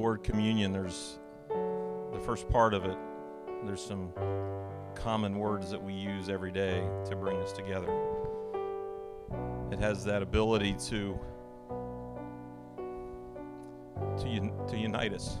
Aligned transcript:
word 0.00 0.22
communion, 0.22 0.72
there's 0.72 1.18
the 1.48 2.20
first 2.24 2.48
part 2.48 2.74
of 2.74 2.84
it, 2.84 2.96
there's 3.64 3.84
some 3.84 4.12
common 4.94 5.38
words 5.38 5.70
that 5.70 5.82
we 5.82 5.92
use 5.92 6.28
every 6.28 6.50
day 6.50 6.82
to 7.08 7.16
bring 7.16 7.36
us 7.38 7.52
together. 7.52 7.88
It 9.70 9.78
has 9.78 10.04
that 10.04 10.22
ability 10.22 10.74
to 10.88 11.18
to, 14.18 14.26
un- 14.26 14.52
to 14.68 14.76
unite 14.76 15.14
us. 15.14 15.38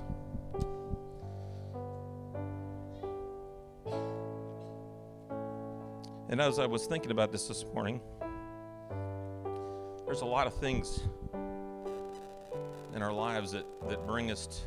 And 6.28 6.40
as 6.40 6.58
I 6.58 6.66
was 6.66 6.86
thinking 6.86 7.10
about 7.10 7.32
this 7.32 7.48
this 7.48 7.64
morning, 7.74 8.00
there's 10.06 10.20
a 10.20 10.26
lot 10.26 10.46
of 10.46 10.54
things 10.54 11.00
in 12.94 13.02
our 13.02 13.12
lives 13.12 13.52
that, 13.52 13.66
that 13.88 14.06
bring 14.06 14.30
us, 14.30 14.46
t- 14.46 14.62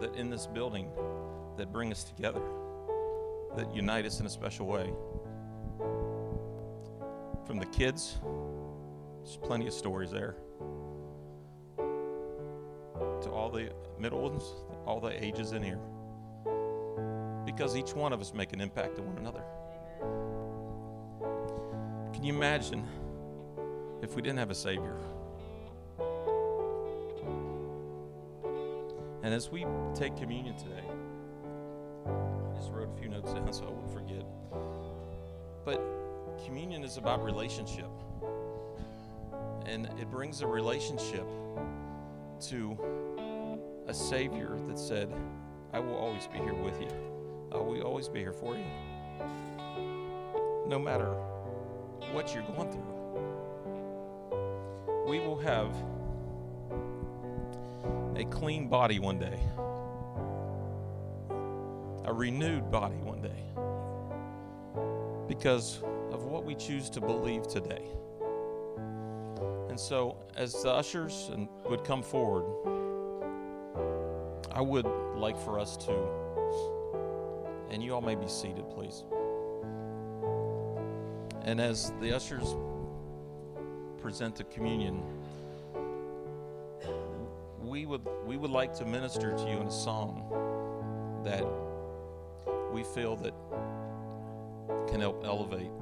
that 0.00 0.14
in 0.16 0.30
this 0.30 0.46
building, 0.46 0.90
that 1.56 1.72
bring 1.72 1.92
us 1.92 2.04
together, 2.04 2.42
that 3.56 3.74
unite 3.74 4.06
us 4.06 4.20
in 4.20 4.26
a 4.26 4.30
special 4.30 4.66
way. 4.66 4.92
From 7.46 7.58
the 7.58 7.66
kids, 7.66 8.18
there's 9.22 9.36
plenty 9.36 9.66
of 9.66 9.72
stories 9.72 10.10
there, 10.10 10.36
to 11.76 13.30
all 13.30 13.50
the 13.50 13.70
middle 13.98 14.22
ones, 14.22 14.44
all 14.86 15.00
the 15.00 15.24
ages 15.24 15.52
in 15.52 15.62
here. 15.62 15.80
Because 17.44 17.76
each 17.76 17.94
one 17.94 18.12
of 18.12 18.20
us 18.20 18.32
make 18.32 18.52
an 18.52 18.60
impact 18.60 18.98
on 18.98 19.06
one 19.06 19.18
another. 19.18 19.42
Can 22.12 22.24
you 22.24 22.34
imagine 22.34 22.86
if 24.02 24.14
we 24.14 24.22
didn't 24.22 24.38
have 24.38 24.50
a 24.50 24.54
Savior? 24.54 24.96
And 29.22 29.34
as 29.34 29.50
we 29.50 29.66
take 29.94 30.16
communion 30.16 30.56
today, 30.56 30.84
I 32.06 32.56
just 32.56 32.70
wrote 32.72 32.88
a 32.88 32.98
few 32.98 33.08
notes 33.08 33.32
down 33.34 33.52
so 33.52 33.64
I 33.64 33.70
wouldn't 33.70 33.92
forget. 33.92 34.24
But 35.64 35.80
communion 36.44 36.84
is 36.84 36.96
about 36.96 37.22
relationship. 37.22 37.90
And 39.66 39.86
it 40.00 40.10
brings 40.10 40.40
a 40.40 40.46
relationship 40.46 41.26
to 42.48 42.78
a 43.86 43.94
Savior 43.94 44.58
that 44.66 44.78
said, 44.78 45.12
I 45.72 45.80
will 45.80 45.96
always 45.96 46.26
be 46.26 46.38
here 46.38 46.54
with 46.54 46.80
you. 46.80 46.88
I 47.52 47.58
will 47.58 47.82
always 47.82 48.08
be 48.08 48.20
here 48.20 48.32
for 48.32 48.56
you. 48.56 48.64
No 50.66 50.78
matter 50.78 51.14
what 52.12 52.34
you're 52.34 52.42
going 52.44 52.70
through. 52.70 52.90
We 55.06 55.20
will 55.20 55.38
have 55.38 55.72
a 58.20 58.24
clean 58.26 58.68
body 58.68 58.98
one 58.98 59.18
day, 59.18 59.38
a 62.04 62.12
renewed 62.12 62.70
body 62.70 62.96
one 62.96 63.22
day, 63.22 63.42
because 65.26 65.82
of 66.12 66.24
what 66.24 66.44
we 66.44 66.54
choose 66.54 66.90
to 66.90 67.00
believe 67.00 67.48
today. 67.48 67.82
And 69.70 69.80
so, 69.80 70.18
as 70.36 70.62
the 70.62 70.70
ushers 70.70 71.30
would 71.66 71.82
come 71.82 72.02
forward, 72.02 72.44
I 74.52 74.60
would 74.60 74.86
like 75.16 75.38
for 75.38 75.58
us 75.58 75.78
to, 75.78 75.92
and 77.70 77.82
you 77.82 77.94
all 77.94 78.02
may 78.02 78.16
be 78.16 78.28
seated, 78.28 78.68
please. 78.68 79.04
And 81.44 81.58
as 81.58 81.94
the 82.02 82.14
ushers 82.14 82.54
present 83.96 84.36
the 84.36 84.44
communion, 84.44 85.02
would 87.90 88.06
we 88.24 88.36
would 88.36 88.52
like 88.52 88.72
to 88.72 88.84
minister 88.84 89.36
to 89.36 89.42
you 89.50 89.58
in 89.58 89.66
a 89.66 89.70
song 89.70 90.22
that 91.24 91.44
we 92.72 92.84
feel 92.84 93.16
that 93.16 93.34
can 94.88 95.00
help 95.00 95.24
elevate 95.24 95.72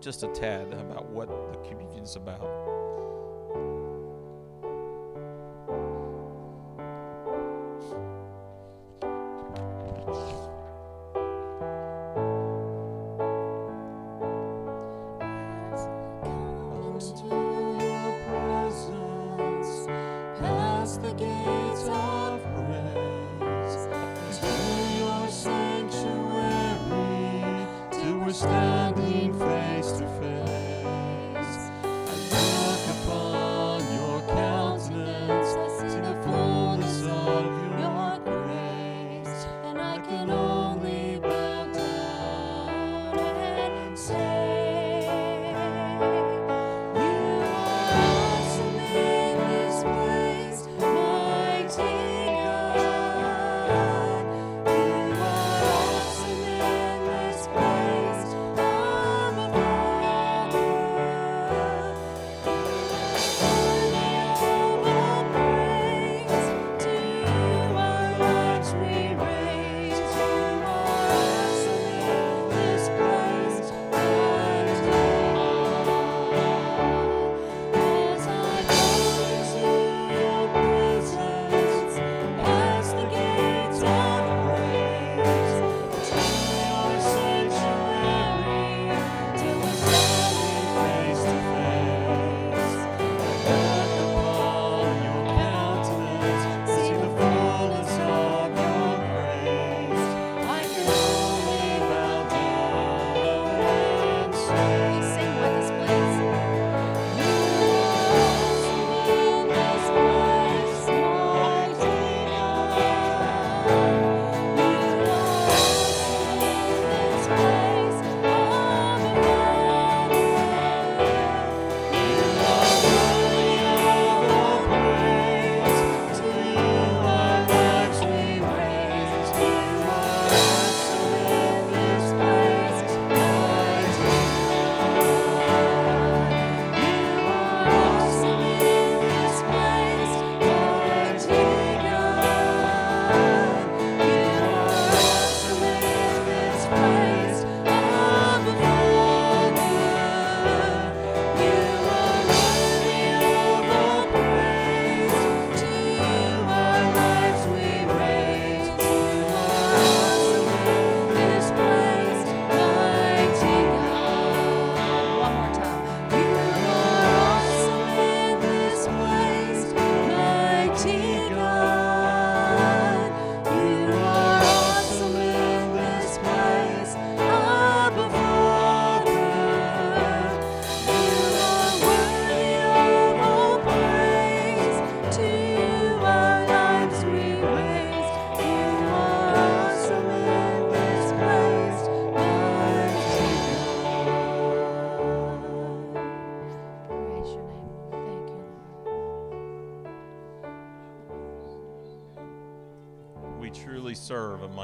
just 0.00 0.24
a 0.24 0.28
tad 0.28 0.72
about 0.72 1.08
what 1.10 1.28
the 1.28 1.68
communion 1.68 2.02
is 2.02 2.16
about. 2.16 2.73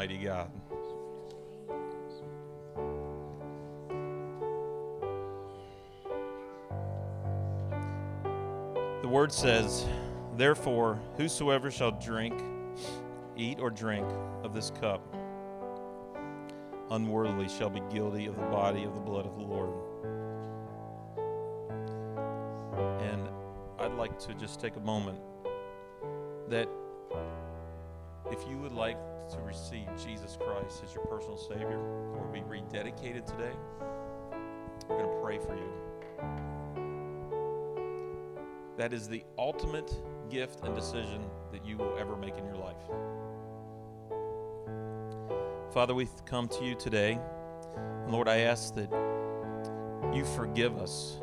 Serve 0.00 0.10
a 0.10 0.14
mighty 0.14 0.18
God. 0.18 0.50
The 9.02 9.08
word 9.08 9.32
says, 9.32 9.86
Therefore, 10.36 11.00
whosoever 11.16 11.70
shall 11.70 11.92
drink, 11.92 12.34
eat, 13.36 13.58
or 13.60 13.70
drink 13.70 14.06
of 14.42 14.54
this 14.54 14.70
cup 14.70 15.02
unworthily 16.90 17.48
shall 17.48 17.70
be 17.70 17.80
guilty 17.92 18.26
of 18.26 18.34
the 18.34 18.46
body 18.46 18.82
of 18.84 18.94
the 18.94 19.00
blood 19.00 19.24
of 19.24 19.36
the 19.36 19.44
Lord. 19.44 19.70
And 23.00 23.28
I'd 23.78 23.94
like 23.94 24.18
to 24.20 24.34
just 24.34 24.60
take 24.60 24.76
a 24.76 24.80
moment 24.80 25.20
that 26.48 26.68
if 28.30 28.48
you 28.48 28.58
would 28.58 28.72
like 28.72 28.96
to 29.30 29.40
receive 29.40 29.86
Jesus 29.96 30.36
Christ 30.36 30.82
as 30.84 30.94
your 30.94 31.04
personal 31.06 31.36
Savior 31.36 31.78
or 32.16 32.26
be 32.32 32.40
rededicated 32.40 33.24
today, 33.26 33.52
we're 34.88 34.98
going 34.98 35.08
to 35.08 35.20
pray 35.22 35.38
for 35.38 35.54
you. 35.54 35.72
That 38.76 38.92
is 38.92 39.08
the 39.08 39.24
ultimate 39.38 39.92
gift 40.30 40.64
and 40.64 40.74
decision 40.74 41.24
that 41.52 41.64
you 41.64 41.76
will 41.76 41.96
ever 41.98 42.16
make 42.16 42.36
in 42.38 42.44
your 42.44 42.56
life. 42.56 42.76
Father, 45.72 45.94
we 45.94 46.08
come 46.24 46.48
to 46.48 46.64
you 46.64 46.74
today. 46.74 47.18
Lord, 48.08 48.26
I 48.26 48.38
ask 48.38 48.74
that 48.74 48.90
you 50.12 50.24
forgive 50.24 50.76
us. 50.78 51.18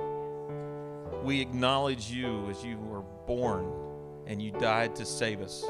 We 1.24 1.42
acknowledge 1.42 2.10
you 2.10 2.50
as 2.50 2.64
you 2.64 2.78
were 2.78 3.02
born 3.26 3.87
and 4.28 4.42
you 4.42 4.52
died 4.52 4.96
to 4.98 5.06
save 5.06 5.42
us. 5.42 5.64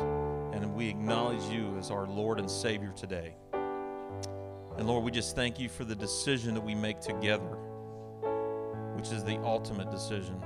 And 0.51 0.74
we 0.74 0.89
acknowledge 0.89 1.44
you 1.44 1.75
as 1.77 1.92
our 1.92 2.07
Lord 2.07 2.39
and 2.39 2.50
Savior 2.50 2.92
today. 2.95 3.36
And 3.54 4.88
Lord, 4.88 5.04
we 5.04 5.12
just 5.12 5.36
thank 5.36 5.59
you 5.59 5.69
for 5.69 5.86
the 5.86 5.95
decision 5.95 6.54
that 6.56 6.62
we 6.62 6.75
make 6.75 7.00
together, 7.00 7.57
which 8.95 9.12
is 9.12 9.24
the 9.24 9.38
ultimate 9.44 9.92
decision, 9.92 10.39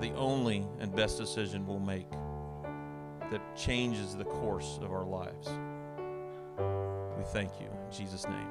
the 0.00 0.12
only 0.14 0.66
and 0.80 0.94
best 0.94 1.18
decision 1.18 1.66
we'll 1.66 1.78
make 1.78 2.10
that 3.30 3.56
changes 3.56 4.16
the 4.16 4.24
course 4.24 4.78
of 4.82 4.92
our 4.92 5.04
lives. 5.04 5.48
We 7.16 7.24
thank 7.32 7.60
you. 7.60 7.66
In 7.66 7.92
Jesus' 7.96 8.26
name, 8.28 8.48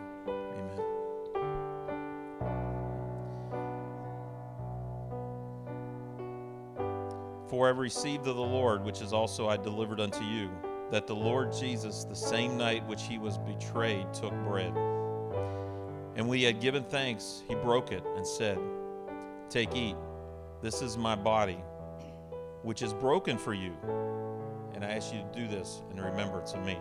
For 7.53 7.67
I 7.67 7.69
received 7.69 8.25
of 8.25 8.35
the 8.35 8.41
Lord, 8.41 8.83
which 8.83 8.99
is 8.99 9.13
also 9.13 9.47
I 9.47 9.57
delivered 9.57 9.99
unto 9.99 10.23
you, 10.23 10.49
that 10.89 11.05
the 11.05 11.13
Lord 11.13 11.53
Jesus, 11.53 12.03
the 12.03 12.15
same 12.15 12.57
night 12.57 12.83
which 12.87 13.03
he 13.03 13.19
was 13.19 13.37
betrayed, 13.37 14.11
took 14.11 14.33
bread. 14.43 14.75
And 16.15 16.27
when 16.27 16.39
he 16.39 16.45
had 16.45 16.59
given 16.59 16.83
thanks, 16.83 17.43
he 17.47 17.53
broke 17.53 17.91
it 17.91 18.03
and 18.15 18.25
said, 18.25 18.57
Take, 19.51 19.75
eat. 19.75 19.95
This 20.63 20.81
is 20.81 20.97
my 20.97 21.15
body, 21.15 21.59
which 22.63 22.81
is 22.81 22.91
broken 22.91 23.37
for 23.37 23.53
you. 23.53 23.73
And 24.73 24.83
I 24.83 24.89
ask 24.89 25.13
you 25.13 25.19
to 25.19 25.39
do 25.39 25.47
this 25.47 25.83
in 25.91 26.01
remembrance 26.01 26.53
of 26.53 26.65
me. 26.65 26.79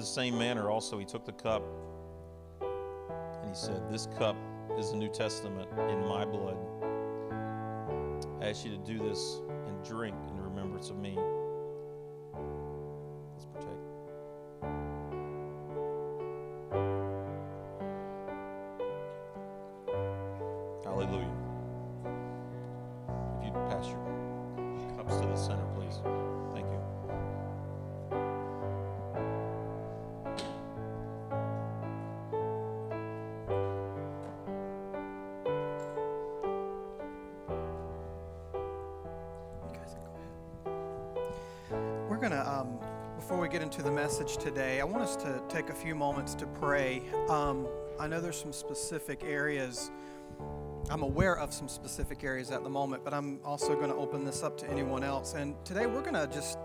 The 0.00 0.06
same 0.06 0.36
manner, 0.38 0.70
also, 0.70 0.98
he 0.98 1.04
took 1.04 1.24
the 1.24 1.32
cup 1.32 1.62
and 2.60 3.48
he 3.48 3.54
said, 3.54 3.90
This 3.90 4.08
cup 4.18 4.36
is 4.78 4.90
the 4.90 4.96
New 4.96 5.08
Testament 5.08 5.68
in 5.90 6.06
my 6.06 6.24
blood. 6.24 6.56
I 8.40 8.48
ask 8.48 8.64
you 8.64 8.70
to 8.70 8.78
do 8.78 8.98
this 8.98 9.40
and 9.66 9.84
drink 9.84 10.16
in 10.30 10.40
remembrance 10.42 10.90
of 10.90 10.96
me. 10.96 11.18
Take 45.50 45.68
a 45.68 45.74
few 45.74 45.96
moments 45.96 46.34
to 46.36 46.46
pray. 46.46 47.02
Um, 47.28 47.66
I 47.98 48.06
know 48.06 48.20
there's 48.20 48.40
some 48.40 48.52
specific 48.52 49.24
areas, 49.24 49.90
I'm 50.88 51.02
aware 51.02 51.36
of 51.36 51.52
some 51.52 51.68
specific 51.68 52.22
areas 52.22 52.52
at 52.52 52.62
the 52.62 52.70
moment, 52.70 53.04
but 53.04 53.12
I'm 53.12 53.40
also 53.44 53.74
going 53.74 53.90
to 53.90 53.96
open 53.96 54.24
this 54.24 54.44
up 54.44 54.56
to 54.58 54.70
anyone 54.70 55.02
else. 55.02 55.34
And 55.34 55.56
today 55.64 55.86
we're 55.86 56.02
going 56.02 56.14
to 56.14 56.28
just 56.32 56.56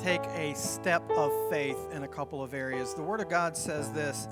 take 0.00 0.22
a 0.34 0.52
step 0.54 1.08
of 1.12 1.32
faith 1.48 1.78
in 1.92 2.02
a 2.02 2.08
couple 2.08 2.42
of 2.42 2.54
areas. 2.54 2.92
The 2.92 3.02
Word 3.02 3.20
of 3.20 3.28
God 3.28 3.56
says 3.56 3.92
this. 3.92 4.26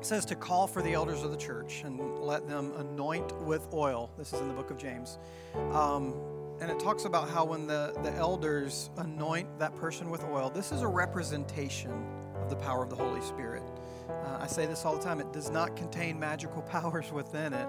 Says 0.00 0.24
to 0.26 0.34
call 0.34 0.66
for 0.66 0.82
the 0.82 0.92
elders 0.92 1.22
of 1.22 1.30
the 1.30 1.36
church 1.36 1.82
and 1.84 2.18
let 2.18 2.48
them 2.48 2.72
anoint 2.78 3.32
with 3.42 3.64
oil. 3.72 4.10
This 4.18 4.32
is 4.32 4.40
in 4.40 4.48
the 4.48 4.54
book 4.54 4.72
of 4.72 4.76
James. 4.76 5.18
Um, 5.70 6.14
and 6.60 6.68
it 6.68 6.80
talks 6.80 7.04
about 7.04 7.30
how 7.30 7.44
when 7.44 7.68
the, 7.68 7.94
the 8.02 8.12
elders 8.14 8.90
anoint 8.96 9.60
that 9.60 9.76
person 9.76 10.10
with 10.10 10.24
oil, 10.24 10.50
this 10.50 10.72
is 10.72 10.82
a 10.82 10.88
representation 10.88 12.21
the 12.52 12.62
power 12.62 12.82
of 12.82 12.90
the 12.90 12.96
Holy 12.96 13.22
Spirit. 13.22 13.62
Uh, 14.10 14.38
I 14.40 14.46
say 14.46 14.66
this 14.66 14.84
all 14.84 14.94
the 14.94 15.02
time 15.02 15.20
it 15.20 15.32
does 15.32 15.50
not 15.50 15.74
contain 15.74 16.20
magical 16.20 16.60
powers 16.70 17.10
within 17.10 17.54
it. 17.54 17.66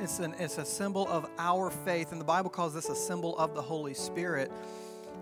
It's, 0.00 0.18
an, 0.18 0.34
it's 0.40 0.58
a 0.58 0.64
symbol 0.64 1.06
of 1.08 1.30
our 1.38 1.70
faith, 1.70 2.10
and 2.10 2.20
the 2.20 2.24
Bible 2.24 2.50
calls 2.50 2.74
this 2.74 2.88
a 2.88 2.96
symbol 2.96 3.38
of 3.38 3.54
the 3.54 3.62
Holy 3.62 3.94
Spirit. 3.94 4.50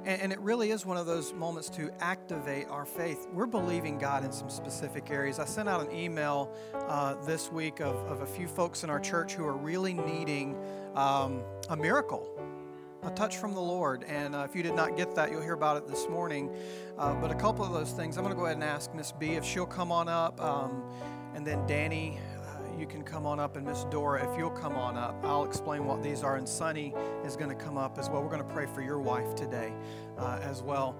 And, 0.07 0.23
and 0.23 0.33
it 0.33 0.41
really 0.41 0.71
is 0.71 0.87
one 0.87 0.97
of 0.97 1.05
those 1.05 1.35
moments 1.35 1.69
to 1.71 1.91
activate 2.01 2.69
our 2.71 2.87
faith. 2.87 3.29
We're 3.35 3.45
believing 3.45 3.99
God 3.99 4.25
in 4.25 4.33
some 4.33 4.49
specific 4.49 5.11
areas. 5.11 5.39
I 5.39 5.45
sent 5.45 5.69
out 5.69 5.87
an 5.87 5.95
email 5.95 6.51
uh, 6.89 7.15
this 7.27 7.53
week 7.53 7.81
of, 7.81 7.97
of 8.11 8.23
a 8.23 8.27
few 8.27 8.49
folks 8.49 8.83
in 8.83 8.89
our 8.89 9.01
church 9.01 9.35
who 9.35 9.45
are 9.45 9.57
really 9.57 9.93
needing 9.93 10.57
um, 10.95 11.43
a 11.69 11.77
miracle 11.77 12.31
a 13.03 13.11
touch 13.11 13.37
from 13.37 13.53
the 13.53 13.61
Lord. 13.61 14.05
And 14.05 14.35
uh, 14.35 14.47
if 14.49 14.55
you 14.55 14.63
did 14.63 14.75
not 14.75 14.97
get 14.97 15.15
that, 15.17 15.31
you'll 15.31 15.43
hear 15.43 15.55
about 15.55 15.77
it 15.77 15.89
this 15.89 16.09
morning. 16.09 16.55
Uh, 16.97 17.15
but 17.15 17.31
a 17.31 17.35
couple 17.35 17.65
of 17.65 17.73
those 17.73 17.91
things, 17.91 18.17
I'm 18.17 18.23
going 18.23 18.35
to 18.35 18.39
go 18.39 18.47
ahead 18.47 18.57
and 18.57 18.65
ask 18.65 18.95
Miss 18.95 19.13
B 19.13 19.33
if 19.33 19.45
she'll 19.45 19.67
come 19.67 19.91
on 19.91 20.09
up. 20.09 20.41
Um, 20.41 20.85
and 21.35 21.45
then 21.45 21.67
Danny, 21.67 22.21
uh, 22.39 22.79
you 22.79 22.87
can 22.87 23.03
come 23.03 23.27
on 23.27 23.41
up. 23.41 23.57
And 23.57 23.67
Miss 23.67 23.85
Dora, 23.85 24.31
if 24.31 24.39
you'll 24.39 24.51
come 24.51 24.75
on 24.75 24.97
up, 24.97 25.17
I'll 25.25 25.45
explain 25.45 25.85
what 25.85 26.01
these 26.01 26.23
are. 26.23 26.37
And 26.37 26.49
Sunny 26.49 26.95
is 27.25 27.35
going 27.35 27.51
to 27.51 27.57
come 27.57 27.77
up 27.77 27.99
as 27.99 28.09
well. 28.09 28.23
We're 28.23 28.31
going 28.31 28.47
to 28.47 28.55
pray 28.55 28.67
for 28.67 28.83
your 28.83 29.01
wife 29.01 29.35
today 29.35 29.73
uh, 30.17 30.39
as 30.41 30.63
well. 30.63 30.95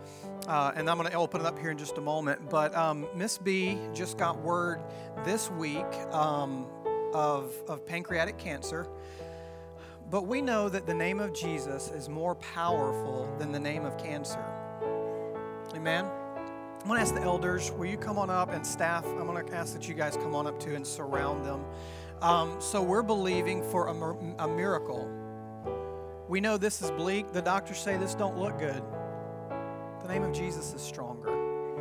Uh, 0.49 0.73
and 0.75 0.91
I'm 0.91 0.99
going 0.99 1.09
to 1.09 1.17
open 1.17 1.41
it 1.43 1.47
up 1.47 1.59
here 1.59 1.71
in 1.71 1.79
just 1.79 1.99
a 1.99 2.03
moment. 2.03 2.51
But 2.51 2.75
um, 2.75 3.07
Miss 3.15 3.39
B 3.39 3.79
just 3.95 4.19
got 4.19 4.41
word 4.41 4.81
this 5.25 5.53
week 5.53 5.87
um, 6.11 6.67
of, 7.15 7.55
of 7.69 7.87
pancreatic 7.87 8.39
cancer. 8.39 8.89
But 10.13 10.27
we 10.27 10.43
know 10.43 10.69
that 10.69 10.85
the 10.85 10.93
name 10.93 11.21
of 11.21 11.33
Jesus 11.33 11.91
is 11.91 12.11
more 12.11 12.35
powerful 12.35 13.35
than 13.39 13.51
the 13.51 13.59
name 13.59 13.87
of 13.87 13.97
cancer. 13.97 14.45
Amen. 15.75 16.05
I'm 16.05 16.87
going 16.87 16.99
to 16.99 17.01
ask 17.01 17.15
the 17.15 17.23
elders, 17.23 17.71
will 17.73 17.87
you 17.87 17.97
come 17.97 18.19
on 18.19 18.29
up 18.29 18.53
and 18.53 18.65
staff? 18.67 19.07
I'm 19.07 19.27
going 19.27 19.47
to 19.47 19.55
ask 19.55 19.73
that 19.73 19.89
you 19.89 19.95
guys 19.95 20.15
come 20.19 20.35
on 20.35 20.47
up 20.47 20.61
too 20.61 20.75
and 20.75 20.87
surround 20.87 21.47
them. 21.47 21.65
Um, 22.21 22.61
so 22.61 22.83
we're 22.83 23.03
believing 23.03 23.63
for 23.63 23.87
a, 23.87 24.45
a 24.45 24.49
miracle. 24.49 25.11
We 26.29 26.43
know 26.43 26.59
this 26.59 26.83
is 26.83 26.91
bleak. 26.91 27.33
The 27.33 27.41
doctors 27.41 27.79
say 27.79 27.97
this 27.97 28.15
don't 28.15 28.37
look 28.37 28.59
good. 28.59 28.83
The 30.03 30.09
name 30.09 30.25
of 30.25 30.35
Jesus 30.35 30.75
is 30.75 30.83
stronger. 30.83 31.31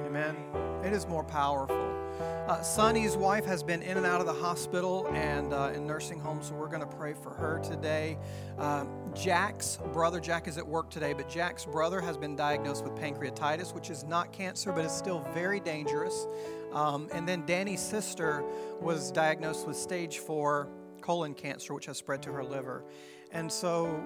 Amen. 0.06 0.38
It 0.86 0.94
is 0.94 1.06
more 1.06 1.26
powerful. 1.26 2.01
Uh, 2.22 2.62
Sonny's 2.62 3.16
wife 3.16 3.46
has 3.46 3.64
been 3.64 3.82
in 3.82 3.98
and 3.98 4.06
out 4.06 4.20
of 4.22 4.28
the 4.28 4.34
hospital 4.34 5.08
and 5.14 5.54
uh, 5.54 5.72
in 5.74 5.88
nursing 5.88 6.20
homes, 6.20 6.48
so 6.48 6.56
we're 6.56 6.68
going 6.68 6.82
to 6.82 6.96
pray 6.98 7.14
for 7.14 7.32
her 7.32 7.60
today. 7.64 8.18
Uh, 8.58 8.86
Jack's 9.14 9.80
brother, 9.94 10.20
Jack 10.20 10.48
is 10.48 10.58
at 10.58 10.68
work 10.68 10.90
today, 10.90 11.14
but 11.14 11.30
Jack's 11.30 11.66
brother 11.66 12.00
has 12.02 12.18
been 12.18 12.36
diagnosed 12.36 12.84
with 12.84 12.94
pancreatitis, 12.94 13.74
which 13.74 13.90
is 13.90 14.04
not 14.04 14.32
cancer, 14.32 14.72
but 14.72 14.86
it's 14.86 14.96
still 14.96 15.28
very 15.34 15.60
dangerous. 15.60 16.28
Um, 16.74 17.10
and 17.14 17.28
then 17.28 17.46
Danny's 17.46 17.82
sister 17.82 18.44
was 18.80 19.12
diagnosed 19.12 19.68
with 19.68 19.76
stage 19.76 20.20
four 20.20 20.68
colon 21.02 21.34
cancer, 21.34 21.74
which 21.74 21.86
has 21.88 21.98
spread 21.98 22.22
to 22.24 22.32
her 22.32 22.44
liver. 22.44 22.84
And 23.32 23.52
so 23.52 24.04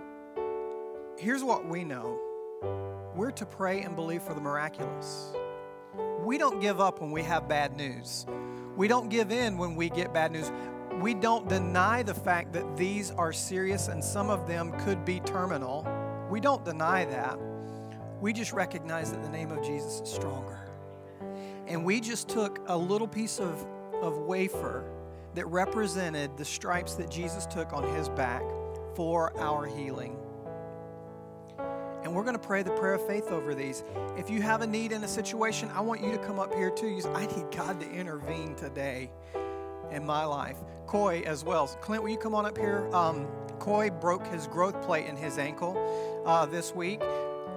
here's 1.17 1.43
what 1.43 1.67
we 1.67 1.83
know 1.83 2.19
we're 3.15 3.31
to 3.31 3.45
pray 3.45 3.81
and 3.81 3.95
believe 3.95 4.23
for 4.23 4.33
the 4.33 4.41
miraculous. 4.41 5.33
We 6.23 6.37
don't 6.37 6.59
give 6.59 6.79
up 6.79 7.01
when 7.01 7.11
we 7.11 7.21
have 7.23 7.47
bad 7.47 7.75
news. 7.75 8.25
We 8.75 8.87
don't 8.87 9.09
give 9.09 9.31
in 9.31 9.57
when 9.57 9.75
we 9.75 9.89
get 9.89 10.13
bad 10.13 10.31
news. 10.31 10.51
We 10.99 11.13
don't 11.13 11.47
deny 11.47 12.03
the 12.03 12.13
fact 12.13 12.53
that 12.53 12.77
these 12.77 13.11
are 13.11 13.31
serious 13.31 13.89
and 13.89 14.03
some 14.03 14.29
of 14.29 14.47
them 14.47 14.71
could 14.79 15.05
be 15.05 15.19
terminal. 15.19 15.87
We 16.29 16.39
don't 16.39 16.63
deny 16.65 17.05
that. 17.05 17.37
We 18.21 18.33
just 18.33 18.53
recognize 18.53 19.11
that 19.11 19.21
the 19.21 19.29
name 19.29 19.51
of 19.51 19.63
Jesus 19.63 20.01
is 20.01 20.09
stronger. 20.09 20.67
And 21.67 21.83
we 21.83 21.99
just 21.99 22.29
took 22.29 22.59
a 22.67 22.77
little 22.77 23.07
piece 23.07 23.39
of, 23.39 23.65
of 24.01 24.17
wafer 24.19 24.83
that 25.35 25.45
represented 25.47 26.37
the 26.37 26.45
stripes 26.45 26.95
that 26.95 27.09
Jesus 27.11 27.45
took 27.45 27.73
on 27.73 27.83
his 27.95 28.09
back 28.09 28.43
for 28.95 29.37
our 29.39 29.65
healing. 29.65 30.17
And 32.05 32.13
we're 32.13 32.21
going 32.21 32.35
to 32.35 32.47
pray 32.47 32.61
the 32.61 32.69
prayer 32.69 32.93
of 32.93 33.07
faith 33.07 33.31
over 33.31 33.55
these. 33.55 33.83
If 34.15 34.29
you 34.29 34.39
have 34.43 34.61
a 34.61 34.67
need 34.67 34.91
in 34.91 35.03
a 35.03 35.07
situation, 35.07 35.71
I 35.73 35.81
want 35.81 36.03
you 36.03 36.11
to 36.11 36.19
come 36.19 36.37
up 36.37 36.53
here 36.53 36.69
too. 36.69 36.87
You 36.87 37.01
say, 37.01 37.09
I 37.09 37.25
need 37.25 37.47
God 37.49 37.79
to 37.79 37.89
intervene 37.89 38.53
today 38.53 39.09
in 39.91 40.05
my 40.05 40.23
life. 40.23 40.57
Coy 40.85 41.23
as 41.25 41.43
well. 41.43 41.65
Clint, 41.65 42.03
will 42.03 42.11
you 42.11 42.19
come 42.19 42.35
on 42.35 42.45
up 42.45 42.59
here? 42.59 42.87
Um, 42.93 43.25
Coy 43.57 43.89
broke 43.89 44.27
his 44.27 44.45
growth 44.45 44.83
plate 44.83 45.07
in 45.07 45.17
his 45.17 45.39
ankle 45.39 46.23
uh, 46.27 46.45
this 46.45 46.75
week. 46.75 47.01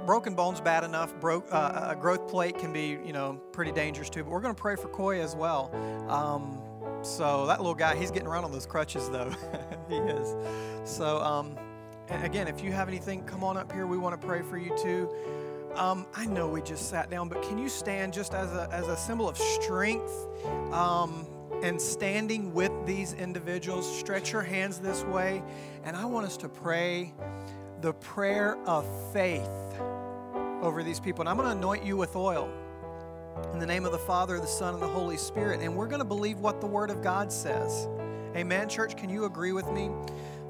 Broken 0.07 0.35
bones 0.35 0.63
bad 0.63 0.83
enough. 0.83 1.15
Broke 1.21 1.47
uh, 1.53 1.89
a 1.91 1.95
growth 1.95 2.27
plate 2.27 2.57
can 2.59 2.73
be, 2.73 2.99
you 3.05 3.13
know, 3.13 3.35
pretty 3.53 3.73
dangerous 3.73 4.09
too. 4.09 4.25
But 4.25 4.31
we're 4.31 4.41
going 4.41 4.55
to 4.55 4.61
pray 4.61 4.77
for 4.77 4.89
Coy 4.89 5.21
as 5.21 5.37
well. 5.37 5.71
Um, 6.09 6.59
so 7.05 7.45
that 7.49 7.59
little 7.59 7.75
guy, 7.75 7.97
he's 7.97 8.11
getting 8.11 8.29
around 8.29 8.45
on 8.45 8.53
those 8.53 8.65
crutches 8.65 9.11
though. 9.11 9.31
he 9.91 9.97
is. 9.97 10.35
So. 10.85 11.19
Um, 11.19 11.55
again, 12.11 12.49
if 12.49 12.63
you 12.63 12.73
have 12.73 12.89
anything, 12.89 13.23
come 13.25 13.45
on 13.45 13.57
up 13.57 13.73
here. 13.73 13.87
We 13.87 13.99
want 13.99 14.21
to 14.21 14.27
pray 14.27 14.43
for 14.43 14.59
you 14.59 14.77
too. 14.79 15.09
Um, 15.75 16.07
I 16.15 16.27
know 16.27 16.49
we 16.49 16.63
just 16.63 16.89
sat 16.89 17.11
down, 17.11 17.29
but 17.29 17.43
can 17.43 17.59
you 17.59 17.69
stand 17.69 18.13
just 18.13 18.35
as 18.35 18.53
a, 18.53 18.69
as 18.73 18.89
a 18.89 18.97
symbol 18.97 19.29
of 19.29 19.37
strength 19.37 20.13
um, 20.73 21.27
and 21.63 21.81
standing 21.81 22.53
with 22.53 22.73
these 22.87 23.13
individuals? 23.13 23.99
Stretch 23.99 24.33
your 24.33 24.43
hands 24.43 24.79
this 24.79 25.05
way. 25.05 25.43
And 25.85 25.97
I 25.97 26.05
want 26.05 26.27
us 26.27 26.37
to 26.39 26.49
pray 26.49 27.15
the 27.81 27.93
prayer 27.95 28.57
of 28.67 28.87
faith 29.13 29.49
over 30.63 30.83
these 30.83 30.99
people. 30.99 31.23
And 31.23 31.29
I'm 31.29 31.37
going 31.37 31.49
to 31.49 31.57
anoint 31.57 31.85
you 31.85 31.97
with 31.97 32.17
oil 32.17 32.51
in 33.53 33.61
the 33.61 33.67
name 33.67 33.85
of 33.85 33.93
the 33.93 33.99
Father, 33.99 34.41
the 34.41 34.47
Son, 34.47 34.75
and 34.75 34.83
the 34.83 34.89
Holy 34.89 35.17
Spirit. 35.17 35.61
And 35.61 35.77
we're 35.77 35.87
going 35.87 36.01
to 36.01 36.05
believe 36.05 36.41
what 36.41 36.61
the 36.61 36.67
Word 36.67 36.91
of 36.91 37.03
God 37.03 37.33
says. 37.33 37.87
Amen, 38.35 38.69
church. 38.69 38.97
Can 38.97 39.11
you 39.11 39.27
agree 39.27 39.53
with 39.53 39.71
me? 39.71 39.91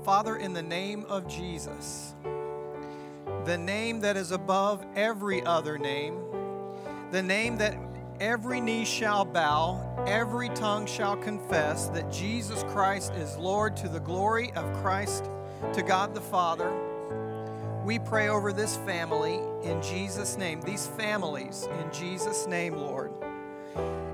Father, 0.09 0.37
in 0.37 0.55
the 0.55 0.62
name 0.62 1.05
of 1.11 1.29
Jesus, 1.29 2.15
the 3.45 3.59
name 3.59 4.00
that 4.00 4.17
is 4.17 4.33
above 4.33 4.83
every 4.97 5.43
other 5.43 5.77
name, 5.77 6.19
the 7.11 7.23
name 7.23 7.59
that 7.59 7.77
every 8.19 8.59
knee 8.59 8.87
shall 8.87 9.27
bow, 9.27 10.03
every 10.07 10.49
tongue 10.49 10.87
shall 10.87 11.15
confess 11.15 11.91
that 11.91 12.11
Jesus 12.11 12.62
Christ 12.69 13.12
is 13.17 13.37
Lord 13.37 13.77
to 13.77 13.88
the 13.91 14.00
glory 14.00 14.50
of 14.53 14.73
Christ, 14.81 15.29
to 15.75 15.83
God 15.83 16.15
the 16.15 16.23
Father. 16.23 16.73
We 17.85 17.99
pray 17.99 18.29
over 18.29 18.50
this 18.50 18.79
family 18.79 19.41
in 19.62 19.83
Jesus' 19.83 20.38
name, 20.38 20.62
these 20.62 20.87
families 20.87 21.69
in 21.83 21.93
Jesus' 21.93 22.47
name, 22.47 22.79
Lord. 22.79 23.12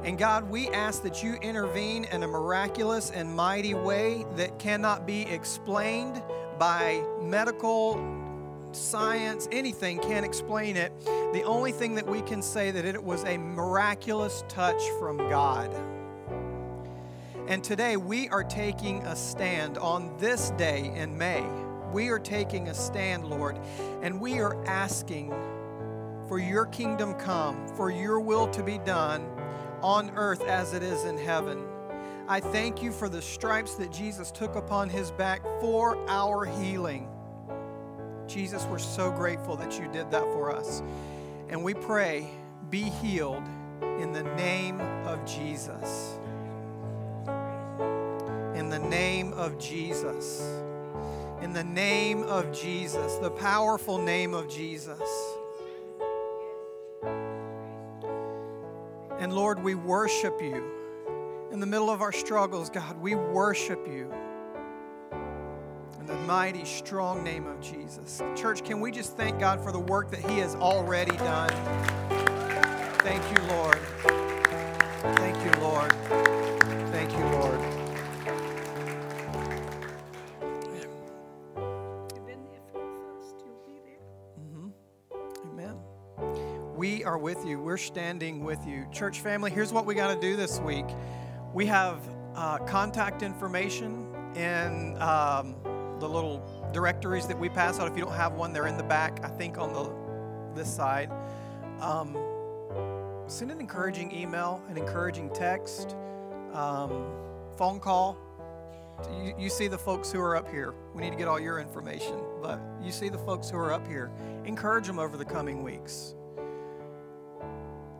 And 0.04 0.18
God, 0.18 0.50
we 0.50 0.68
ask 0.68 1.02
that 1.04 1.22
you 1.22 1.36
intervene 1.36 2.04
in 2.04 2.24
a 2.24 2.28
miraculous 2.28 3.10
and 3.10 3.34
mighty 3.34 3.72
way 3.72 4.26
that 4.36 4.58
cannot 4.58 5.06
be 5.06 5.22
explained 5.22 6.22
by 6.58 7.02
medical 7.22 7.98
science, 8.72 9.48
anything 9.50 9.98
can't 10.00 10.26
explain 10.26 10.76
it. 10.76 10.92
The 11.32 11.42
only 11.44 11.72
thing 11.72 11.94
that 11.94 12.06
we 12.06 12.20
can 12.20 12.42
say 12.42 12.70
that 12.70 12.84
it 12.84 13.02
was 13.02 13.24
a 13.24 13.38
miraculous 13.38 14.44
touch 14.46 14.82
from 14.98 15.16
God. 15.16 15.74
And 17.48 17.64
today 17.64 17.96
we 17.96 18.28
are 18.28 18.44
taking 18.44 19.02
a 19.04 19.16
stand 19.16 19.78
on 19.78 20.14
this 20.18 20.50
day 20.58 20.92
in 20.94 21.16
May. 21.16 21.46
We 21.92 22.08
are 22.08 22.18
taking 22.18 22.68
a 22.68 22.74
stand, 22.74 23.24
Lord, 23.24 23.58
and 24.02 24.20
we 24.20 24.38
are 24.40 24.62
asking 24.66 25.32
for 26.28 26.38
your 26.38 26.66
kingdom 26.66 27.14
come, 27.14 27.68
for 27.68 27.90
your 27.90 28.20
will 28.20 28.48
to 28.48 28.62
be 28.62 28.76
done 28.78 29.33
on 29.84 30.10
earth 30.16 30.42
as 30.44 30.72
it 30.72 30.82
is 30.82 31.04
in 31.04 31.18
heaven. 31.18 31.62
I 32.26 32.40
thank 32.40 32.82
you 32.82 32.90
for 32.90 33.10
the 33.10 33.20
stripes 33.20 33.74
that 33.74 33.92
Jesus 33.92 34.30
took 34.30 34.56
upon 34.56 34.88
his 34.88 35.10
back 35.10 35.42
for 35.60 35.98
our 36.08 36.46
healing. 36.46 37.06
Jesus, 38.26 38.64
we're 38.64 38.78
so 38.78 39.10
grateful 39.10 39.56
that 39.56 39.78
you 39.78 39.86
did 39.92 40.10
that 40.10 40.24
for 40.32 40.50
us. 40.50 40.82
And 41.50 41.62
we 41.62 41.74
pray, 41.74 42.30
be 42.70 42.84
healed 42.84 43.42
in 43.82 44.14
the 44.14 44.22
name 44.22 44.80
of 44.80 45.22
Jesus. 45.26 46.18
In 48.54 48.70
the 48.70 48.78
name 48.78 49.34
of 49.34 49.58
Jesus. 49.58 50.40
In 51.42 51.52
the 51.52 51.62
name 51.62 52.22
of 52.22 52.58
Jesus, 52.58 53.16
the 53.16 53.30
powerful 53.30 53.98
name 53.98 54.32
of 54.32 54.48
Jesus. 54.48 54.98
And 59.18 59.32
Lord, 59.32 59.62
we 59.62 59.74
worship 59.74 60.40
you. 60.40 60.70
In 61.52 61.60
the 61.60 61.66
middle 61.66 61.90
of 61.90 62.02
our 62.02 62.12
struggles, 62.12 62.68
God, 62.68 63.00
we 63.00 63.14
worship 63.14 63.86
you. 63.86 64.12
In 66.00 66.06
the 66.06 66.16
mighty, 66.26 66.64
strong 66.64 67.22
name 67.22 67.46
of 67.46 67.60
Jesus. 67.60 68.22
Church, 68.34 68.64
can 68.64 68.80
we 68.80 68.90
just 68.90 69.16
thank 69.16 69.38
God 69.38 69.62
for 69.62 69.72
the 69.72 69.78
work 69.78 70.10
that 70.10 70.20
He 70.20 70.38
has 70.38 70.54
already 70.56 71.16
done? 71.16 71.50
Thank 72.98 73.22
you, 73.30 73.42
Lord. 73.48 73.78
Thank 75.16 75.44
you, 75.44 75.60
Lord. 75.60 76.33
Are 87.04 87.18
with 87.18 87.44
you. 87.44 87.60
We're 87.60 87.76
standing 87.76 88.42
with 88.42 88.66
you. 88.66 88.86
Church 88.90 89.20
family, 89.20 89.50
here's 89.50 89.74
what 89.74 89.84
we 89.84 89.94
got 89.94 90.14
to 90.14 90.20
do 90.20 90.36
this 90.36 90.58
week. 90.60 90.86
We 91.52 91.66
have 91.66 92.00
uh, 92.34 92.58
contact 92.58 93.22
information 93.22 94.06
in 94.34 94.96
um, 95.02 95.54
the 96.00 96.08
little 96.08 96.70
directories 96.72 97.26
that 97.26 97.38
we 97.38 97.50
pass 97.50 97.78
out. 97.78 97.90
If 97.90 97.98
you 97.98 98.04
don't 98.04 98.14
have 98.14 98.32
one, 98.32 98.54
they're 98.54 98.68
in 98.68 98.78
the 98.78 98.84
back, 98.84 99.22
I 99.22 99.28
think 99.28 99.58
on 99.58 99.74
the 99.74 99.92
this 100.54 100.74
side. 100.74 101.10
Um, 101.80 102.16
send 103.26 103.50
an 103.50 103.60
encouraging 103.60 104.10
email, 104.10 104.62
an 104.70 104.78
encouraging 104.78 105.28
text, 105.34 105.96
um, 106.54 107.12
phone 107.58 107.80
call. 107.80 108.16
You, 109.22 109.34
you 109.38 109.50
see 109.50 109.68
the 109.68 109.76
folks 109.78 110.10
who 110.10 110.20
are 110.20 110.36
up 110.36 110.50
here. 110.50 110.72
We 110.94 111.02
need 111.02 111.10
to 111.10 111.18
get 111.18 111.28
all 111.28 111.40
your 111.40 111.58
information, 111.58 112.18
but 112.40 112.58
you 112.82 112.92
see 112.92 113.10
the 113.10 113.18
folks 113.18 113.50
who 113.50 113.58
are 113.58 113.74
up 113.74 113.86
here. 113.86 114.10
Encourage 114.46 114.86
them 114.86 114.98
over 114.98 115.18
the 115.18 115.24
coming 115.24 115.62
weeks. 115.62 116.14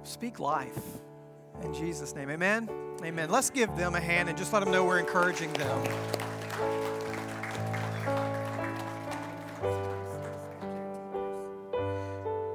Speak 0.05 0.39
life 0.39 0.79
in 1.63 1.73
Jesus' 1.73 2.15
name. 2.15 2.31
Amen. 2.31 2.69
Amen. 3.03 3.31
Let's 3.31 3.49
give 3.49 3.75
them 3.75 3.95
a 3.95 4.01
hand 4.01 4.29
and 4.29 4.37
just 4.37 4.53
let 4.53 4.61
them 4.61 4.71
know 4.71 4.85
we're 4.85 4.99
encouraging 4.99 5.53
them. 5.55 5.85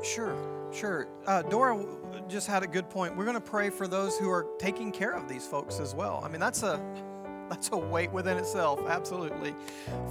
Sure, 0.04 0.36
sure. 0.72 1.08
Uh, 1.26 1.42
Dora 1.42 1.86
just 2.28 2.48
had 2.48 2.62
a 2.62 2.68
good 2.68 2.88
point. 2.90 3.18
We're 3.18 3.26
going 3.26 3.36
to 3.36 3.42
pray 3.42 3.72
for 3.72 3.88
those 3.88 4.18
who 4.18 4.30
are 4.30 4.46
taking 4.60 4.92
care 4.92 5.14
of 5.14 5.28
these 5.28 5.48
folks 5.48 5.80
as 5.80 5.96
well. 5.96 6.22
I 6.24 6.30
mean, 6.30 6.40
that's 6.40 6.64
a 6.64 6.80
that's 7.50 7.70
a 7.72 7.78
weight 7.78 8.12
within 8.12 8.38
itself. 8.38 8.80
Absolutely, 8.88 9.56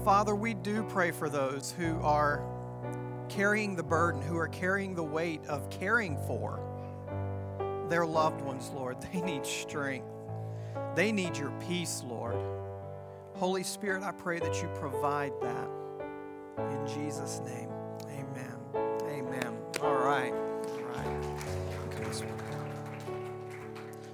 Father, 0.05 0.35
we 0.35 0.55
do 0.55 0.83
pray 0.85 1.13
for 1.13 1.29
those 1.29 1.73
who 1.79 2.01
are 2.01 2.43
carrying 3.29 3.77
the 3.77 3.83
burden, 3.83 4.21
who 4.23 4.37
are 4.37 4.49
carrying 4.49 4.95
the 4.95 5.05
weight 5.05 5.41
of 5.47 5.71
caring 5.71 6.17
for 6.27 6.68
their 7.89 8.07
loved 8.07 8.41
ones, 8.41 8.71
Lord. 8.75 8.97
They 9.13 9.21
need 9.21 9.45
strength. 9.47 10.07
They 10.95 11.13
need 11.13 11.37
your 11.37 11.53
peace, 11.69 12.03
Lord. 12.07 12.37
Holy 13.35 13.63
Spirit, 13.63 14.03
I 14.03 14.13
pray 14.13 14.39
that 14.39 14.63
you 14.63 14.69
provide 14.75 15.33
that. 15.43 15.69
In 16.59 16.87
Jesus' 16.87 17.41
name, 17.45 17.71
amen. 18.11 18.57
Amen. 19.03 19.57
All 19.81 19.95
right. 19.95 20.33
All 20.33 20.83
right. 20.83 21.39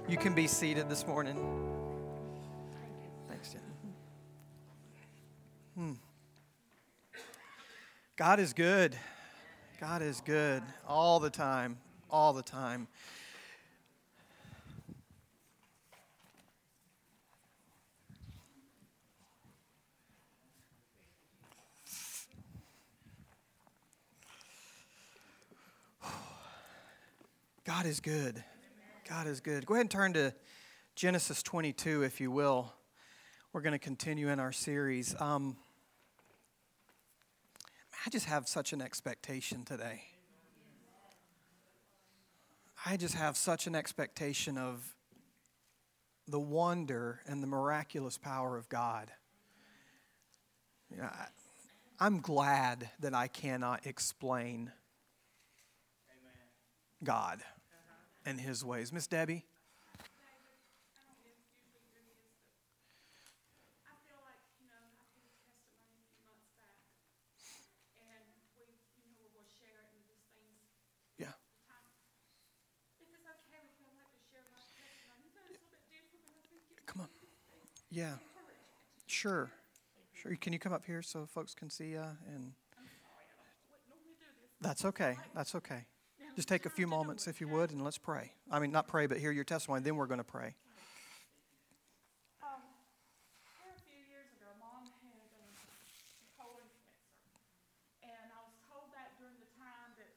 You 0.07 0.17
can 0.17 0.35
be 0.35 0.45
seated 0.45 0.87
this 0.87 1.07
morning. 1.07 1.35
Thanks, 3.27 3.53
Jen. 3.53 3.61
Hmm. 5.75 5.93
God 8.15 8.39
is 8.39 8.53
good. 8.53 8.95
God 9.81 10.03
is 10.03 10.21
good 10.21 10.61
all 10.87 11.19
the 11.19 11.31
time. 11.31 11.77
All 12.11 12.33
the 12.33 12.43
time. 12.43 12.87
God 27.65 27.87
is 27.87 27.99
good. 27.99 28.43
God 29.09 29.25
is 29.25 29.39
good. 29.39 29.65
Go 29.65 29.73
ahead 29.73 29.81
and 29.81 29.89
turn 29.89 30.13
to 30.13 30.35
Genesis 30.93 31.41
22, 31.41 32.03
if 32.03 32.21
you 32.21 32.29
will. 32.29 32.71
We're 33.53 33.61
going 33.61 33.73
to 33.73 33.79
continue 33.79 34.29
in 34.29 34.39
our 34.39 34.51
series. 34.51 35.19
Um, 35.19 35.57
I 38.05 38.11
just 38.11 38.27
have 38.27 38.47
such 38.47 38.71
an 38.71 38.83
expectation 38.83 39.63
today. 39.63 40.03
I 42.85 42.97
just 42.97 43.15
have 43.15 43.35
such 43.35 43.65
an 43.65 43.73
expectation 43.73 44.59
of 44.59 44.93
the 46.27 46.39
wonder 46.39 47.21
and 47.25 47.41
the 47.41 47.47
miraculous 47.47 48.19
power 48.19 48.57
of 48.57 48.69
God. 48.69 49.09
You 50.91 50.97
know, 50.97 51.09
I, 51.11 51.25
I'm 51.99 52.19
glad 52.19 52.91
that 52.99 53.15
I 53.15 53.27
cannot 53.27 53.87
explain 53.87 54.71
God 57.03 57.41
and 58.25 58.41
His 58.41 58.65
ways. 58.65 58.91
Miss 58.91 59.07
Debbie? 59.07 59.45
I 63.85 63.93
feel 64.01 64.17
like, 64.25 64.41
you 64.57 64.65
know, 64.65 64.81
I 64.97 65.05
gave 65.13 65.29
a 65.29 65.37
testimony 65.45 66.01
a 66.01 66.09
few 66.09 66.25
months 66.25 66.49
back, 66.57 66.81
and 68.01 68.25
we, 68.57 68.65
you 69.05 69.13
know, 69.13 69.29
we'll 69.31 69.45
share 69.61 69.77
it 69.85 69.93
and 69.93 70.01
these 70.09 70.25
things. 70.33 70.57
Yeah. 71.21 71.37
Time. 71.69 71.85
If 72.97 73.13
it's 73.13 73.29
okay 73.29 73.61
with 73.61 73.77
you, 73.77 73.85
I'd 73.85 74.01
like 74.01 74.09
to 74.09 74.21
share 74.33 74.43
my 74.49 74.59
testimony. 74.73 75.21
It's 75.21 75.37
a 75.37 75.45
little 75.45 75.69
bit 75.69 75.85
different, 75.85 76.25
but 76.25 76.33
I 76.33 76.41
think 76.49 76.65
it 76.65 76.81
Come 76.89 77.05
on. 77.05 77.09
Yeah. 77.93 78.17
Sure. 79.05 79.53
Sure. 80.13 80.35
Can 80.41 80.51
you 80.53 80.59
come 80.59 80.73
up 80.73 80.85
here 80.85 81.01
so 81.01 81.25
folks 81.29 81.53
can 81.53 81.69
see 81.69 81.93
you? 81.93 82.01
And 82.33 82.53
wouldn't 83.89 84.17
do 84.17 84.25
this. 84.41 84.49
that's 84.61 84.85
okay. 84.85 85.15
That's 85.33 85.55
okay. 85.55 85.85
Just 86.35 86.51
take 86.51 86.67
a 86.67 86.69
few 86.69 86.83
moments, 86.83 87.31
if 87.31 87.39
you 87.39 87.47
would, 87.47 87.71
and 87.71 87.79
let's 87.79 87.97
pray. 87.97 88.35
I 88.51 88.59
mean, 88.59 88.67
not 88.67 88.91
pray, 88.91 89.07
but 89.07 89.23
hear 89.23 89.31
your 89.31 89.47
testimony. 89.47 89.79
Then 89.87 89.95
we're 89.95 90.11
going 90.11 90.19
to 90.19 90.27
pray. 90.27 90.51
Um, 92.43 92.59
here 93.63 93.71
a 93.71 93.79
few 93.87 94.03
years 94.11 94.27
ago, 94.35 94.51
mom 94.59 94.83
had 94.99 95.31
um, 95.39 95.55
colon 96.35 96.67
cancer. 96.83 97.31
And 98.03 98.35
I 98.35 98.39
was 98.43 98.51
told 98.67 98.91
that 98.91 99.15
during 99.15 99.39
the 99.39 99.47
time 99.55 99.95
that 99.95 100.11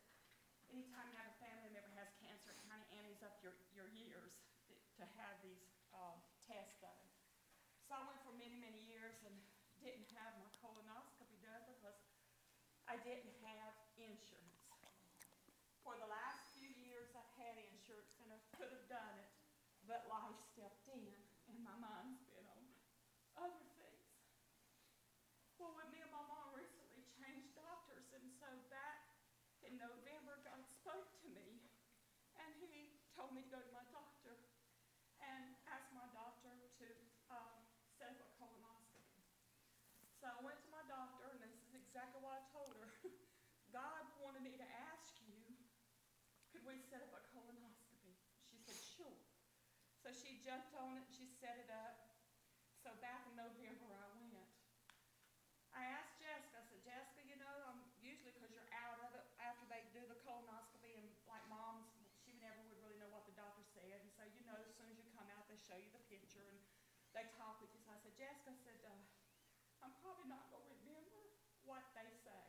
anytime 0.74 1.06
you 1.06 1.14
have 1.22 1.30
a 1.30 1.38
family 1.38 1.70
member 1.70 1.94
has 1.94 2.10
cancer, 2.18 2.50
it 2.50 2.58
kind 2.66 2.82
of 2.82 2.90
antes 2.98 3.22
up 3.22 3.38
your, 3.38 3.54
your 3.70 3.86
years 3.94 4.34
th- 4.66 4.82
to 4.98 5.06
have 5.22 5.38
these 5.46 5.70
uh, 5.94 6.18
tests 6.50 6.82
done. 6.82 7.06
So 7.86 7.94
I 7.94 8.02
went 8.10 8.18
for 8.26 8.34
many, 8.34 8.58
many 8.58 8.82
years 8.90 9.22
and 9.22 9.38
didn't 9.78 10.10
have 10.18 10.34
my 10.42 10.50
colonoscopy 10.58 11.38
done 11.46 11.62
because 11.78 11.94
I 12.90 12.98
didn't 13.06 13.38
have 13.46 13.70
insurance. 13.94 14.58
For 15.88 15.96
the 15.96 16.12
last 16.12 16.52
few 16.52 16.68
years, 16.84 17.08
I've 17.16 17.32
had 17.40 17.56
insurance 17.56 18.12
and 18.20 18.28
I 18.28 18.36
could 18.52 18.68
have 18.68 18.84
done 18.92 19.14
it, 19.24 19.32
but 19.88 20.04
life 20.12 20.36
stepped 20.52 20.84
in 20.92 21.00
and 21.48 21.56
my 21.64 21.72
mind's 21.80 22.20
been 22.28 22.44
on 22.44 22.60
other 23.40 23.64
things. 23.80 24.04
Well, 25.56 25.72
when 25.80 25.88
me 25.88 26.04
and 26.04 26.12
my 26.12 26.20
mom 26.28 26.52
recently 26.52 27.08
changed 27.16 27.56
doctors, 27.56 28.04
and 28.12 28.28
so 28.36 28.52
back 28.68 29.08
in 29.64 29.80
November, 29.80 30.36
God 30.44 30.60
spoke 30.68 31.08
to 31.24 31.28
me 31.32 31.56
and 32.36 32.52
He 32.60 33.00
told 33.16 33.32
me 33.32 33.40
to 33.40 33.48
go 33.48 33.56
to 33.56 33.72
my 33.72 33.80
doctor 33.88 34.36
and 35.24 35.56
ask 35.72 35.88
my 35.96 36.04
doctor 36.12 36.52
to 36.84 36.86
um, 37.32 37.64
set 37.96 38.12
up 38.12 38.28
a 38.28 38.28
colonoscopy. 38.36 39.24
So 40.18 40.26
I 40.26 40.38
went 40.42 40.58
to 40.66 40.70
my 40.74 40.82
doctor, 40.90 41.30
and 41.30 41.38
this 41.38 41.54
is 41.54 41.78
exactly 41.78 42.18
what 42.18 42.34
I 42.34 42.42
told 42.50 42.74
her. 42.74 42.90
God 43.78 44.02
wanted 44.18 44.42
me 44.42 44.58
to 44.58 44.68
ask 44.90 45.14
you 45.22 45.38
could 46.50 46.64
we 46.66 46.74
set 46.90 47.06
up 47.06 47.14
a 47.14 47.22
colonoscopy? 47.30 48.18
She 48.50 48.58
said, 48.66 48.74
sure. 48.98 49.14
So 50.02 50.10
she 50.10 50.42
jumped 50.42 50.74
on 50.74 50.98
it, 50.98 51.06
she 51.06 51.28
set 51.38 51.54
it 51.60 51.70
up. 51.70 52.10
So 52.82 52.90
back 52.98 53.22
in 53.30 53.38
November, 53.38 53.94
I 53.94 54.06
went. 54.18 54.50
I 55.70 55.86
asked 55.86 56.18
Jessica, 56.18 56.58
I 56.58 56.66
said, 56.66 56.82
Jessica, 56.82 57.22
you 57.22 57.38
know, 57.38 57.54
um, 57.70 57.86
usually 58.02 58.34
because 58.34 58.50
you're 58.50 58.66
out 58.74 58.98
of 59.06 59.14
it 59.14 59.26
after 59.38 59.70
they 59.70 59.86
do 59.94 60.02
the 60.10 60.18
colonoscopy, 60.26 60.98
and 60.98 61.06
like 61.30 61.44
moms, 61.46 61.86
she 62.18 62.34
never 62.42 62.58
would 62.66 62.80
really 62.82 62.98
know 62.98 63.12
what 63.14 63.28
the 63.28 63.36
doctor 63.38 63.62
said. 63.70 64.02
And 64.02 64.10
so, 64.10 64.26
you 64.34 64.42
know, 64.48 64.58
as 64.58 64.74
soon 64.74 64.90
as 64.90 64.98
you 64.98 65.06
come 65.14 65.30
out, 65.30 65.46
they 65.46 65.60
show 65.60 65.78
you 65.78 65.92
the 65.94 66.02
picture 66.10 66.42
and 66.50 66.58
they 67.14 67.24
talk 67.38 67.62
with 67.62 67.70
you. 67.72 67.80
So 67.86 67.94
I 67.94 68.00
said, 68.02 68.12
Jessica, 68.18 68.52
I 68.52 68.58
said, 68.66 68.80
uh, 68.84 68.92
I'm 68.92 69.07
not 70.28 70.48
going 70.52 70.62
to 70.62 70.70
remember 70.84 71.32
what 71.64 71.84
they 71.96 72.12
say. 72.24 72.44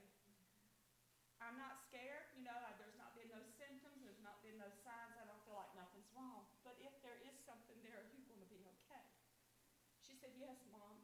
I'm 1.40 1.56
not 1.56 1.80
scared, 1.88 2.28
you 2.36 2.44
know, 2.44 2.52
I- 2.52 2.76
there's 2.76 3.00
not 3.00 3.16
been 3.16 3.32
no 3.32 3.40
symptoms, 3.56 4.04
there's 4.04 4.20
not 4.20 4.42
been 4.44 4.58
no 4.60 4.70
signs, 4.84 5.16
I 5.16 5.24
don't 5.24 5.40
feel 5.48 5.56
like 5.56 5.72
nothing's 5.74 6.12
wrong. 6.12 6.44
But 6.64 6.76
if 6.84 6.92
there 7.02 7.16
is 7.16 7.40
something 7.48 7.82
there, 7.82 7.96
are 7.96 8.10
you 8.12 8.24
gonna 8.28 8.46
be 8.46 8.68
okay? 8.68 9.08
She 10.04 10.14
said, 10.14 10.36
yes, 10.36 10.60
Mom, 10.68 10.99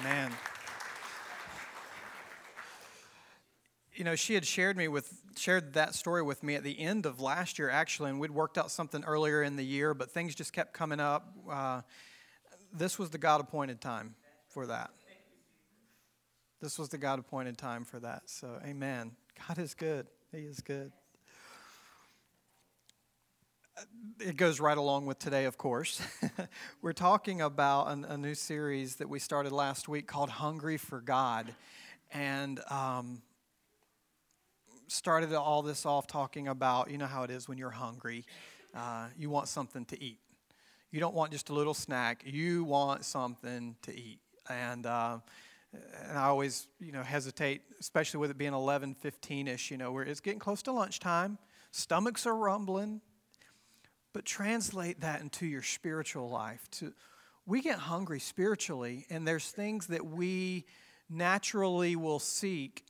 Amen. 0.00 0.32
You 3.94 4.04
know, 4.04 4.16
she 4.16 4.34
had 4.34 4.44
shared 4.44 4.76
me 4.76 4.88
with 4.88 5.12
shared 5.36 5.74
that 5.74 5.94
story 5.94 6.22
with 6.22 6.42
me 6.42 6.54
at 6.54 6.64
the 6.64 6.78
end 6.78 7.06
of 7.06 7.20
last 7.20 7.58
year, 7.58 7.70
actually, 7.70 8.10
and 8.10 8.18
we'd 8.18 8.30
worked 8.30 8.58
out 8.58 8.70
something 8.70 9.04
earlier 9.04 9.42
in 9.42 9.56
the 9.56 9.64
year, 9.64 9.94
but 9.94 10.10
things 10.10 10.34
just 10.34 10.52
kept 10.52 10.72
coming 10.72 11.00
up. 11.00 11.32
Uh, 11.48 11.82
this 12.72 12.98
was 12.98 13.10
the 13.10 13.18
God 13.18 13.40
appointed 13.40 13.80
time 13.80 14.14
for 14.48 14.66
that. 14.66 14.90
This 16.60 16.78
was 16.78 16.88
the 16.88 16.98
God 16.98 17.18
appointed 17.18 17.58
time 17.58 17.84
for 17.84 18.00
that. 18.00 18.22
So, 18.26 18.58
Amen. 18.64 19.12
God 19.46 19.58
is 19.58 19.74
good. 19.74 20.06
He 20.32 20.38
is 20.38 20.60
good. 20.60 20.92
It 24.20 24.36
goes 24.36 24.60
right 24.60 24.78
along 24.78 25.06
with 25.06 25.18
today, 25.18 25.44
of 25.44 25.58
course. 25.58 26.00
We're 26.82 26.92
talking 26.92 27.40
about 27.40 27.88
an, 27.88 28.04
a 28.04 28.16
new 28.16 28.34
series 28.34 28.96
that 28.96 29.08
we 29.08 29.18
started 29.18 29.52
last 29.52 29.88
week 29.88 30.06
called 30.06 30.30
Hungry 30.30 30.76
for 30.76 31.00
God. 31.00 31.52
And 32.12 32.60
um, 32.70 33.22
started 34.86 35.32
all 35.34 35.62
this 35.62 35.84
off 35.84 36.06
talking 36.06 36.46
about, 36.46 36.90
you 36.90 36.98
know 36.98 37.06
how 37.06 37.24
it 37.24 37.30
is 37.30 37.48
when 37.48 37.58
you're 37.58 37.70
hungry. 37.70 38.24
Uh, 38.74 39.08
you 39.18 39.30
want 39.30 39.48
something 39.48 39.84
to 39.86 40.02
eat. 40.02 40.20
You 40.92 41.00
don't 41.00 41.14
want 41.14 41.32
just 41.32 41.48
a 41.48 41.52
little 41.52 41.74
snack. 41.74 42.22
You 42.24 42.62
want 42.62 43.04
something 43.04 43.74
to 43.82 43.94
eat. 43.94 44.20
And, 44.48 44.86
uh, 44.86 45.18
and 46.08 46.16
I 46.16 46.26
always, 46.26 46.68
you 46.78 46.92
know, 46.92 47.02
hesitate, 47.02 47.62
especially 47.80 48.20
with 48.20 48.30
it 48.30 48.38
being 48.38 48.54
11, 48.54 48.94
15-ish, 49.04 49.72
you 49.72 49.76
know, 49.76 49.90
where 49.90 50.04
it's 50.04 50.20
getting 50.20 50.38
close 50.38 50.62
to 50.62 50.72
lunchtime. 50.72 51.38
Stomachs 51.72 52.24
are 52.26 52.36
rumbling. 52.36 53.00
But 54.14 54.24
translate 54.24 55.02
that 55.02 55.20
into 55.20 55.44
your 55.44 55.62
spiritual 55.62 56.30
life. 56.30 56.66
To, 56.78 56.94
we 57.44 57.60
get 57.60 57.78
hungry 57.78 58.20
spiritually, 58.20 59.04
and 59.10 59.28
there's 59.28 59.50
things 59.50 59.88
that 59.88 60.06
we 60.06 60.64
naturally 61.10 61.96
will 61.96 62.20
seek 62.20 62.84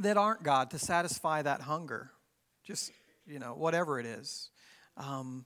that 0.00 0.16
aren't 0.16 0.42
God 0.42 0.70
to 0.70 0.78
satisfy 0.78 1.42
that 1.42 1.60
hunger. 1.60 2.12
Just, 2.64 2.92
you 3.26 3.38
know, 3.38 3.54
whatever 3.54 4.00
it 4.00 4.06
is. 4.06 4.50
Um, 4.96 5.44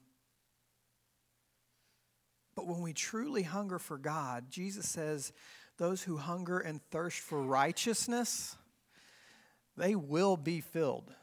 but 2.55 2.67
when 2.67 2.83
we 2.83 2.93
truly 2.93 3.43
hunger 3.43 3.79
for 3.79 3.97
God, 3.97 4.51
Jesus 4.51 4.89
says, 4.89 5.33
those 5.79 6.03
who 6.03 6.19
hunger 6.19 6.59
and 6.59 6.83
thirst 6.91 7.21
for 7.21 7.43
righteousness, 7.43 8.57
they 9.77 9.95
will 9.95 10.37
be 10.37 10.61
filled. 10.61 11.15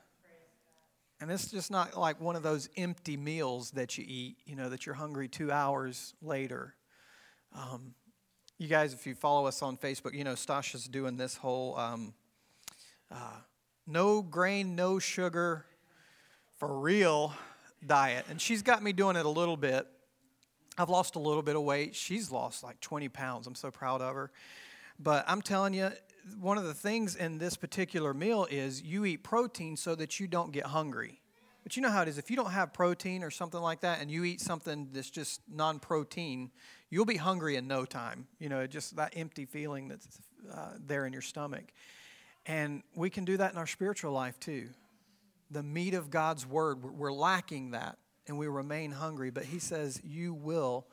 And 1.20 1.32
it's 1.32 1.50
just 1.50 1.72
not 1.72 1.98
like 1.98 2.22
one 2.22 2.36
of 2.36 2.44
those 2.44 2.70
empty 2.78 3.18
meals 3.18 3.72
that 3.72 3.98
you 3.98 4.06
eat, 4.08 4.38
you 4.46 4.56
know, 4.56 4.70
that 4.70 4.86
you're 4.86 4.96
hungry 4.96 5.28
two 5.28 5.52
hours 5.52 6.14
later. 6.22 6.76
Um, 7.56 7.96
you 8.60 8.68
guys, 8.68 8.94
if 8.94 9.08
you 9.08 9.16
follow 9.16 9.48
us 9.48 9.62
on 9.62 9.78
Facebook, 9.78 10.14
you 10.14 10.24
know, 10.24 10.34
Stasha's 10.34 10.88
doing 10.88 11.18
this 11.18 11.36
whole 11.36 11.76
um, 11.78 12.14
uh, 13.12 13.40
no 13.88 14.22
grain, 14.22 14.76
no 14.76 15.00
sugar, 15.00 15.66
for 16.58 16.80
real 16.80 17.34
diet. 17.86 18.26
And 18.30 18.42
she's 18.42 18.62
got 18.62 18.84
me 18.84 18.94
doing 18.94 19.16
it 19.16 19.26
a 19.26 19.30
little 19.30 19.58
bit. 19.58 19.88
I've 20.78 20.90
lost 20.90 21.16
a 21.16 21.20
little 21.20 21.42
bit 21.42 21.56
of 21.56 21.64
weight. 21.64 21.96
She's 21.96 22.32
lost 22.32 22.64
like 22.64 22.80
20 22.82 23.10
pounds. 23.10 23.48
I'm 23.48 23.56
so 23.56 23.72
proud 23.72 24.02
of 24.02 24.14
her. 24.14 24.32
But 25.00 25.26
I'm 25.28 25.42
telling 25.42 25.74
you, 25.74 25.92
one 26.40 26.58
of 26.58 26.64
the 26.64 26.74
things 26.74 27.16
in 27.16 27.38
this 27.38 27.56
particular 27.56 28.14
meal 28.14 28.48
is 28.50 28.82
you 28.82 29.06
eat 29.06 29.24
protein 29.24 29.78
so 29.78 29.96
that 29.96 30.20
you 30.20 30.28
don't 30.28 30.52
get 30.52 30.68
hungry. 30.68 31.22
But 31.64 31.76
you 31.76 31.82
know 31.82 31.90
how 31.90 32.02
it 32.02 32.08
is 32.08 32.18
if 32.18 32.30
you 32.30 32.38
don't 32.38 32.52
have 32.52 32.72
protein 32.72 33.24
or 33.24 33.32
something 33.32 33.60
like 33.60 33.82
that 33.82 34.00
and 34.02 34.10
you 34.10 34.24
eat 34.24 34.40
something 34.40 34.90
that's 34.94 35.10
just 35.10 35.42
non 35.52 35.80
protein, 35.80 36.52
you'll 36.90 37.06
be 37.06 37.18
hungry 37.18 37.58
in 37.58 37.68
no 37.68 37.84
time. 37.84 38.28
You 38.40 38.50
know, 38.50 38.66
just 38.68 38.96
that 38.96 39.14
empty 39.18 39.46
feeling 39.46 39.90
that's 39.90 40.08
uh, 40.54 40.70
there 40.86 41.06
in 41.06 41.14
your 41.14 41.22
stomach. 41.22 41.66
And 42.46 42.84
we 42.96 43.10
can 43.10 43.26
do 43.26 43.36
that 43.38 43.52
in 43.52 43.58
our 43.58 43.68
spiritual 43.68 44.14
life 44.14 44.40
too. 44.40 44.70
The 45.52 45.64
meat 45.64 45.94
of 45.94 46.10
God's 46.10 46.46
word, 46.46 46.84
we're 46.84 47.12
lacking 47.12 47.72
that 47.72 47.98
and 48.28 48.38
we 48.38 48.48
remain 48.48 48.92
hungry, 48.92 49.30
but 49.30 49.46
He 49.46 49.60
says, 49.60 50.02
You 50.04 50.34
will 50.34 50.86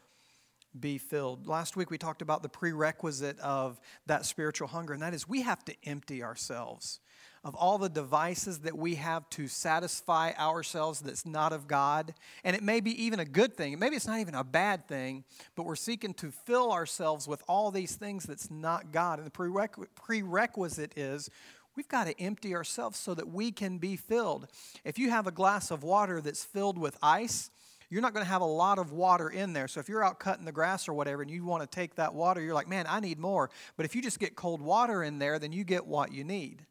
be 0.78 0.98
filled. 0.98 1.46
Last 1.46 1.76
week 1.76 1.90
we 1.90 1.98
talked 1.98 2.22
about 2.22 2.42
the 2.42 2.48
prerequisite 2.48 3.38
of 3.40 3.80
that 4.06 4.26
spiritual 4.26 4.68
hunger, 4.68 4.92
and 4.92 5.02
that 5.02 5.14
is 5.14 5.28
we 5.28 5.42
have 5.42 5.64
to 5.66 5.74
empty 5.84 6.22
ourselves 6.22 7.00
of 7.44 7.54
all 7.54 7.76
the 7.76 7.90
devices 7.90 8.60
that 8.60 8.76
we 8.76 8.94
have 8.94 9.28
to 9.28 9.46
satisfy 9.46 10.32
ourselves 10.38 11.00
that's 11.00 11.26
not 11.26 11.52
of 11.52 11.68
God. 11.68 12.14
And 12.42 12.56
it 12.56 12.62
may 12.62 12.80
be 12.80 13.04
even 13.04 13.20
a 13.20 13.24
good 13.24 13.54
thing. 13.54 13.78
Maybe 13.78 13.96
it's 13.96 14.06
not 14.06 14.18
even 14.18 14.34
a 14.34 14.42
bad 14.42 14.88
thing, 14.88 15.24
but 15.54 15.64
we're 15.64 15.76
seeking 15.76 16.14
to 16.14 16.30
fill 16.30 16.72
ourselves 16.72 17.28
with 17.28 17.42
all 17.46 17.70
these 17.70 17.96
things 17.96 18.24
that's 18.24 18.50
not 18.50 18.92
God. 18.92 19.18
And 19.18 19.26
the 19.26 19.87
prerequisite 19.94 20.96
is 20.96 21.28
we've 21.76 21.88
got 21.88 22.06
to 22.06 22.18
empty 22.18 22.54
ourselves 22.54 22.98
so 22.98 23.12
that 23.12 23.28
we 23.28 23.52
can 23.52 23.76
be 23.76 23.96
filled. 23.96 24.48
If 24.82 24.98
you 24.98 25.10
have 25.10 25.26
a 25.26 25.32
glass 25.32 25.70
of 25.70 25.82
water 25.82 26.22
that's 26.22 26.44
filled 26.44 26.78
with 26.78 26.96
ice, 27.02 27.50
you're 27.94 28.02
not 28.02 28.12
going 28.12 28.24
to 28.24 28.30
have 28.30 28.42
a 28.42 28.44
lot 28.44 28.80
of 28.80 28.90
water 28.90 29.28
in 29.28 29.52
there. 29.52 29.68
So 29.68 29.78
if 29.78 29.88
you're 29.88 30.02
out 30.02 30.18
cutting 30.18 30.44
the 30.44 30.50
grass 30.50 30.88
or 30.88 30.94
whatever 30.94 31.22
and 31.22 31.30
you 31.30 31.44
want 31.44 31.62
to 31.62 31.68
take 31.68 31.94
that 31.94 32.12
water, 32.12 32.40
you're 32.40 32.52
like, 32.52 32.68
man, 32.68 32.87
I 32.88 32.98
need 32.98 33.20
more. 33.20 33.50
But 33.76 33.87
if 33.87 33.94
you 33.94 34.02
just 34.02 34.18
get 34.18 34.35
cold 34.35 34.61
water 34.61 35.04
in 35.04 35.20
there, 35.20 35.38
then 35.38 35.52
you 35.52 35.62
get 35.62 35.87
what 35.87 36.11
you 36.12 36.24
need. 36.24 36.66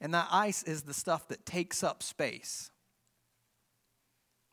And 0.00 0.12
that 0.14 0.26
ice 0.32 0.64
is 0.64 0.82
the 0.82 0.92
stuff 0.92 1.28
that 1.28 1.46
takes 1.46 1.84
up 1.84 2.02
space. 2.02 2.72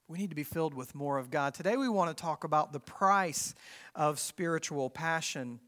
We 0.08 0.20
need 0.20 0.30
to 0.30 0.36
be 0.36 0.44
filled 0.44 0.76
with 0.76 0.94
more 0.94 1.18
of 1.18 1.32
God. 1.32 1.56
Today, 1.56 1.76
we 1.76 1.90
want 1.90 2.16
to 2.16 2.22
talk 2.22 2.44
about 2.44 2.72
the 2.72 2.80
price 2.80 3.56
of 3.96 4.20
spiritual 4.20 4.92
passion. 4.92 5.60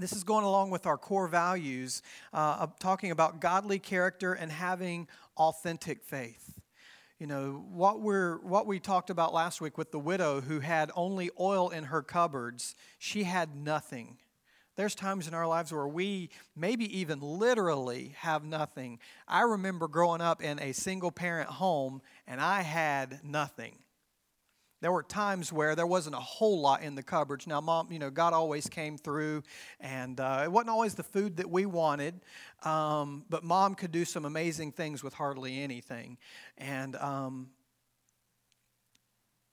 This 0.00 0.12
is 0.12 0.24
going 0.24 0.44
along 0.44 0.70
with 0.70 0.84
our 0.84 0.98
core 0.98 1.28
values, 1.28 2.02
uh, 2.32 2.66
talking 2.80 3.12
about 3.12 3.40
godly 3.40 3.78
character 3.78 4.32
and 4.32 4.50
having 4.50 5.06
authentic 5.36 6.02
faith. 6.02 6.59
You 7.20 7.26
know, 7.26 7.66
what, 7.70 8.00
we're, 8.00 8.38
what 8.38 8.66
we 8.66 8.80
talked 8.80 9.10
about 9.10 9.34
last 9.34 9.60
week 9.60 9.76
with 9.76 9.92
the 9.92 9.98
widow 9.98 10.40
who 10.40 10.60
had 10.60 10.90
only 10.96 11.30
oil 11.38 11.68
in 11.68 11.84
her 11.84 12.00
cupboards, 12.00 12.74
she 12.98 13.24
had 13.24 13.54
nothing. 13.54 14.16
There's 14.76 14.94
times 14.94 15.28
in 15.28 15.34
our 15.34 15.46
lives 15.46 15.70
where 15.70 15.86
we 15.86 16.30
maybe 16.56 16.98
even 16.98 17.20
literally 17.20 18.14
have 18.20 18.42
nothing. 18.42 19.00
I 19.28 19.42
remember 19.42 19.86
growing 19.86 20.22
up 20.22 20.42
in 20.42 20.58
a 20.60 20.72
single 20.72 21.10
parent 21.10 21.50
home 21.50 22.00
and 22.26 22.40
I 22.40 22.62
had 22.62 23.20
nothing. 23.22 23.76
There 24.80 24.90
were 24.90 25.02
times 25.02 25.52
where 25.52 25.74
there 25.74 25.86
wasn't 25.86 26.14
a 26.14 26.20
whole 26.20 26.60
lot 26.60 26.82
in 26.82 26.94
the 26.94 27.02
cupboards. 27.02 27.46
Now, 27.46 27.60
mom, 27.60 27.92
you 27.92 27.98
know, 27.98 28.10
God 28.10 28.32
always 28.32 28.66
came 28.66 28.96
through, 28.96 29.42
and 29.78 30.18
uh, 30.18 30.40
it 30.44 30.50
wasn't 30.50 30.70
always 30.70 30.94
the 30.94 31.02
food 31.02 31.36
that 31.36 31.50
we 31.50 31.66
wanted, 31.66 32.20
um, 32.64 33.24
but 33.28 33.44
mom 33.44 33.74
could 33.74 33.92
do 33.92 34.06
some 34.06 34.24
amazing 34.24 34.72
things 34.72 35.02
with 35.02 35.12
hardly 35.12 35.62
anything. 35.62 36.16
And, 36.56 36.96
um, 36.96 37.50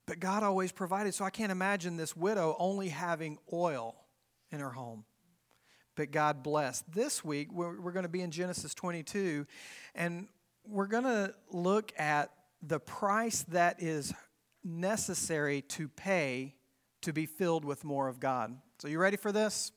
but 0.06 0.18
God 0.18 0.42
always 0.42 0.72
provided. 0.72 1.12
So 1.14 1.26
I 1.26 1.30
can't 1.30 1.52
imagine 1.52 1.98
this 1.98 2.16
widow 2.16 2.56
only 2.58 2.88
having 2.88 3.38
oil 3.52 3.96
in 4.50 4.60
her 4.60 4.70
home 4.70 5.04
but 5.94 6.12
God 6.12 6.44
blessed. 6.44 6.84
This 6.92 7.24
week, 7.24 7.52
we're, 7.52 7.80
we're 7.80 7.90
going 7.90 8.04
to 8.04 8.08
be 8.08 8.20
in 8.20 8.30
Genesis 8.30 8.72
22, 8.72 9.44
and 9.96 10.28
we're 10.64 10.86
going 10.86 11.02
to 11.02 11.34
look 11.50 11.92
at 11.98 12.30
the 12.62 12.78
price 12.78 13.42
that 13.48 13.82
is 13.82 14.14
necessary 14.68 15.62
to 15.62 15.88
pay 15.88 16.54
to 17.02 17.12
be 17.12 17.26
filled 17.26 17.64
with 17.64 17.84
more 17.84 18.08
of 18.08 18.20
God. 18.20 18.56
So, 18.78 18.88
you 18.88 18.98
ready 18.98 19.16
for 19.16 19.32
this? 19.32 19.72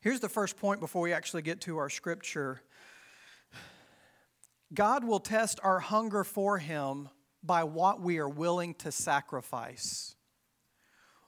Here's 0.00 0.20
the 0.20 0.28
first 0.28 0.56
point 0.56 0.80
before 0.80 1.02
we 1.02 1.12
actually 1.12 1.42
get 1.42 1.60
to 1.62 1.78
our 1.78 1.90
scripture 1.90 2.60
God 4.74 5.04
will 5.04 5.20
test 5.20 5.58
our 5.62 5.80
hunger 5.80 6.24
for 6.24 6.58
Him 6.58 7.08
by 7.42 7.64
what 7.64 8.00
we 8.00 8.18
are 8.18 8.28
willing 8.28 8.74
to 8.74 8.92
sacrifice. 8.92 10.14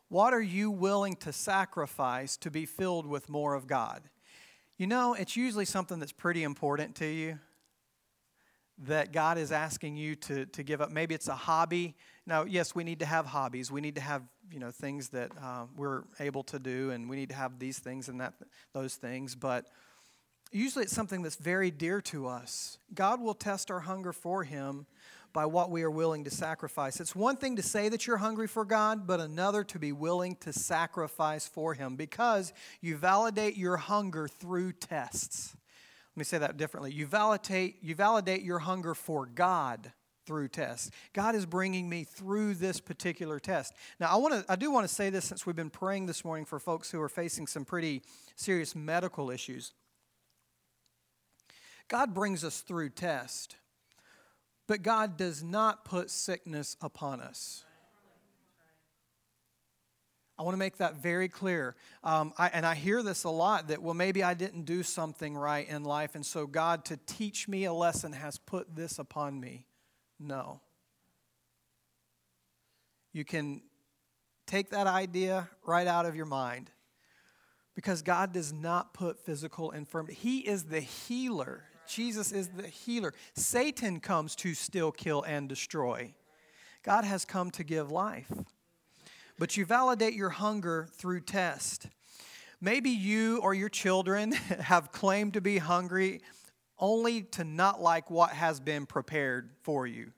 What 0.09 0.35
are 0.35 0.43
you 0.43 0.71
willing 0.71 1.15
to 1.17 1.33
sacrifice 1.33 2.37
to 2.39 2.51
be 2.51 2.67
filled 2.67 3.07
with 3.07 3.29
more 3.29 3.55
of 3.55 3.67
God? 3.67 4.03
You 4.77 4.87
know, 4.87 5.15
it's 5.15 5.37
usually 5.37 5.65
something 5.65 6.01
that's 6.01 6.13
pretty 6.13 6.43
important 6.43 6.97
to 6.97 7.07
you 7.07 7.39
that 8.79 9.13
God 9.13 9.39
is 9.39 9.53
asking 9.53 9.97
you 9.97 10.17
to, 10.17 10.47
to 10.47 10.63
give 10.63 10.81
up. 10.81 10.91
Maybe 10.91 11.15
it's 11.15 11.29
a 11.29 11.35
hobby. 11.35 11.95
Now, 12.31 12.45
yes, 12.45 12.77
we 12.77 12.85
need 12.85 13.01
to 13.01 13.07
have 13.07 13.27
hobbies. 13.27 13.73
We 13.73 13.81
need 13.81 13.97
to 13.97 14.01
have 14.01 14.23
you 14.53 14.61
know 14.61 14.71
things 14.71 15.09
that 15.09 15.33
uh, 15.43 15.64
we're 15.77 16.05
able 16.21 16.45
to 16.45 16.61
do, 16.61 16.93
and 16.93 17.11
we 17.11 17.16
need 17.16 17.31
to 17.31 17.35
have 17.35 17.59
these 17.59 17.81
things 17.81 18.09
and 18.09 18.21
that 18.21 18.35
those 18.73 18.95
things. 18.95 19.35
But 19.35 19.66
usually, 20.53 20.85
it's 20.85 20.95
something 20.95 21.23
that's 21.23 21.35
very 21.35 21.73
dear 21.73 22.01
to 22.03 22.29
us. 22.29 22.79
God 22.95 23.21
will 23.21 23.35
test 23.35 23.69
our 23.69 23.81
hunger 23.81 24.12
for 24.12 24.45
Him 24.45 24.87
by 25.33 25.45
what 25.45 25.73
we 25.73 25.83
are 25.83 25.90
willing 25.90 26.23
to 26.23 26.31
sacrifice. 26.31 27.01
It's 27.01 27.16
one 27.16 27.37
thing 27.37 27.57
to 27.57 27.62
say 27.62 27.88
that 27.88 28.07
you're 28.07 28.19
hungry 28.19 28.47
for 28.47 28.64
God, 28.64 29.09
but 29.09 29.19
another 29.19 29.64
to 29.64 29.81
be 29.81 29.90
willing 29.90 30.37
to 30.37 30.53
sacrifice 30.53 31.49
for 31.49 31.75
Him 31.75 31.97
because 31.97 32.53
you 32.81 32.97
validate 32.97 33.57
your 33.57 33.77
hunger 33.77 34.29
through 34.29 34.75
tests. 34.75 35.57
Let 36.14 36.21
me 36.21 36.25
say 36.25 36.38
that 36.38 36.57
differently. 36.57 36.93
You 36.93 37.07
validate, 37.07 37.79
you 37.83 37.97
validate 37.97 38.43
your 38.43 38.61
hunger 38.61 38.95
for 38.95 39.27
God 39.27 39.90
through 40.31 40.47
tests. 40.47 40.93
God 41.12 41.35
is 41.35 41.45
bringing 41.45 41.88
me 41.88 42.05
through 42.05 42.55
this 42.55 42.79
particular 42.79 43.40
test. 43.40 43.75
Now, 43.99 44.12
I 44.12 44.16
want 44.16 44.33
to 44.33 44.45
I 44.49 44.55
do 44.55 44.71
want 44.71 44.87
to 44.87 44.95
say 44.95 45.11
this 45.11 45.25
since 45.25 45.45
we've 45.45 45.57
been 45.57 45.71
praying 45.71 46.07
this 46.07 46.25
morning 46.25 46.45
for 46.45 46.61
folks 46.61 46.88
who 46.88 47.01
are 47.03 47.09
facing 47.09 47.49
some 47.49 47.64
pretty 47.64 48.03
serious 48.37 48.77
medical 48.77 49.29
issues. 49.29 49.73
God 51.88 52.14
brings 52.14 52.45
us 52.45 52.61
through 52.61 52.90
test, 52.90 53.57
but 54.69 54.83
God 54.83 55.16
does 55.16 55.43
not 55.43 55.85
put 55.85 56.11
sickness 56.11 56.77
upon 56.81 57.21
us. 57.21 57.64
I 60.38 60.45
want 60.45 60.55
to 60.55 60.59
make 60.59 60.77
that 60.77 61.03
very 61.03 61.29
clear. 61.29 61.75
Um, 62.05 62.33
I, 62.38 62.51
and 62.51 62.64
I 62.64 62.77
hear 62.77 63.03
this 63.03 63.25
a 63.25 63.31
lot 63.31 63.66
that, 63.66 63.83
well, 63.83 63.95
maybe 63.95 64.23
I 64.23 64.35
didn't 64.35 64.62
do 64.62 64.85
something 64.85 65.37
right 65.37 65.69
in 65.69 65.83
life, 65.83 66.14
and 66.14 66.25
so 66.25 66.47
God, 66.47 66.85
to 66.85 66.97
teach 67.05 67.49
me 67.49 67.64
a 67.64 67.73
lesson, 67.73 68.12
has 68.12 68.38
put 68.38 68.77
this 68.77 69.01
upon 69.01 69.40
me. 69.40 69.66
No. 70.21 70.61
You 73.13 73.25
can 73.25 73.63
take 74.47 74.71
that 74.71 74.87
idea 74.87 75.49
right 75.67 75.87
out 75.87 76.07
of 76.07 76.15
your 76.15 76.27
mind 76.27 76.71
because 77.75 78.03
God 78.03 78.33
does 78.33 78.53
not 78.53 78.95
put 78.95 79.19
physical 79.19 79.71
infirmity. 79.73 80.15
He 80.15 80.39
is 80.41 80.65
the 80.65 80.81
healer. 80.81 81.65
Jesus 81.89 82.31
is 82.31 82.49
the 82.49 82.69
healer. 82.69 83.15
Satan 83.35 83.99
comes 83.99 84.37
to 84.37 84.55
still 84.55 84.93
kill, 84.93 85.23
and 85.23 85.49
destroy. 85.49 86.15
God 86.85 87.05
has 87.05 87.25
come 87.25 87.51
to 87.53 87.65
give 87.65 87.91
life 87.91 88.31
but 89.41 89.57
you 89.57 89.65
validate 89.65 90.13
your 90.13 90.29
hunger 90.29 90.87
through 90.93 91.21
test. 91.23 91.87
Maybe 92.61 92.91
you 92.91 93.39
or 93.39 93.55
your 93.55 93.71
children 93.71 94.33
have 94.61 94.93
claimed 94.93 95.33
to 95.33 95.41
be 95.41 95.57
hungry 95.57 96.21
only 96.81 97.23
to 97.23 97.45
not 97.45 97.81
like 97.81 98.11
what 98.11 98.31
has 98.31 98.59
been 98.59 98.87
prepared 98.87 99.51
for 99.62 99.87
you. 99.87 100.12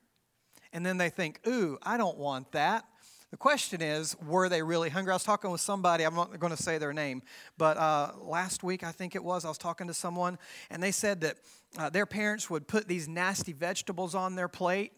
And 0.73 0.87
then 0.87 0.97
they 0.97 1.11
think, 1.11 1.41
ooh, 1.47 1.79
I 1.83 1.97
don't 1.97 2.17
want 2.17 2.53
that. 2.53 2.85
The 3.31 3.37
question 3.39 3.81
is, 3.81 4.15
were 4.27 4.49
they 4.51 4.63
really 4.63 4.91
hungry? 4.91 5.11
I 5.11 5.15
was 5.15 5.25
talking 5.25 5.51
with 5.51 5.63
somebody, 5.63 6.05
I'm 6.05 6.15
not 6.15 6.39
going 6.39 6.55
to 6.55 6.63
say 6.63 6.77
their 6.77 6.93
name, 6.93 7.23
but 7.57 7.79
uh, 7.79 8.13
last 8.21 8.63
week, 8.63 8.85
I 8.85 8.93
think 8.93 9.15
it 9.15 9.25
was, 9.25 9.47
I 9.47 9.49
was 9.49 9.57
talking 9.57 9.87
to 9.87 9.95
someone, 9.95 10.39
and 10.71 10.83
they 10.83 10.93
said 10.93 11.23
that 11.23 11.39
uh, 11.79 11.89
their 11.89 12.05
parents 12.05 12.51
would 12.51 12.69
put 12.69 12.89
these 12.89 13.09
nasty 13.09 13.55
vegetables 13.55 14.15
on 14.15 14.35
their 14.35 14.49
plate, 14.49 14.93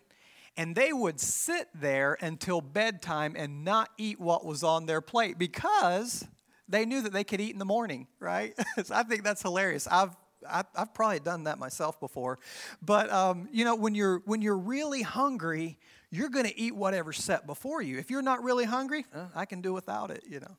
and 0.57 0.74
they 0.74 0.92
would 0.92 1.20
sit 1.20 1.68
there 1.74 2.18
until 2.20 2.61
bedtime 2.61 3.35
and 3.37 3.64
not 3.64 3.90
eat 3.98 4.18
what 4.18 4.44
was 4.44 4.64
on 4.64 4.87
their 4.87 5.00
plate 5.00 5.38
because 5.38 6.27
they 6.68 6.85
knew 6.85 7.03
that 7.03 7.12
they 7.12 7.24
could 7.24 7.40
eat 7.40 7.53
in 7.53 7.61
the 7.61 7.64
morning, 7.64 8.09
right? 8.18 8.55
so 8.85 8.96
I 8.96 9.05
think 9.05 9.22
that's 9.22 9.42
hilarious. 9.42 9.87
I've 9.88 10.16
I've 10.48 10.94
probably 10.94 11.20
done 11.20 11.44
that 11.44 11.59
myself 11.59 11.98
before, 12.00 12.38
but 12.83 13.11
um, 13.11 13.48
you 13.52 13.64
know 13.64 13.74
when 13.74 13.94
you're 13.94 14.22
when 14.24 14.42
you're 14.42 14.59
really 14.59 15.02
hungry, 15.02 15.78
you're 16.11 16.28
going 16.28 16.46
to 16.46 16.59
eat 16.59 16.74
whatever's 16.74 17.18
set 17.18 17.46
before 17.46 17.83
you. 17.83 17.98
If 17.98 18.11
you're 18.11 18.22
not 18.22 18.42
really 18.42 18.64
hungry, 18.64 19.07
uh, 19.14 19.26
I 19.35 19.44
can 19.44 19.61
do 19.61 19.72
without 19.72 20.11
it. 20.11 20.24
You 20.28 20.40
know. 20.40 20.57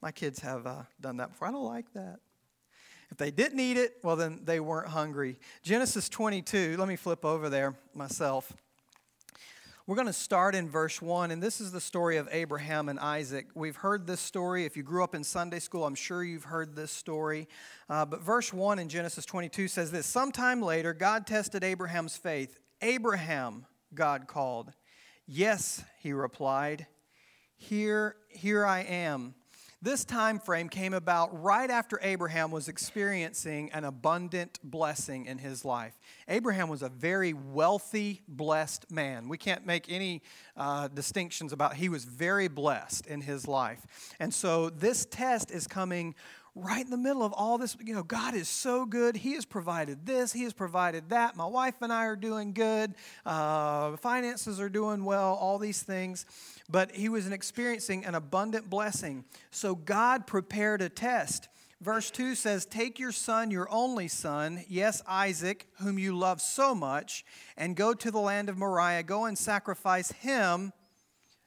My 0.00 0.10
kids 0.10 0.40
have 0.40 0.66
uh, 0.66 0.82
done 1.00 1.18
that 1.18 1.30
before. 1.30 1.48
I 1.48 1.52
don't 1.52 1.64
like 1.64 1.92
that. 1.94 2.18
If 3.12 3.18
they 3.18 3.30
didn't 3.30 3.60
eat 3.60 3.76
it, 3.76 3.98
well, 4.02 4.16
then 4.16 4.40
they 4.42 4.58
weren't 4.58 4.88
hungry. 4.88 5.38
Genesis 5.62 6.08
22, 6.08 6.76
let 6.78 6.88
me 6.88 6.96
flip 6.96 7.24
over 7.24 7.50
there 7.50 7.76
myself. 7.94 8.52
We're 9.84 9.96
going 9.96 10.06
to 10.06 10.12
start 10.12 10.54
in 10.54 10.68
verse 10.68 11.02
1, 11.02 11.32
and 11.32 11.42
this 11.42 11.60
is 11.60 11.72
the 11.72 11.80
story 11.80 12.16
of 12.16 12.28
Abraham 12.30 12.88
and 12.88 13.00
Isaac. 13.00 13.48
We've 13.52 13.74
heard 13.74 14.06
this 14.06 14.20
story. 14.20 14.64
If 14.64 14.76
you 14.76 14.84
grew 14.84 15.02
up 15.02 15.12
in 15.12 15.24
Sunday 15.24 15.58
school, 15.58 15.84
I'm 15.84 15.96
sure 15.96 16.22
you've 16.22 16.44
heard 16.44 16.76
this 16.76 16.92
story. 16.92 17.48
Uh, 17.90 18.04
but 18.04 18.20
verse 18.20 18.52
1 18.52 18.78
in 18.78 18.88
Genesis 18.88 19.26
22 19.26 19.66
says 19.66 19.90
this 19.90 20.06
Sometime 20.06 20.62
later, 20.62 20.94
God 20.94 21.26
tested 21.26 21.64
Abraham's 21.64 22.16
faith. 22.16 22.60
Abraham, 22.80 23.66
God 23.92 24.28
called. 24.28 24.70
Yes, 25.26 25.82
he 25.98 26.12
replied. 26.12 26.86
Here, 27.56 28.14
here 28.28 28.64
I 28.64 28.82
am. 28.82 29.34
This 29.84 30.04
time 30.04 30.38
frame 30.38 30.68
came 30.68 30.94
about 30.94 31.42
right 31.42 31.68
after 31.68 31.98
Abraham 32.02 32.52
was 32.52 32.68
experiencing 32.68 33.72
an 33.72 33.82
abundant 33.82 34.60
blessing 34.62 35.26
in 35.26 35.38
his 35.38 35.64
life. 35.64 35.98
Abraham 36.28 36.68
was 36.68 36.82
a 36.82 36.88
very 36.88 37.32
wealthy, 37.32 38.22
blessed 38.28 38.92
man. 38.92 39.28
We 39.28 39.38
can't 39.38 39.66
make 39.66 39.90
any 39.90 40.22
uh, 40.56 40.86
distinctions 40.86 41.52
about 41.52 41.74
he 41.74 41.88
was 41.88 42.04
very 42.04 42.46
blessed 42.46 43.08
in 43.08 43.22
his 43.22 43.48
life. 43.48 44.14
And 44.20 44.32
so 44.32 44.70
this 44.70 45.04
test 45.04 45.50
is 45.50 45.66
coming 45.66 46.14
right 46.54 46.84
in 46.84 46.90
the 46.90 46.98
middle 46.98 47.22
of 47.22 47.32
all 47.32 47.58
this. 47.58 47.76
You 47.82 47.94
know, 47.94 48.02
God 48.02 48.34
is 48.34 48.48
so 48.48 48.84
good. 48.84 49.16
He 49.16 49.34
has 49.34 49.44
provided 49.44 50.04
this, 50.04 50.32
He 50.32 50.42
has 50.44 50.52
provided 50.52 51.08
that. 51.10 51.36
My 51.36 51.46
wife 51.46 51.74
and 51.80 51.92
I 51.92 52.06
are 52.06 52.16
doing 52.16 52.52
good. 52.52 52.94
Uh, 53.24 53.96
finances 53.96 54.60
are 54.60 54.68
doing 54.68 55.04
well, 55.04 55.34
all 55.34 55.58
these 55.58 55.82
things. 55.82 56.26
But 56.72 56.96
he 56.96 57.10
was 57.10 57.26
experiencing 57.26 58.06
an 58.06 58.14
abundant 58.14 58.70
blessing. 58.70 59.26
So 59.50 59.74
God 59.74 60.26
prepared 60.26 60.80
a 60.80 60.88
test. 60.88 61.48
Verse 61.82 62.10
2 62.10 62.34
says, 62.34 62.64
Take 62.64 62.98
your 62.98 63.12
son, 63.12 63.50
your 63.50 63.68
only 63.70 64.08
son, 64.08 64.64
yes, 64.68 65.02
Isaac, 65.06 65.66
whom 65.80 65.98
you 65.98 66.16
love 66.16 66.40
so 66.40 66.74
much, 66.74 67.24
and 67.58 67.76
go 67.76 67.92
to 67.92 68.10
the 68.10 68.20
land 68.20 68.48
of 68.48 68.56
Moriah. 68.56 69.02
Go 69.02 69.26
and 69.26 69.36
sacrifice 69.36 70.10
him. 70.12 70.72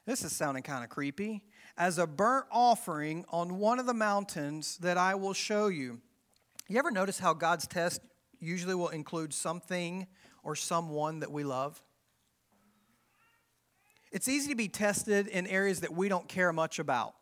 This 0.06 0.22
is 0.22 0.30
sounding 0.30 0.62
kind 0.62 0.84
of 0.84 0.90
creepy 0.90 1.42
as 1.76 1.98
a 1.98 2.06
burnt 2.06 2.46
offering 2.52 3.24
on 3.30 3.58
one 3.58 3.80
of 3.80 3.86
the 3.86 3.94
mountains 3.94 4.78
that 4.78 4.96
I 4.96 5.16
will 5.16 5.34
show 5.34 5.66
you. 5.66 6.00
You 6.68 6.78
ever 6.78 6.90
notice 6.92 7.18
how 7.18 7.34
God's 7.34 7.66
test 7.66 8.00
usually 8.38 8.74
will 8.74 8.88
include 8.88 9.34
something 9.34 10.06
or 10.44 10.54
someone 10.54 11.20
that 11.20 11.32
we 11.32 11.42
love? 11.42 11.82
It's 14.16 14.28
easy 14.28 14.48
to 14.48 14.54
be 14.54 14.68
tested 14.68 15.26
in 15.26 15.46
areas 15.46 15.80
that 15.80 15.92
we 15.92 16.08
don't 16.08 16.26
care 16.26 16.50
much 16.50 16.78
about. 16.78 17.16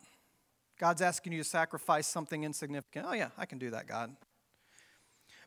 God's 0.79 1.01
asking 1.01 1.33
you 1.33 1.39
to 1.39 1.43
sacrifice 1.43 2.07
something 2.07 2.45
insignificant. 2.45 3.05
Oh, 3.09 3.11
yeah, 3.11 3.31
I 3.37 3.45
can 3.45 3.57
do 3.57 3.71
that, 3.71 3.85
God. 3.85 4.15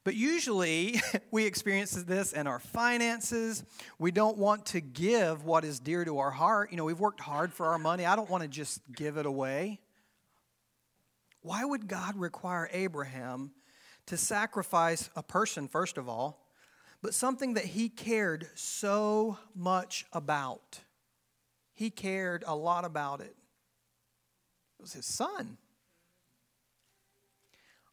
But 0.04 0.14
usually 0.14 1.00
we 1.30 1.46
experience 1.46 1.92
this 1.92 2.34
in 2.34 2.46
our 2.46 2.58
finances. 2.58 3.64
We 3.98 4.10
don't 4.10 4.36
want 4.36 4.66
to 4.66 4.82
give 4.82 5.46
what 5.46 5.64
is 5.64 5.80
dear 5.80 6.04
to 6.04 6.18
our 6.18 6.30
heart. 6.30 6.70
You 6.70 6.76
know, 6.76 6.84
we've 6.84 7.00
worked 7.00 7.20
hard 7.20 7.54
for 7.54 7.68
our 7.68 7.78
money. 7.78 8.04
I 8.04 8.14
don't 8.14 8.28
want 8.28 8.42
to 8.42 8.48
just 8.48 8.82
give 8.94 9.16
it 9.16 9.24
away. 9.24 9.80
Why 11.40 11.64
would 11.64 11.88
God 11.88 12.14
require 12.18 12.68
Abraham 12.74 13.52
to 14.04 14.18
sacrifice 14.18 15.08
a 15.16 15.22
person, 15.22 15.66
first 15.66 15.96
of 15.96 16.10
all, 16.10 16.46
but 17.00 17.14
something 17.14 17.54
that 17.54 17.64
he 17.64 17.88
cared 17.88 18.48
so 18.54 19.38
much 19.54 20.04
about? 20.12 20.80
He 21.78 21.90
cared 21.90 22.42
a 22.44 22.56
lot 22.56 22.84
about 22.84 23.20
it. 23.20 23.36
It 24.80 24.82
was 24.82 24.94
his 24.94 25.06
son. 25.06 25.58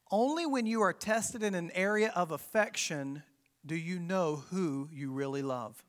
Only 0.10 0.48
when 0.48 0.66
you 0.66 0.82
are 0.82 0.92
tested 0.92 1.44
in 1.44 1.54
an 1.54 1.70
area 1.76 2.12
of 2.16 2.32
affection 2.32 3.22
do 3.64 3.76
you 3.76 4.00
know 4.00 4.38
who 4.50 4.90
you 4.92 5.12
really 5.12 5.44
love. 5.44 5.84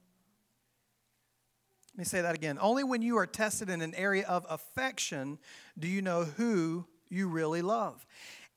Let 1.95 1.99
me 2.01 2.05
say 2.05 2.21
that 2.21 2.35
again. 2.35 2.59
Only 2.61 2.85
when 2.85 3.01
you 3.01 3.17
are 3.17 3.27
tested 3.27 3.71
in 3.71 3.81
an 3.81 3.95
area 3.95 4.27
of 4.27 4.45
affection 4.51 5.39
do 5.79 5.89
you 5.89 6.03
know 6.03 6.25
who 6.25 6.85
you 7.09 7.29
really 7.29 7.63
love. 7.63 8.05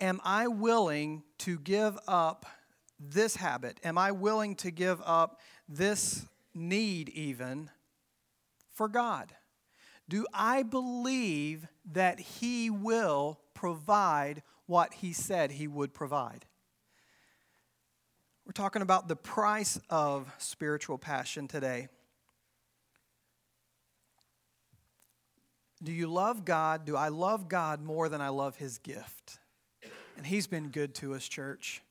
Am 0.01 0.19
I 0.25 0.49
willing 0.49 1.23
to 1.37 1.57
give 1.57 1.97
up 2.09 2.45
this 2.99 3.37
habit? 3.37 3.79
Am 3.85 3.97
I 3.97 4.11
willing 4.11 4.55
to 4.57 4.69
give 4.69 5.01
up 5.05 5.39
this 5.69 6.25
need, 6.53 7.07
even 7.07 7.69
for 8.79 8.87
God? 8.87 9.33
Do 10.07 10.25
I 10.33 10.63
believe 10.63 11.67
that 11.91 12.19
He 12.19 12.69
will 12.69 13.39
provide 13.59 14.41
what 14.69 14.93
he 14.93 15.11
said 15.11 15.49
he 15.49 15.67
would 15.67 15.95
provide. 15.95 16.45
We're 18.45 18.51
talking 18.51 18.83
about 18.83 19.07
the 19.07 19.15
price 19.15 19.79
of 19.89 20.31
spiritual 20.37 20.99
passion 20.99 21.47
today. 21.47 21.87
Do 25.83 25.91
you 25.91 26.05
love 26.05 26.45
God? 26.45 26.85
Do 26.85 26.95
I 26.95 27.07
love 27.07 27.49
God 27.49 27.81
more 27.81 28.09
than 28.09 28.21
I 28.21 28.29
love 28.29 28.57
his 28.57 28.77
gift? 28.77 29.39
And 30.15 30.27
he's 30.27 30.45
been 30.45 30.69
good 30.69 30.93
to 30.95 31.15
us, 31.15 31.27
church. 31.27 31.81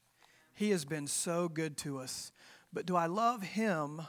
He 0.55 0.71
has 0.71 0.85
been 0.85 1.09
so 1.09 1.49
good 1.49 1.77
to 1.79 1.99
us. 1.99 2.31
But 2.73 2.87
do 2.87 2.95
I 2.95 3.07
love 3.07 3.43
him 3.43 4.03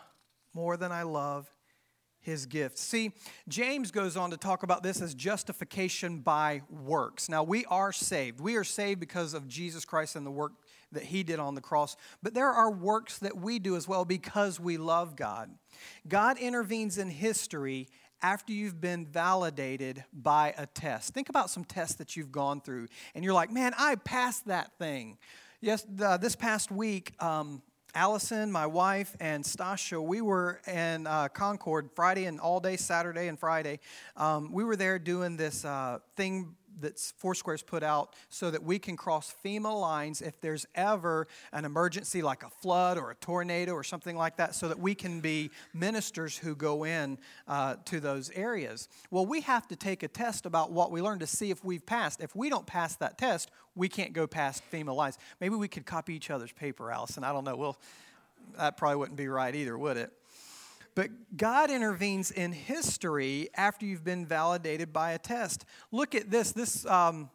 more 0.54 0.78
than 0.78 0.92
I 0.92 1.04
love 1.04 1.50
his 2.22 2.46
gifts. 2.46 2.82
See, 2.82 3.12
James 3.48 3.92
goes 3.92 4.18
on 4.18 4.32
to 4.32 4.38
talk 4.38 4.64
about 4.64 4.84
this 4.84 5.02
as 5.02 5.14
justification 5.14 6.20
by 6.20 6.62
works. 6.70 7.30
Now, 7.30 7.44
we 7.44 7.66
are 7.66 7.92
saved. 7.92 8.40
We 8.40 8.56
are 8.56 8.64
saved 8.64 9.00
because 9.00 9.34
of 9.34 9.48
Jesus 9.48 9.86
Christ 9.86 10.16
and 10.16 10.26
the 10.26 10.32
work 10.32 10.54
that 10.92 11.04
he 11.04 11.24
did 11.24 11.40
on 11.40 11.56
the 11.56 11.62
cross. 11.62 11.96
But 12.22 12.34
there 12.34 12.50
are 12.50 12.72
works 12.72 13.20
that 13.20 13.38
we 13.38 13.60
do 13.60 13.76
as 13.76 13.88
well 13.88 14.06
because 14.06 14.60
we 14.60 14.78
love 14.78 15.16
God. 15.16 15.50
God 16.08 16.38
intervenes 16.38 16.98
in 16.98 17.10
history 17.10 17.88
after 18.22 18.52
you've 18.52 18.82
been 18.82 19.06
validated 19.06 20.04
by 20.14 20.54
a 20.58 20.66
test. 20.66 21.14
Think 21.14 21.30
about 21.30 21.50
some 21.50 21.64
tests 21.64 21.96
that 21.96 22.16
you've 22.16 22.32
gone 22.32 22.60
through, 22.60 22.88
and 23.16 23.24
you're 23.24 23.34
like, 23.34 23.52
man, 23.52 23.74
I 23.78 23.96
passed 23.96 24.48
that 24.48 24.78
thing. 24.78 25.18
Yes, 25.62 25.86
uh, 26.02 26.18
this 26.18 26.36
past 26.36 26.72
week, 26.72 27.14
um, 27.22 27.62
Allison, 27.96 28.52
my 28.52 28.68
wife, 28.68 29.16
and 29.20 29.44
Stasha, 29.44 30.02
we 30.02 30.22
were 30.22 30.62
in 30.68 31.08
uh, 31.08 31.28
Concord 31.30 31.90
Friday 31.96 32.26
and 32.26 32.40
all 32.40 32.60
day 32.60 32.78
Saturday 32.78 33.28
and 33.28 33.40
Friday. 33.40 33.80
Um, 34.16 34.52
we 34.52 34.64
were 34.64 34.76
there 34.76 35.00
doing 35.00 35.38
this 35.38 35.66
uh, 35.66 35.98
thing 36.16 36.56
that 36.82 37.00
Foursquare's 37.18 37.62
put 37.62 37.84
out 37.84 38.16
so 38.30 38.52
that 38.52 38.64
we 38.64 38.80
can 38.80 38.98
cross 38.98 39.34
FEMA 39.44 39.80
lines 39.80 40.22
if 40.22 40.40
there's 40.42 40.66
ever 40.76 41.28
an 41.52 41.66
emergency 41.66 42.22
like 42.22 42.44
a 42.44 42.50
flood 42.50 42.98
or 42.98 43.12
a 43.12 43.16
tornado 43.16 43.74
or 43.74 43.84
something 43.84 44.16
like 44.16 44.38
that, 44.38 44.56
so 44.56 44.68
that 44.68 44.80
we 44.80 44.96
can 44.96 45.20
be 45.20 45.52
ministers 45.74 46.38
who 46.38 46.56
go 46.56 46.86
in 46.86 47.18
uh, 47.48 47.76
to 47.86 48.00
those 48.00 48.30
areas. 48.32 48.90
Well, 49.12 49.26
we 49.26 49.42
have 49.42 49.68
to 49.68 49.76
take 49.76 50.04
a 50.04 50.08
test 50.08 50.46
about 50.46 50.72
what 50.72 50.92
we 50.92 51.02
learned 51.02 51.22
to 51.22 51.28
see 51.28 51.52
if 51.52 51.64
we've 51.64 51.86
passed. 51.86 52.22
If 52.22 52.36
we 52.36 52.50
don't 52.50 52.66
pass 52.66 52.96
that 52.98 53.18
test, 53.18 53.52
we 53.76 53.90
can't 53.90 54.14
go 54.14 54.28
past 54.28 54.64
FEMA 54.72 54.96
lines. 54.96 55.18
Maybe 55.40 55.56
we 55.56 55.68
could 55.68 55.86
copy 55.86 56.14
each 56.16 56.30
other's 56.30 56.52
paper, 56.52 56.92
Allison. 56.92 57.24
I 57.24 57.32
don't 57.32 57.44
know. 57.44 57.56
Well, 57.56 57.78
that 58.58 58.78
probably 58.78 58.98
wouldn't 58.98 59.18
be 59.18 59.28
right 59.28 59.54
either, 59.54 59.78
would 59.78 59.98
it? 59.98 60.12
But 61.00 61.38
God 61.38 61.72
intervenes 61.72 62.30
in 62.30 62.52
history 62.52 63.48
after 63.56 63.86
you've 63.86 64.04
been 64.04 64.26
validated 64.26 64.92
by 64.92 65.14
a 65.14 65.18
test. 65.18 65.64
Look 65.94 66.14
at 66.14 66.30
this. 66.30 66.52
This 66.52 66.86
um, 66.86 67.30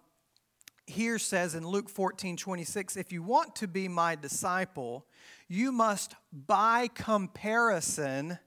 here 0.85 1.19
says 1.19 1.55
in 1.55 1.67
Luke 1.67 1.89
14 1.89 2.37
26, 2.37 2.99
if 2.99 3.11
you 3.11 3.23
want 3.23 3.57
to 3.57 3.67
be 3.67 3.89
my 3.89 4.17
disciple, 4.17 5.07
you 5.49 5.73
must, 5.73 6.15
by 6.31 6.89
comparison, 6.89 8.39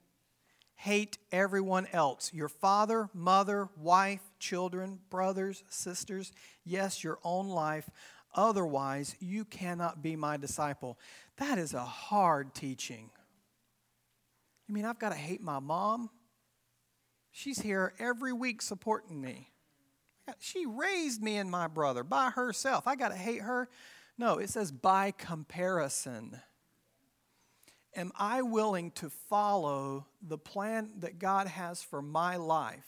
hate 0.76 1.18
everyone 1.32 1.88
else 1.94 2.32
your 2.32 2.48
father, 2.48 3.10
mother, 3.12 3.70
wife, 3.76 4.22
children, 4.38 5.00
brothers, 5.10 5.64
sisters, 5.68 6.32
yes, 6.64 7.04
your 7.04 7.18
own 7.24 7.48
life. 7.48 7.90
Otherwise, 8.36 9.16
you 9.20 9.46
cannot 9.46 10.04
be 10.04 10.16
my 10.16 10.38
disciple. 10.38 11.00
That 11.38 11.58
is 11.58 11.74
a 11.74 11.84
hard 11.84 12.54
teaching. 12.54 13.10
You 14.68 14.74
mean 14.74 14.86
I've 14.86 15.00
got 15.00 15.10
to 15.10 15.16
hate 15.16 15.42
my 15.42 15.60
mom? 15.60 16.10
She's 17.32 17.60
here 17.60 17.94
every 18.00 18.34
week 18.34 18.62
supporting 18.62 19.22
me. 19.22 19.52
She 20.40 20.66
raised 20.66 21.22
me 21.22 21.38
and 21.38 21.50
my 21.50 21.68
brother 21.68 22.04
by 22.04 22.32
herself. 22.32 22.88
I 22.88 22.96
got 22.96 23.10
to 23.10 23.16
hate 23.16 23.42
her? 23.42 23.70
No, 24.18 24.40
it 24.40 24.50
says 24.50 24.72
by 24.72 25.12
comparison. 25.12 26.40
Am 27.96 28.12
I 28.18 28.42
willing 28.42 28.92
to 28.92 29.10
follow 29.10 30.06
the 30.22 30.38
plan 30.38 30.92
that 31.00 31.20
God 31.20 31.48
has 31.48 31.82
for 31.82 32.02
my 32.02 32.36
life? 32.36 32.86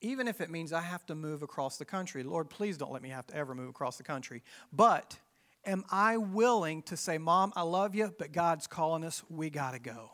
Even 0.00 0.28
if 0.28 0.40
it 0.40 0.48
means 0.48 0.72
I 0.72 0.80
have 0.80 1.04
to 1.06 1.14
move 1.14 1.42
across 1.42 1.76
the 1.76 1.84
country. 1.84 2.22
Lord, 2.22 2.48
please 2.48 2.78
don't 2.78 2.92
let 2.92 3.02
me 3.02 3.08
have 3.10 3.26
to 3.28 3.36
ever 3.36 3.54
move 3.54 3.68
across 3.68 3.96
the 3.98 4.04
country. 4.04 4.42
But 4.72 5.18
am 5.64 5.84
I 5.90 6.16
willing 6.16 6.82
to 6.84 6.96
say, 6.96 7.18
Mom, 7.18 7.52
I 7.56 7.62
love 7.62 7.94
you, 7.94 8.14
but 8.18 8.32
God's 8.32 8.66
calling 8.66 9.04
us, 9.04 9.22
we 9.28 9.50
got 9.50 9.72
to 9.72 9.78
go? 9.78 10.10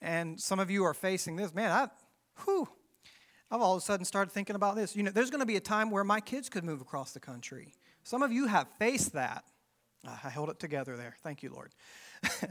And 0.00 0.40
some 0.40 0.58
of 0.58 0.70
you 0.70 0.84
are 0.84 0.94
facing 0.94 1.36
this. 1.36 1.54
Man, 1.54 1.70
I, 1.70 1.88
whew, 2.44 2.68
I've 3.50 3.60
all 3.60 3.74
of 3.74 3.78
a 3.78 3.84
sudden 3.84 4.04
started 4.04 4.32
thinking 4.32 4.56
about 4.56 4.76
this. 4.76 4.96
You 4.96 5.02
know, 5.04 5.10
there's 5.10 5.30
going 5.30 5.40
to 5.40 5.46
be 5.46 5.56
a 5.56 5.60
time 5.60 5.90
where 5.90 6.04
my 6.04 6.20
kids 6.20 6.48
could 6.48 6.64
move 6.64 6.80
across 6.80 7.12
the 7.12 7.20
country. 7.20 7.74
Some 8.02 8.22
of 8.22 8.32
you 8.32 8.46
have 8.46 8.66
faced 8.78 9.12
that. 9.12 9.44
Ah, 10.06 10.20
I 10.24 10.30
held 10.30 10.50
it 10.50 10.58
together 10.58 10.96
there. 10.96 11.14
Thank 11.22 11.42
you, 11.44 11.50
Lord. 11.50 11.72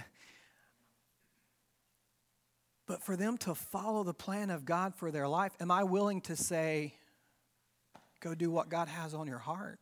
but 2.88 3.04
for 3.04 3.18
them 3.18 3.38
to 3.40 3.54
follow 3.54 4.04
the 4.04 4.14
plan 4.14 4.50
of 4.50 4.64
God 4.64 4.96
for 4.96 5.12
their 5.12 5.28
life, 5.28 5.52
am 5.60 5.72
I 5.72 5.84
willing 5.84 6.22
to 6.22 6.38
say, 6.38 6.94
go 8.22 8.34
do 8.34 8.50
what 8.50 8.70
God 8.70 8.88
has 8.88 9.14
on 9.14 9.28
your 9.28 9.40
heart? 9.40 9.80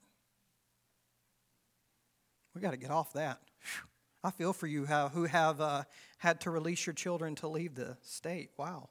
We 2.55 2.61
got 2.61 2.71
to 2.71 2.77
get 2.77 2.91
off 2.91 3.13
that. 3.13 3.39
I 4.23 4.31
feel 4.31 4.51
for 4.51 4.67
you 4.67 4.85
who 4.85 5.25
have 5.25 5.61
uh, 5.61 5.83
had 6.17 6.41
to 6.41 6.51
release 6.51 6.85
your 6.85 6.93
children 6.93 7.35
to 7.35 7.47
leave 7.47 7.75
the 7.75 7.95
state. 8.01 8.49
Wow. 8.57 8.89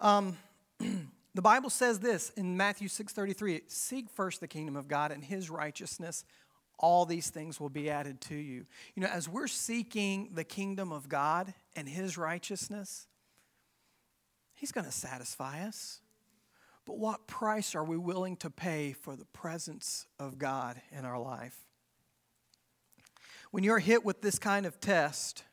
Um, 0.00 0.38
the 0.78 1.42
Bible 1.42 1.68
says 1.68 1.98
this 1.98 2.30
in 2.30 2.56
Matthew 2.56 2.88
6:33, 2.88 3.70
"Seek 3.70 4.08
first 4.08 4.40
the 4.40 4.48
kingdom 4.48 4.76
of 4.76 4.88
God 4.88 5.12
and 5.12 5.22
his 5.22 5.50
righteousness, 5.50 6.24
all 6.78 7.04
these 7.04 7.28
things 7.28 7.60
will 7.60 7.68
be 7.68 7.90
added 7.90 8.20
to 8.22 8.34
you." 8.34 8.66
You 8.94 9.02
know, 9.02 9.08
as 9.08 9.28
we're 9.28 9.46
seeking 9.46 10.30
the 10.32 10.44
kingdom 10.44 10.90
of 10.90 11.08
God 11.08 11.52
and 11.76 11.86
his 11.86 12.16
righteousness, 12.16 13.06
he's 14.54 14.72
going 14.72 14.86
to 14.86 14.92
satisfy 14.92 15.66
us. 15.66 16.00
But 16.84 16.98
what 16.98 17.26
price 17.26 17.74
are 17.74 17.84
we 17.84 17.96
willing 17.96 18.36
to 18.38 18.50
pay 18.50 18.92
for 18.92 19.14
the 19.14 19.24
presence 19.26 20.06
of 20.18 20.38
God 20.38 20.80
in 20.90 21.04
our 21.04 21.18
life? 21.18 21.56
When 23.50 23.62
you're 23.62 23.78
hit 23.78 24.04
with 24.04 24.22
this 24.22 24.38
kind 24.38 24.66
of 24.66 24.80
test, 24.80 25.44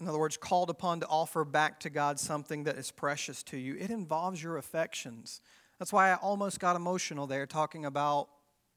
in 0.00 0.08
other 0.08 0.18
words, 0.18 0.36
called 0.36 0.70
upon 0.70 1.00
to 1.00 1.06
offer 1.06 1.44
back 1.44 1.78
to 1.80 1.90
God 1.90 2.18
something 2.18 2.64
that 2.64 2.76
is 2.76 2.90
precious 2.90 3.42
to 3.44 3.56
you, 3.56 3.76
it 3.78 3.90
involves 3.90 4.42
your 4.42 4.56
affections. 4.56 5.40
That's 5.78 5.92
why 5.92 6.10
I 6.10 6.14
almost 6.14 6.58
got 6.58 6.74
emotional 6.74 7.26
there 7.26 7.46
talking 7.46 7.84
about 7.84 8.28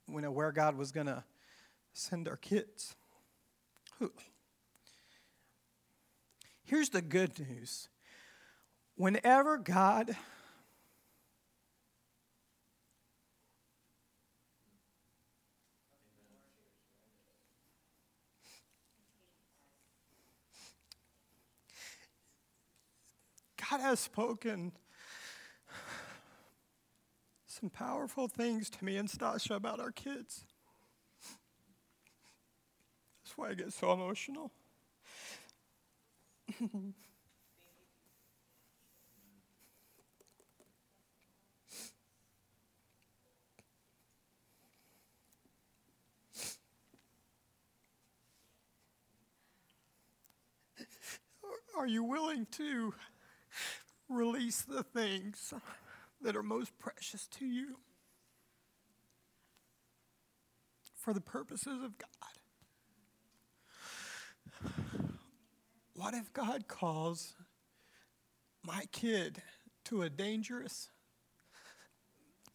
you 0.08 0.22
know, 0.22 0.32
where 0.32 0.52
God 0.52 0.78
was 0.78 0.92
going 0.92 1.08
to 1.08 1.24
send 1.94 2.28
our 2.28 2.38
kids. 2.38 2.96
Here's 6.64 6.90
the 6.90 7.02
good 7.02 7.40
news. 7.40 7.90
Whenever 8.96 9.58
God 9.58 10.16
God 23.70 23.82
has 23.82 24.00
spoken 24.00 24.72
some 27.48 27.70
powerful 27.70 28.28
things 28.28 28.70
to 28.70 28.84
me 28.84 28.98
and 28.98 29.10
Stasha 29.10 29.56
about 29.56 29.80
our 29.80 29.92
kids. 29.92 30.44
That's 33.24 33.38
why 33.38 33.50
I 33.50 33.54
get 33.54 33.72
so 33.74 33.94
emotional. 33.94 34.52
Are 51.78 51.88
you 51.88 52.04
willing 52.04 52.48
to 52.52 52.94
release 54.10 54.62
the 54.62 54.84
things 54.84 55.54
that 56.22 56.36
are 56.36 56.44
most 56.44 56.78
precious 56.80 57.28
to 57.28 57.46
you 57.46 57.78
for 60.96 61.14
the 61.14 61.22
purposes 61.22 61.84
of 61.84 61.94
God. 61.98 62.10
What 65.96 66.14
if 66.14 66.34
God 66.34 66.68
calls 66.68 67.36
my 68.64 68.84
kid 68.92 69.42
to 69.86 70.02
a 70.02 70.10
dangerous 70.10 70.90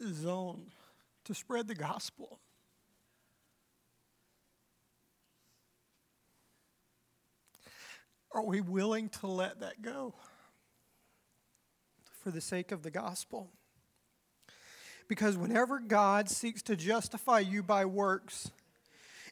zone 0.02 0.72
to 1.24 1.34
spread 1.34 1.68
the 1.68 1.74
gospel? 1.74 2.40
Are 8.32 8.44
we 8.44 8.60
willing 8.60 9.08
to 9.20 9.26
let 9.26 9.60
that 9.60 9.82
go? 9.82 10.14
For 12.22 12.30
the 12.30 12.40
sake 12.40 12.72
of 12.72 12.82
the 12.82 12.90
gospel. 12.90 13.50
Because 15.08 15.36
whenever 15.36 15.80
God 15.80 16.28
seeks 16.28 16.62
to 16.62 16.76
justify 16.76 17.40
you 17.40 17.62
by 17.62 17.84
works, 17.84 18.50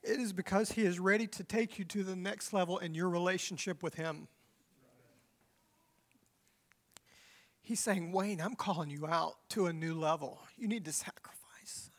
it 0.03 0.19
is 0.19 0.33
because 0.33 0.73
He 0.73 0.83
is 0.83 0.99
ready 0.99 1.27
to 1.29 1.45
take 1.45 1.79
you 1.79 1.85
to 1.87 2.03
the 2.03 2.17
next 2.17 2.53
level 2.53 2.79
in 2.79 2.95
your 2.95 3.09
relationship 3.09 3.83
with 3.83 3.95
Him. 3.95 4.29
He's 7.63 7.81
saying, 7.81 8.13
Wayne, 8.13 8.41
I'm 8.41 8.55
calling 8.55 8.89
you 8.89 9.07
out 9.07 9.37
to 9.51 9.67
a 9.67 9.73
new 9.73 9.95
level. 9.95 10.41
You 10.57 10.69
need 10.69 10.87
to 10.87 10.93
sacrifice. 10.93 11.91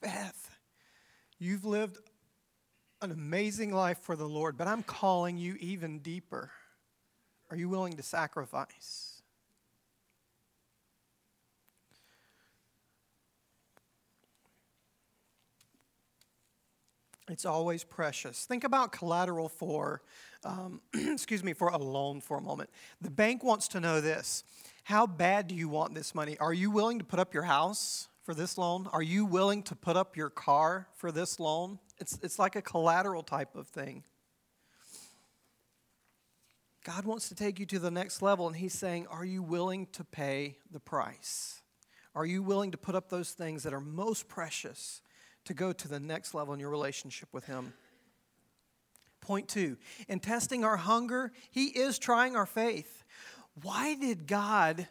Beth, 0.00 0.56
you've 1.38 1.66
lived 1.66 1.98
an 3.02 3.10
amazing 3.10 3.72
life 3.72 3.98
for 3.98 4.16
the 4.16 4.26
Lord, 4.26 4.56
but 4.56 4.66
I'm 4.66 4.82
calling 4.82 5.36
you 5.36 5.56
even 5.60 5.98
deeper. 5.98 6.50
Are 7.50 7.56
you 7.56 7.68
willing 7.68 7.94
to 7.98 8.02
sacrifice? 8.02 9.09
It's 17.30 17.44
always 17.44 17.84
precious. 17.84 18.44
Think 18.44 18.64
about 18.64 18.92
collateral 18.92 19.48
for, 19.48 20.02
um, 20.44 20.80
excuse 20.94 21.44
me, 21.44 21.52
for 21.52 21.68
a 21.68 21.78
loan 21.78 22.20
for 22.20 22.38
a 22.38 22.40
moment. 22.40 22.70
The 23.00 23.10
bank 23.10 23.44
wants 23.44 23.68
to 23.68 23.80
know 23.80 24.00
this 24.00 24.44
How 24.84 25.06
bad 25.06 25.46
do 25.46 25.54
you 25.54 25.68
want 25.68 25.94
this 25.94 26.14
money? 26.14 26.36
Are 26.38 26.52
you 26.52 26.70
willing 26.70 26.98
to 26.98 27.04
put 27.04 27.18
up 27.18 27.32
your 27.32 27.44
house 27.44 28.08
for 28.24 28.34
this 28.34 28.58
loan? 28.58 28.88
Are 28.92 29.02
you 29.02 29.24
willing 29.24 29.62
to 29.64 29.74
put 29.74 29.96
up 29.96 30.16
your 30.16 30.30
car 30.30 30.88
for 30.94 31.12
this 31.12 31.38
loan? 31.38 31.78
It's, 31.98 32.18
it's 32.22 32.38
like 32.38 32.56
a 32.56 32.62
collateral 32.62 33.22
type 33.22 33.54
of 33.54 33.68
thing. 33.68 34.04
God 36.82 37.04
wants 37.04 37.28
to 37.28 37.34
take 37.34 37.60
you 37.60 37.66
to 37.66 37.78
the 37.78 37.90
next 37.90 38.22
level, 38.22 38.46
and 38.46 38.56
He's 38.56 38.74
saying, 38.74 39.06
Are 39.08 39.24
you 39.24 39.42
willing 39.42 39.86
to 39.92 40.04
pay 40.04 40.56
the 40.70 40.80
price? 40.80 41.60
Are 42.14 42.26
you 42.26 42.42
willing 42.42 42.72
to 42.72 42.78
put 42.78 42.94
up 42.94 43.08
those 43.08 43.30
things 43.30 43.62
that 43.62 43.72
are 43.72 43.80
most 43.80 44.28
precious 44.28 45.02
to 45.44 45.54
go 45.54 45.72
to 45.72 45.88
the 45.88 46.00
next 46.00 46.34
level 46.34 46.54
in 46.54 46.60
your 46.60 46.70
relationship 46.70 47.28
with 47.32 47.46
Him? 47.46 47.72
Point 49.20 49.48
two, 49.48 49.76
in 50.08 50.20
testing 50.20 50.64
our 50.64 50.76
hunger, 50.76 51.32
He 51.50 51.66
is 51.66 51.98
trying 51.98 52.36
our 52.36 52.46
faith. 52.46 53.04
Why 53.62 53.94
did 53.94 54.26
God 54.26 54.86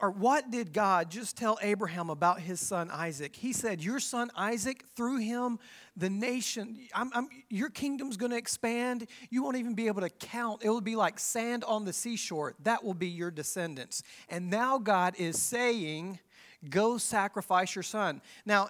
or 0.00 0.12
what 0.12 0.52
did 0.52 0.72
God 0.72 1.10
just 1.10 1.36
tell 1.36 1.58
Abraham 1.60 2.08
about 2.08 2.38
his 2.38 2.60
son 2.60 2.88
Isaac? 2.88 3.34
He 3.34 3.52
said, 3.52 3.82
Your 3.82 3.98
son 3.98 4.30
Isaac, 4.36 4.84
through 4.94 5.18
him, 5.18 5.58
the 5.96 6.08
nation, 6.08 6.78
I'm, 6.94 7.10
I'm, 7.12 7.28
your 7.50 7.68
kingdom's 7.68 8.16
going 8.16 8.30
to 8.30 8.36
expand. 8.36 9.08
You 9.28 9.42
won't 9.42 9.56
even 9.56 9.74
be 9.74 9.88
able 9.88 10.02
to 10.02 10.10
count. 10.10 10.62
It 10.62 10.68
will 10.68 10.80
be 10.80 10.94
like 10.94 11.18
sand 11.18 11.64
on 11.64 11.84
the 11.84 11.92
seashore. 11.92 12.54
That 12.62 12.84
will 12.84 12.94
be 12.94 13.08
your 13.08 13.32
descendants. 13.32 14.04
And 14.28 14.50
now 14.50 14.78
God 14.78 15.16
is 15.18 15.40
saying, 15.42 16.20
Go 16.68 16.98
sacrifice 16.98 17.74
your 17.74 17.82
son. 17.82 18.20
Now, 18.44 18.68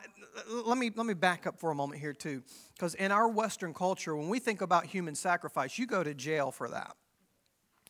let 0.50 0.78
me, 0.78 0.90
let 0.94 1.06
me 1.06 1.14
back 1.14 1.46
up 1.46 1.58
for 1.58 1.70
a 1.70 1.74
moment 1.74 2.00
here, 2.00 2.12
too. 2.12 2.42
Because 2.74 2.94
in 2.94 3.12
our 3.12 3.28
Western 3.28 3.74
culture, 3.74 4.14
when 4.14 4.28
we 4.28 4.38
think 4.38 4.60
about 4.60 4.86
human 4.86 5.14
sacrifice, 5.14 5.78
you 5.78 5.86
go 5.86 6.02
to 6.02 6.14
jail 6.14 6.50
for 6.50 6.68
that 6.68 6.94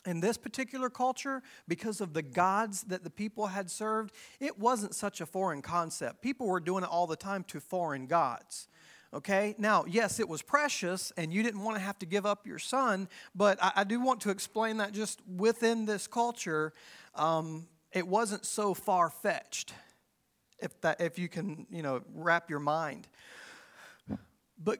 in 0.06 0.20
this 0.20 0.38
particular 0.38 0.88
culture, 0.88 1.42
because 1.66 2.00
of 2.00 2.14
the 2.14 2.22
gods 2.22 2.82
that 2.84 3.04
the 3.04 3.10
people 3.10 3.48
had 3.48 3.70
served, 3.70 4.12
it 4.40 4.58
wasn't 4.58 4.94
such 4.94 5.20
a 5.20 5.26
foreign 5.26 5.60
concept. 5.60 6.22
People 6.22 6.46
were 6.46 6.60
doing 6.60 6.82
it 6.82 6.88
all 6.88 7.06
the 7.06 7.16
time 7.16 7.44
to 7.44 7.60
foreign 7.60 8.06
gods. 8.06 8.68
Okay, 9.12 9.54
now, 9.58 9.84
yes, 9.86 10.20
it 10.20 10.28
was 10.28 10.42
precious 10.42 11.12
and 11.16 11.32
you 11.32 11.42
didn't 11.42 11.62
want 11.62 11.76
to 11.76 11.82
have 11.82 11.98
to 11.98 12.06
give 12.06 12.26
up 12.26 12.46
your 12.46 12.58
son, 12.58 13.08
but 13.34 13.62
I, 13.62 13.72
I 13.76 13.84
do 13.84 14.00
want 14.00 14.20
to 14.22 14.30
explain 14.30 14.78
that 14.78 14.92
just 14.92 15.20
within 15.26 15.86
this 15.86 16.06
culture, 16.06 16.72
um, 17.14 17.66
it 17.92 18.06
wasn't 18.06 18.44
so 18.44 18.74
far 18.74 19.08
fetched, 19.08 19.72
if, 20.58 20.80
that, 20.80 21.00
if 21.00 21.18
you 21.18 21.28
can, 21.28 21.66
you 21.70 21.82
know, 21.82 22.02
wrap 22.14 22.50
your 22.50 22.60
mind. 22.60 23.08
But 24.62 24.78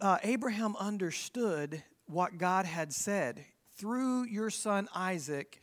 uh, 0.00 0.18
Abraham 0.22 0.74
understood 0.76 1.82
what 2.06 2.38
God 2.38 2.66
had 2.66 2.92
said 2.92 3.44
through 3.76 4.24
your 4.24 4.50
son 4.50 4.88
Isaac, 4.94 5.62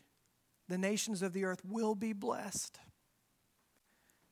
the 0.70 0.78
nations 0.78 1.22
of 1.22 1.34
the 1.34 1.44
earth 1.44 1.62
will 1.66 1.96
be 1.96 2.14
blessed. 2.14 2.80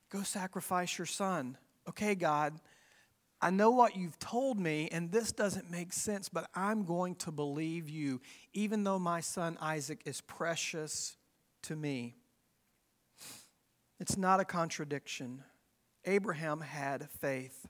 Go 0.09 0.23
sacrifice 0.23 0.97
your 0.97 1.05
son. 1.05 1.57
Okay, 1.89 2.15
God, 2.15 2.59
I 3.41 3.49
know 3.49 3.71
what 3.71 3.95
you've 3.95 4.17
told 4.17 4.59
me, 4.59 4.87
and 4.91 5.11
this 5.11 5.31
doesn't 5.31 5.69
make 5.69 5.93
sense, 5.93 6.29
but 6.29 6.49
I'm 6.55 6.83
going 6.83 7.15
to 7.15 7.31
believe 7.31 7.89
you, 7.89 8.21
even 8.53 8.83
though 8.83 8.97
my 8.97 9.19
son 9.19 9.57
Isaac 9.61 10.01
is 10.05 10.21
precious 10.21 11.17
to 11.63 11.75
me. 11.75 12.15
It's 13.99 14.17
not 14.17 14.39
a 14.39 14.45
contradiction. 14.45 15.43
Abraham 16.05 16.61
had 16.61 17.09
faith. 17.19 17.67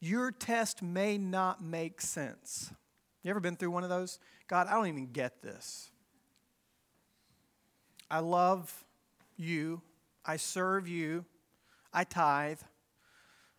Your 0.00 0.30
test 0.30 0.82
may 0.82 1.18
not 1.18 1.62
make 1.62 2.00
sense. 2.00 2.72
You 3.22 3.30
ever 3.30 3.40
been 3.40 3.56
through 3.56 3.70
one 3.70 3.84
of 3.84 3.90
those? 3.90 4.18
God, 4.46 4.66
I 4.66 4.72
don't 4.72 4.86
even 4.86 5.12
get 5.12 5.42
this. 5.42 5.90
I 8.10 8.20
love 8.20 8.84
you. 9.36 9.82
I 10.24 10.36
serve 10.36 10.88
you. 10.88 11.24
I 11.92 12.04
tithe. 12.04 12.60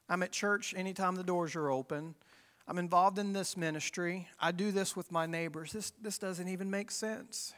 I'm 0.08 0.24
at 0.24 0.32
church 0.32 0.74
anytime 0.76 1.16
the 1.16 1.24
doors 1.24 1.56
are 1.56 1.70
open. 1.70 2.16
I'm 2.68 2.78
involved 2.78 3.20
in 3.20 3.34
this 3.34 3.58
ministry. 3.58 4.28
I 4.40 4.52
do 4.52 4.72
this 4.72 4.96
with 4.96 5.12
my 5.12 5.26
neighbors. 5.26 5.72
This, 5.72 5.92
this 6.02 6.18
doesn't 6.18 6.48
even 6.48 6.70
make 6.70 6.92
sense. 6.92 7.54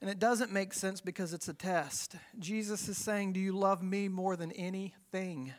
And 0.00 0.08
it 0.08 0.18
doesn't 0.18 0.52
make 0.52 0.74
sense 0.74 1.00
because 1.00 1.34
it's 1.34 1.48
a 1.48 1.54
test. 1.54 2.14
Jesus 2.38 2.88
is 2.88 2.96
saying, 2.96 3.32
Do 3.32 3.40
you 3.40 3.52
love 3.52 3.82
me 3.82 4.08
more 4.08 4.36
than 4.36 4.52
anything? 4.52 5.52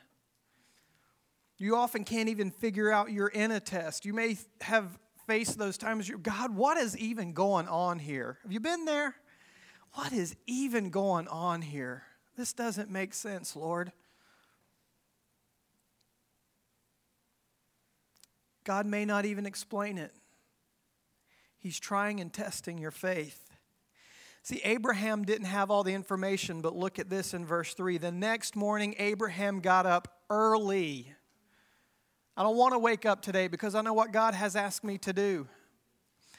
You 1.58 1.76
often 1.76 2.06
can't 2.06 2.30
even 2.30 2.52
figure 2.52 2.90
out 2.90 3.12
you're 3.12 3.28
in 3.28 3.52
a 3.52 3.60
test. 3.60 4.06
You 4.06 4.14
may 4.14 4.38
have 4.62 4.98
faced 5.28 5.58
those 5.58 5.78
times, 5.78 6.08
you're, 6.08 6.18
God, 6.18 6.56
what 6.56 6.78
is 6.78 6.98
even 6.98 7.34
going 7.34 7.68
on 7.68 8.00
here? 8.00 8.40
Have 8.44 8.52
you 8.52 8.60
been 8.60 8.86
there? 8.86 9.16
What 9.94 10.14
is 10.14 10.36
even 10.48 10.90
going 10.90 11.28
on 11.28 11.62
here? 11.62 12.04
This 12.38 12.54
doesn't 12.54 12.90
make 12.90 13.14
sense, 13.14 13.56
Lord. 13.56 13.92
God 18.64 18.86
may 18.86 19.04
not 19.04 19.26
even 19.26 19.46
explain 19.46 19.98
it. 19.98 20.14
He's 21.58 21.80
trying 21.80 22.22
and 22.22 22.32
testing 22.32 22.78
your 22.78 22.92
faith. 22.92 23.49
See, 24.42 24.62
Abraham 24.64 25.26
didn't 25.26 25.48
have 25.48 25.70
all 25.70 25.84
the 25.84 25.94
information, 25.94 26.62
but 26.62 26.76
look 26.76 26.98
at 27.00 27.10
this 27.10 27.34
in 27.34 27.46
verse 27.46 27.74
3. 27.74 27.98
The 27.98 28.12
next 28.12 28.56
morning, 28.56 28.96
Abraham 28.98 29.60
got 29.60 29.86
up 29.86 30.22
early 30.30 31.14
I 32.40 32.44
don't 32.44 32.56
want 32.56 32.74
to 32.74 32.80
wake 32.80 33.06
up 33.06 33.22
today 33.22 33.50
because 33.50 33.76
I 33.76 33.82
know 33.82 33.92
what 33.92 34.14
God 34.14 34.34
has 34.34 34.56
asked 34.56 34.82
me 34.82 34.98
to 35.00 35.12
do. 35.12 35.50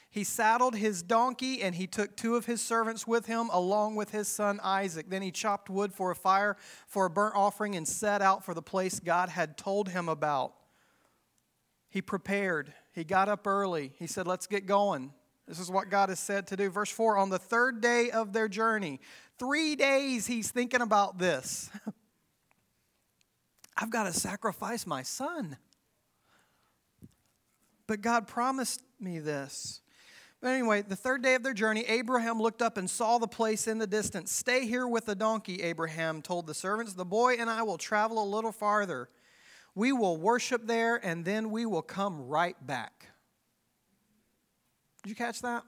He 0.09 0.23
saddled 0.23 0.75
his 0.75 1.03
donkey 1.03 1.61
and 1.61 1.75
he 1.75 1.85
took 1.85 2.17
two 2.17 2.35
of 2.35 2.47
his 2.47 2.59
servants 2.59 3.05
with 3.05 3.27
him 3.27 3.51
along 3.53 3.97
with 3.97 4.09
his 4.09 4.27
son 4.27 4.59
Isaac. 4.63 5.11
Then 5.11 5.21
he 5.21 5.29
chopped 5.29 5.69
wood 5.69 5.93
for 5.93 6.09
a 6.09 6.15
fire 6.15 6.57
for 6.87 7.05
a 7.05 7.09
burnt 7.11 7.35
offering 7.35 7.75
and 7.75 7.87
set 7.87 8.19
out 8.23 8.43
for 8.43 8.55
the 8.55 8.63
place 8.63 8.99
God 8.99 9.29
had 9.29 9.59
told 9.59 9.89
him 9.89 10.09
about. 10.09 10.55
He 11.87 12.01
prepared. 12.01 12.73
He 12.93 13.03
got 13.03 13.29
up 13.29 13.45
early. 13.45 13.93
He 13.99 14.07
said, 14.07 14.25
Let's 14.25 14.47
get 14.47 14.65
going. 14.65 15.13
This 15.51 15.59
is 15.59 15.69
what 15.69 15.89
God 15.89 16.07
has 16.07 16.19
said 16.21 16.47
to 16.47 16.55
do. 16.55 16.69
Verse 16.69 16.89
4 16.89 17.17
On 17.17 17.29
the 17.29 17.37
third 17.37 17.81
day 17.81 18.09
of 18.09 18.31
their 18.31 18.47
journey, 18.47 19.01
three 19.37 19.75
days 19.75 20.25
he's 20.25 20.49
thinking 20.49 20.79
about 20.79 21.17
this. 21.17 21.69
I've 23.77 23.89
got 23.89 24.03
to 24.03 24.13
sacrifice 24.13 24.87
my 24.87 25.03
son. 25.03 25.57
But 27.85 27.99
God 27.99 28.27
promised 28.27 28.81
me 28.97 29.19
this. 29.19 29.81
But 30.39 30.51
anyway, 30.51 30.83
the 30.83 30.95
third 30.95 31.21
day 31.21 31.35
of 31.35 31.43
their 31.43 31.53
journey, 31.53 31.83
Abraham 31.85 32.41
looked 32.41 32.61
up 32.61 32.77
and 32.77 32.89
saw 32.89 33.17
the 33.17 33.27
place 33.27 33.67
in 33.67 33.77
the 33.77 33.87
distance. 33.87 34.31
Stay 34.31 34.65
here 34.65 34.87
with 34.87 35.05
the 35.05 35.15
donkey, 35.15 35.63
Abraham 35.63 36.21
told 36.21 36.47
the 36.47 36.53
servants. 36.53 36.93
The 36.93 37.03
boy 37.03 37.33
and 37.33 37.49
I 37.49 37.63
will 37.63 37.77
travel 37.77 38.23
a 38.23 38.25
little 38.25 38.53
farther. 38.53 39.09
We 39.75 39.91
will 39.91 40.15
worship 40.15 40.65
there, 40.65 40.95
and 41.05 41.25
then 41.25 41.51
we 41.51 41.65
will 41.65 41.81
come 41.81 42.29
right 42.29 42.55
back. 42.65 43.10
Did 45.03 45.09
you 45.09 45.15
catch 45.15 45.41
that? 45.41 45.63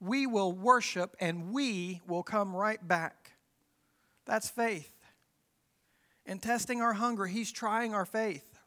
We 0.00 0.26
will 0.26 0.52
worship, 0.52 1.16
and 1.20 1.52
we 1.52 2.00
will 2.06 2.22
come 2.22 2.54
right 2.54 2.86
back. 2.86 3.32
That's 4.26 4.48
faith. 4.48 4.94
In 6.24 6.38
testing 6.38 6.80
our 6.80 6.92
hunger, 6.92 7.26
he's 7.26 7.50
trying 7.50 7.94
our 7.94 8.04
faith. 8.04 8.58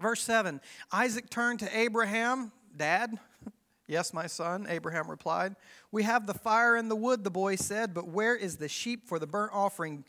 Verse 0.00 0.22
7 0.22 0.60
Isaac 0.90 1.28
turned 1.30 1.60
to 1.60 1.76
Abraham, 1.76 2.52
Dad. 2.76 3.18
Yes, 3.88 4.14
my 4.14 4.26
son, 4.26 4.66
Abraham 4.70 5.10
replied. 5.10 5.54
We 5.90 6.04
have 6.04 6.26
the 6.26 6.32
fire 6.32 6.76
and 6.76 6.90
the 6.90 6.96
wood, 6.96 7.24
the 7.24 7.30
boy 7.30 7.56
said, 7.56 7.92
but 7.92 8.08
where 8.08 8.34
is 8.34 8.56
the 8.56 8.68
sheep 8.68 9.06
for 9.06 9.18
the 9.18 9.26
burnt 9.26 9.50
offering? 9.52 10.04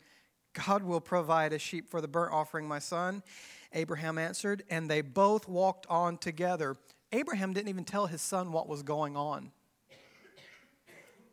God 0.54 0.84
will 0.84 1.00
provide 1.00 1.52
a 1.52 1.58
sheep 1.58 1.90
for 1.90 2.00
the 2.00 2.08
burnt 2.08 2.32
offering, 2.32 2.66
my 2.66 2.78
son. 2.78 3.22
Abraham 3.74 4.16
answered, 4.16 4.62
and 4.70 4.88
they 4.88 5.02
both 5.02 5.48
walked 5.48 5.86
on 5.90 6.16
together. 6.16 6.76
Abraham 7.14 7.52
didn't 7.52 7.68
even 7.68 7.84
tell 7.84 8.06
his 8.06 8.20
son 8.20 8.50
what 8.50 8.68
was 8.68 8.82
going 8.82 9.16
on. 9.16 9.52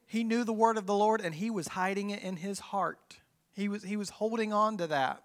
He 0.05 0.23
knew 0.23 0.43
the 0.43 0.53
word 0.53 0.77
of 0.77 0.86
the 0.86 0.93
Lord 0.93 1.21
and 1.21 1.34
he 1.34 1.49
was 1.49 1.69
hiding 1.69 2.11
it 2.11 2.21
in 2.21 2.36
his 2.36 2.59
heart. 2.59 3.17
He 3.53 3.67
was, 3.67 3.82
he 3.84 3.97
was 3.97 4.09
holding 4.11 4.53
on 4.53 4.77
to 4.77 4.88
that 4.88 5.23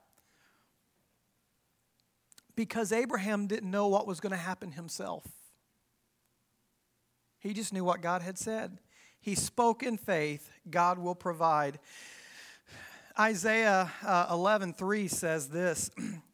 because 2.55 2.91
Abraham 2.91 3.47
didn't 3.47 3.71
know 3.71 3.89
what 3.89 4.07
was 4.07 4.19
going 4.19 4.31
to 4.31 4.39
happen 4.39 4.73
himself. 4.73 5.25
He 7.39 7.53
just 7.53 7.73
knew 7.73 7.85
what 7.85 8.01
God 8.01 8.23
had 8.23 8.39
said. 8.39 8.79
He 9.21 9.35
spoke 9.35 9.83
in 9.83 9.99
faith, 9.99 10.51
God 10.71 10.99
will 10.99 11.15
provide. 11.15 11.81
Isaiah 13.19 13.93
uh, 14.03 14.29
11 14.31 14.73
3 14.73 15.09
says 15.09 15.49
this 15.49 15.91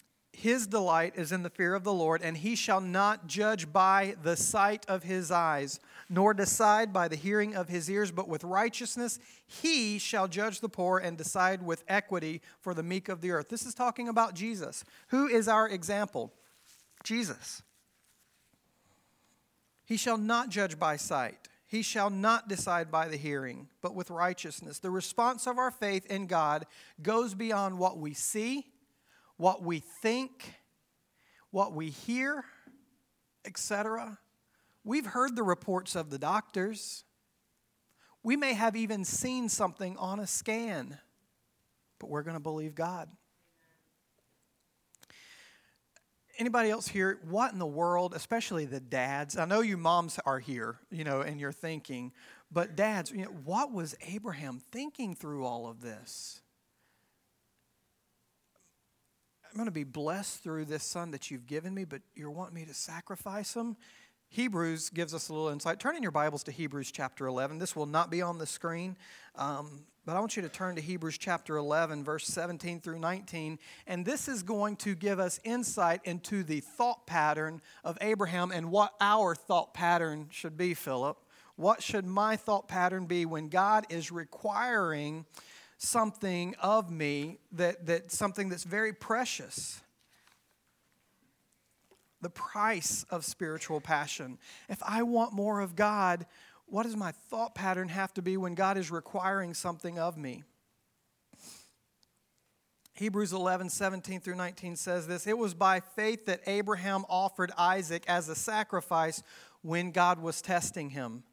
His 0.42 0.66
delight 0.66 1.12
is 1.14 1.30
in 1.30 1.44
the 1.44 1.50
fear 1.50 1.72
of 1.72 1.84
the 1.84 1.92
Lord, 1.92 2.20
and 2.20 2.36
he 2.36 2.56
shall 2.56 2.80
not 2.80 3.28
judge 3.28 3.72
by 3.72 4.16
the 4.24 4.36
sight 4.36 4.84
of 4.88 5.04
his 5.04 5.30
eyes, 5.30 5.78
nor 6.10 6.34
decide 6.34 6.92
by 6.92 7.06
the 7.06 7.14
hearing 7.14 7.54
of 7.54 7.68
his 7.68 7.88
ears, 7.88 8.10
but 8.10 8.26
with 8.26 8.42
righteousness 8.42 9.20
he 9.46 10.00
shall 10.00 10.26
judge 10.26 10.58
the 10.58 10.68
poor 10.68 10.98
and 10.98 11.16
decide 11.16 11.64
with 11.64 11.84
equity 11.86 12.40
for 12.60 12.74
the 12.74 12.82
meek 12.82 13.08
of 13.08 13.20
the 13.20 13.30
earth. 13.30 13.50
This 13.50 13.64
is 13.64 13.72
talking 13.72 14.08
about 14.08 14.34
Jesus. 14.34 14.82
Who 15.10 15.28
is 15.28 15.46
our 15.46 15.68
example? 15.68 16.32
Jesus. 17.04 17.62
He 19.84 19.96
shall 19.96 20.18
not 20.18 20.48
judge 20.48 20.76
by 20.76 20.96
sight. 20.96 21.46
He 21.68 21.82
shall 21.82 22.10
not 22.10 22.48
decide 22.48 22.90
by 22.90 23.06
the 23.06 23.16
hearing, 23.16 23.68
but 23.80 23.94
with 23.94 24.10
righteousness. 24.10 24.80
The 24.80 24.90
response 24.90 25.46
of 25.46 25.56
our 25.56 25.70
faith 25.70 26.04
in 26.06 26.26
God 26.26 26.66
goes 27.00 27.32
beyond 27.32 27.78
what 27.78 27.98
we 27.98 28.12
see, 28.12 28.71
what 29.42 29.60
we 29.60 29.80
think, 29.80 30.54
what 31.50 31.72
we 31.72 31.90
hear, 31.90 32.44
etc. 33.44 34.16
We've 34.84 35.04
heard 35.04 35.34
the 35.34 35.42
reports 35.42 35.96
of 35.96 36.10
the 36.10 36.18
doctors. 36.18 37.02
We 38.22 38.36
may 38.36 38.52
have 38.52 38.76
even 38.76 39.04
seen 39.04 39.48
something 39.48 39.96
on 39.96 40.20
a 40.20 40.28
scan, 40.28 40.96
but 41.98 42.08
we're 42.08 42.22
going 42.22 42.36
to 42.36 42.40
believe 42.40 42.76
God. 42.76 43.08
Anybody 46.38 46.70
else 46.70 46.86
here? 46.86 47.18
What 47.28 47.52
in 47.52 47.58
the 47.58 47.66
world, 47.66 48.14
especially 48.14 48.64
the 48.64 48.78
dads? 48.78 49.36
I 49.36 49.44
know 49.44 49.60
you 49.60 49.76
moms 49.76 50.20
are 50.24 50.38
here, 50.38 50.76
you 50.88 51.02
know, 51.02 51.22
and 51.22 51.40
you're 51.40 51.50
thinking, 51.50 52.12
but 52.52 52.76
dads, 52.76 53.10
you 53.10 53.24
know, 53.24 53.32
what 53.44 53.72
was 53.72 53.96
Abraham 54.06 54.60
thinking 54.70 55.16
through 55.16 55.44
all 55.44 55.66
of 55.66 55.80
this? 55.80 56.41
I'm 59.52 59.58
going 59.58 59.66
to 59.66 59.70
be 59.70 59.84
blessed 59.84 60.42
through 60.42 60.64
this 60.64 60.82
son 60.82 61.10
that 61.10 61.30
you've 61.30 61.46
given 61.46 61.74
me, 61.74 61.84
but 61.84 62.00
you're 62.14 62.30
wanting 62.30 62.54
me 62.54 62.64
to 62.64 62.72
sacrifice 62.72 63.52
him? 63.52 63.76
Hebrews 64.30 64.88
gives 64.88 65.12
us 65.12 65.28
a 65.28 65.34
little 65.34 65.50
insight. 65.50 65.78
Turn 65.78 65.94
in 65.94 66.02
your 66.02 66.10
Bibles 66.10 66.42
to 66.44 66.50
Hebrews 66.50 66.90
chapter 66.90 67.26
11. 67.26 67.58
This 67.58 67.76
will 67.76 67.84
not 67.84 68.10
be 68.10 68.22
on 68.22 68.38
the 68.38 68.46
screen, 68.46 68.96
um, 69.36 69.84
but 70.06 70.16
I 70.16 70.20
want 70.20 70.36
you 70.36 70.42
to 70.42 70.48
turn 70.48 70.76
to 70.76 70.80
Hebrews 70.80 71.18
chapter 71.18 71.58
11, 71.58 72.02
verse 72.02 72.26
17 72.28 72.80
through 72.80 72.98
19. 72.98 73.58
And 73.86 74.06
this 74.06 74.26
is 74.26 74.42
going 74.42 74.76
to 74.76 74.94
give 74.94 75.20
us 75.20 75.38
insight 75.44 76.00
into 76.04 76.44
the 76.44 76.60
thought 76.60 77.06
pattern 77.06 77.60
of 77.84 77.98
Abraham 78.00 78.52
and 78.52 78.70
what 78.70 78.94
our 79.02 79.34
thought 79.34 79.74
pattern 79.74 80.28
should 80.30 80.56
be, 80.56 80.72
Philip. 80.72 81.18
What 81.56 81.82
should 81.82 82.06
my 82.06 82.36
thought 82.36 82.68
pattern 82.68 83.04
be 83.04 83.26
when 83.26 83.50
God 83.50 83.84
is 83.90 84.10
requiring 84.10 85.26
something 85.82 86.54
of 86.62 86.90
me 86.90 87.38
that, 87.52 87.86
that 87.86 88.12
something 88.12 88.48
that's 88.48 88.64
very 88.64 88.92
precious? 88.92 89.80
the 92.22 92.30
price 92.30 93.04
of 93.10 93.24
spiritual 93.24 93.80
passion. 93.80 94.38
If 94.68 94.80
I 94.84 95.02
want 95.02 95.32
more 95.32 95.60
of 95.60 95.76
God, 95.76 96.24
what 96.66 96.84
does 96.84 96.96
my 96.96 97.12
thought 97.12 97.54
pattern 97.54 97.88
have 97.88 98.14
to 98.14 98.22
be 98.22 98.36
when 98.36 98.54
God 98.54 98.78
is 98.78 98.90
requiring 98.90 99.52
something 99.52 99.98
of 99.98 100.16
me? 100.16 100.44
Hebrews 102.94 103.32
11, 103.32 103.70
17 103.70 104.20
through 104.20 104.36
19 104.36 104.76
says 104.76 105.06
this 105.06 105.26
It 105.26 105.36
was 105.36 105.54
by 105.54 105.80
faith 105.80 106.26
that 106.26 106.40
Abraham 106.46 107.04
offered 107.08 107.50
Isaac 107.58 108.04
as 108.06 108.28
a 108.28 108.34
sacrifice 108.34 109.22
when 109.62 109.90
God 109.90 110.20
was 110.20 110.40
testing 110.40 110.90
him. 110.90 111.24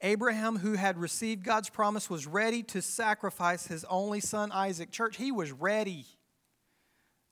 Abraham, 0.00 0.58
who 0.58 0.74
had 0.74 0.98
received 0.98 1.44
God's 1.44 1.70
promise, 1.70 2.08
was 2.08 2.26
ready 2.26 2.62
to 2.64 2.80
sacrifice 2.80 3.66
his 3.66 3.84
only 3.84 4.20
son 4.20 4.52
Isaac. 4.52 4.90
Church, 4.90 5.16
he 5.16 5.32
was 5.32 5.52
ready 5.52 6.06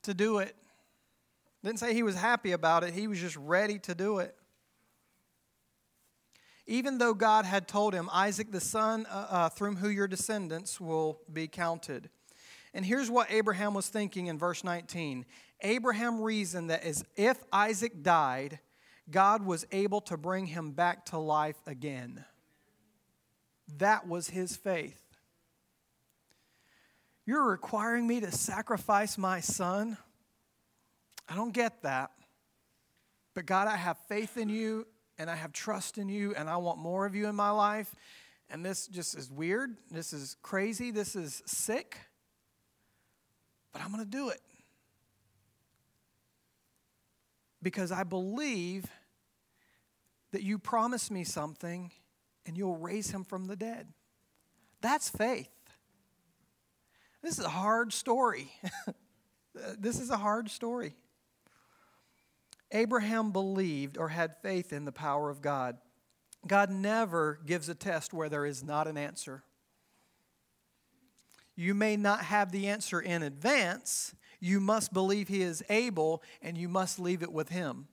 to 0.02 0.14
do 0.14 0.38
it. 0.38 0.54
Didn't 1.64 1.80
say 1.80 1.94
he 1.94 2.02
was 2.02 2.16
happy 2.16 2.52
about 2.52 2.84
it, 2.84 2.94
he 2.94 3.08
was 3.08 3.20
just 3.20 3.36
ready 3.36 3.78
to 3.80 3.94
do 3.94 4.18
it. 4.18 4.34
Even 6.66 6.98
though 6.98 7.14
God 7.14 7.44
had 7.44 7.68
told 7.68 7.94
him, 7.94 8.08
Isaac, 8.12 8.50
the 8.50 8.60
son 8.60 9.06
uh, 9.06 9.26
uh, 9.30 9.48
through 9.48 9.76
whom 9.76 9.92
your 9.92 10.08
descendants 10.08 10.80
will 10.80 11.20
be 11.32 11.46
counted. 11.46 12.10
And 12.74 12.84
here's 12.84 13.10
what 13.10 13.30
Abraham 13.30 13.72
was 13.72 13.88
thinking 13.88 14.26
in 14.26 14.38
verse 14.38 14.62
19 14.64 15.24
Abraham 15.62 16.20
reasoned 16.20 16.70
that 16.70 16.84
as 16.84 17.04
if 17.16 17.38
Isaac 17.52 18.02
died, 18.02 18.60
God 19.10 19.44
was 19.44 19.66
able 19.72 20.00
to 20.02 20.16
bring 20.16 20.46
him 20.46 20.72
back 20.72 21.06
to 21.06 21.18
life 21.18 21.56
again. 21.66 22.24
That 23.78 24.06
was 24.06 24.28
his 24.28 24.56
faith. 24.56 25.02
You're 27.26 27.48
requiring 27.48 28.06
me 28.06 28.20
to 28.20 28.30
sacrifice 28.30 29.18
my 29.18 29.40
son? 29.40 29.96
I 31.28 31.34
don't 31.34 31.52
get 31.52 31.82
that. 31.82 32.12
But 33.34 33.46
God, 33.46 33.68
I 33.68 33.76
have 33.76 33.98
faith 34.08 34.36
in 34.36 34.48
you 34.48 34.86
and 35.18 35.28
I 35.28 35.34
have 35.34 35.52
trust 35.52 35.98
in 35.98 36.08
you 36.08 36.34
and 36.36 36.48
I 36.48 36.56
want 36.58 36.78
more 36.78 37.04
of 37.04 37.14
you 37.14 37.26
in 37.26 37.34
my 37.34 37.50
life. 37.50 37.94
And 38.48 38.64
this 38.64 38.86
just 38.86 39.16
is 39.18 39.30
weird. 39.30 39.76
This 39.90 40.12
is 40.12 40.36
crazy. 40.40 40.92
This 40.92 41.16
is 41.16 41.42
sick. 41.46 41.98
But 43.72 43.82
I'm 43.82 43.90
going 43.90 44.04
to 44.04 44.10
do 44.10 44.28
it. 44.28 44.40
Because 47.60 47.90
I 47.90 48.04
believe 48.04 48.84
that 50.30 50.42
you 50.42 50.58
promised 50.58 51.10
me 51.10 51.24
something 51.24 51.90
and 52.46 52.56
you'll 52.56 52.76
raise 52.76 53.10
him 53.10 53.24
from 53.24 53.46
the 53.46 53.56
dead. 53.56 53.88
That's 54.80 55.08
faith. 55.08 55.50
This 57.22 57.38
is 57.38 57.44
a 57.44 57.50
hard 57.50 57.92
story. 57.92 58.52
this 59.78 60.00
is 60.00 60.10
a 60.10 60.16
hard 60.16 60.50
story. 60.50 60.94
Abraham 62.72 63.32
believed 63.32 63.98
or 63.98 64.08
had 64.08 64.36
faith 64.42 64.72
in 64.72 64.84
the 64.84 64.92
power 64.92 65.30
of 65.30 65.40
God. 65.40 65.76
God 66.46 66.70
never 66.70 67.40
gives 67.44 67.68
a 67.68 67.74
test 67.74 68.12
where 68.12 68.28
there 68.28 68.46
is 68.46 68.62
not 68.62 68.86
an 68.86 68.96
answer. 68.96 69.42
You 71.56 71.74
may 71.74 71.96
not 71.96 72.20
have 72.20 72.52
the 72.52 72.68
answer 72.68 73.00
in 73.00 73.22
advance. 73.22 74.14
You 74.40 74.60
must 74.60 74.92
believe 74.92 75.28
He 75.28 75.42
is 75.42 75.64
able 75.68 76.22
and 76.42 76.56
you 76.56 76.68
must 76.68 76.98
leave 76.98 77.22
it 77.22 77.32
with 77.32 77.48
Him 77.48 77.88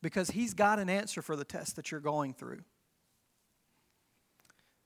because 0.00 0.30
He's 0.30 0.54
got 0.54 0.78
an 0.78 0.88
answer 0.88 1.20
for 1.20 1.36
the 1.36 1.44
test 1.44 1.76
that 1.76 1.90
you're 1.90 2.00
going 2.00 2.32
through. 2.32 2.62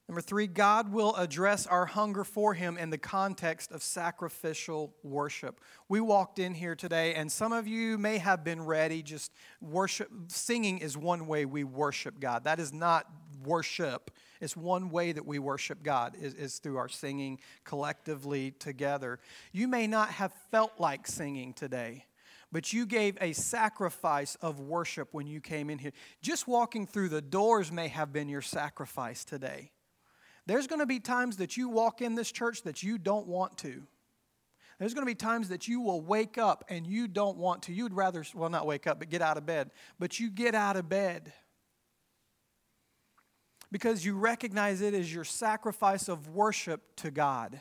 Number 0.09 0.21
three, 0.21 0.47
God 0.47 0.93
will 0.93 1.17
address 1.17 1.67
our 1.67 1.85
hunger 1.85 2.23
for 2.23 2.55
Him 2.55 2.79
in 2.79 2.91
the 2.91 2.99
context 2.99 3.73
of 3.73 3.83
sacrificial 3.83 4.95
worship. 5.03 5.61
We 5.89 6.01
walked 6.01 6.39
in 6.39 6.55
here 6.55 6.77
today, 6.77 7.15
and 7.15 7.31
some 7.31 7.53
of 7.53 7.67
you 7.67 7.99
may 7.99 8.19
have 8.19 8.45
been 8.45 8.65
ready. 8.65 9.03
Just 9.03 9.33
worship, 9.61 10.09
singing 10.29 10.79
is 10.79 10.97
one 10.97 11.27
way 11.27 11.45
we 11.45 11.65
worship 11.65 12.21
God. 12.21 12.45
That 12.45 12.61
is 12.61 12.73
not 12.73 13.07
worship. 13.45 14.13
It's 14.41 14.57
one 14.57 14.91
way 14.91 15.11
that 15.11 15.27
we 15.27 15.41
worship 15.41 15.83
God 15.83 16.15
is, 16.21 16.35
is 16.35 16.59
through 16.61 16.77
our 16.77 16.89
singing 16.89 17.41
collectively 17.65 18.53
together. 18.53 19.19
You 19.53 19.67
may 19.67 19.89
not 19.89 20.11
have 20.11 20.33
felt 20.53 20.73
like 20.79 21.07
singing 21.07 21.53
today 21.53 22.07
but 22.53 22.73
you 22.73 22.87
gave 22.87 23.19
a 23.21 23.33
sacrifice 23.33 24.37
of 24.37 24.61
worship 24.61 25.09
when 25.13 25.27
you 25.27 25.41
came 25.41 25.69
in 25.69 25.79
here. 25.79 25.91
Just 26.23 26.47
walking 26.47 26.87
through 26.87 27.09
the 27.09 27.21
doors 27.21 27.73
may 27.73 27.89
have 27.89 28.13
been 28.13 28.29
your 28.29 28.41
sacrifice 28.41 29.25
today. 29.25 29.73
There's 30.47 30.67
going 30.67 30.81
to 30.81 30.87
be 30.87 31.01
times 31.01 31.39
that 31.39 31.57
you 31.57 31.69
walk 31.69 32.01
in 32.01 32.15
this 32.15 32.31
church 32.31 32.63
that 32.63 32.83
you 32.83 32.99
don't 32.99 33.27
want 33.27 33.59
to. 33.59 33.83
There's 34.79 34.95
going 34.95 35.07
to 35.07 35.11
be 35.11 35.15
times 35.15 35.49
that 35.49 35.67
you 35.67 35.81
will 35.81 36.01
wake 36.01 36.39
up 36.39 36.65
and 36.69 36.87
you 36.87 37.09
don't 37.09 37.39
want 37.39 37.63
to. 37.63 37.73
You'd 37.73 37.95
rather, 37.95 38.25
well, 38.35 38.51
not 38.51 38.67
wake 38.67 38.87
up, 38.87 38.99
but 38.99 39.09
get 39.09 39.23
out 39.23 39.39
of 39.39 39.47
bed. 39.47 39.71
But 39.99 40.21
you 40.21 40.31
get 40.31 40.55
out 40.55 40.77
of 40.77 40.89
bed 40.89 41.33
because 43.73 44.05
you 44.05 44.17
recognize 44.17 44.83
it 44.83 44.95
as 44.95 45.13
your 45.13 45.25
sacrifice 45.25 46.09
of 46.09 46.29
worship 46.29 46.95
to 46.97 47.11
God. 47.11 47.61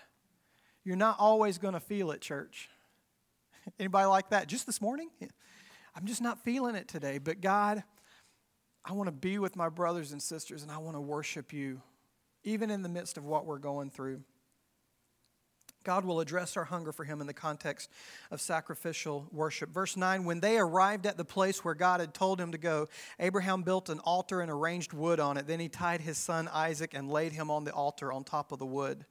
You're 0.83 0.97
not 0.97 1.15
always 1.17 1.57
going 1.57 1.73
to 1.73 1.79
feel 1.79 2.11
it, 2.11 2.21
church. 2.21 2.69
Anybody 3.79 4.05
like 4.07 4.29
that? 4.29 4.47
Just 4.47 4.65
this 4.65 4.81
morning? 4.81 5.09
I'm 5.95 6.05
just 6.05 6.21
not 6.21 6.43
feeling 6.43 6.75
it 6.75 6.87
today. 6.87 7.17
But 7.17 7.39
God, 7.39 7.81
I 8.83 8.91
want 8.91 9.07
to 9.07 9.13
be 9.13 9.39
with 9.39 9.55
my 9.55 9.69
brothers 9.69 10.11
and 10.11 10.21
sisters 10.21 10.61
and 10.61 10.71
I 10.71 10.77
want 10.77 10.97
to 10.97 11.01
worship 11.01 11.53
you 11.53 11.81
even 12.45 12.71
in 12.71 12.81
the 12.81 12.89
midst 12.89 13.17
of 13.17 13.25
what 13.25 13.45
we're 13.45 13.59
going 13.59 13.89
through. 13.89 14.21
God 15.83 16.03
will 16.03 16.19
address 16.19 16.57
our 16.57 16.63
hunger 16.63 16.91
for 16.91 17.03
Him 17.03 17.21
in 17.21 17.27
the 17.27 17.33
context 17.33 17.91
of 18.31 18.41
sacrificial 18.41 19.27
worship. 19.31 19.69
Verse 19.69 19.95
9 19.95 20.25
When 20.25 20.39
they 20.39 20.57
arrived 20.57 21.05
at 21.05 21.15
the 21.15 21.23
place 21.23 21.63
where 21.63 21.75
God 21.75 21.99
had 21.99 22.13
told 22.13 22.41
him 22.41 22.51
to 22.51 22.57
go, 22.57 22.87
Abraham 23.19 23.61
built 23.61 23.89
an 23.89 23.99
altar 23.99 24.41
and 24.41 24.49
arranged 24.49 24.93
wood 24.93 25.19
on 25.19 25.37
it. 25.37 25.47
Then 25.47 25.59
he 25.59 25.69
tied 25.69 26.01
his 26.01 26.17
son 26.17 26.49
Isaac 26.51 26.93
and 26.93 27.09
laid 27.09 27.33
him 27.33 27.51
on 27.51 27.65
the 27.65 27.71
altar 27.71 28.11
on 28.11 28.23
top 28.23 28.51
of 28.51 28.59
the 28.59 28.65
wood. 28.65 29.05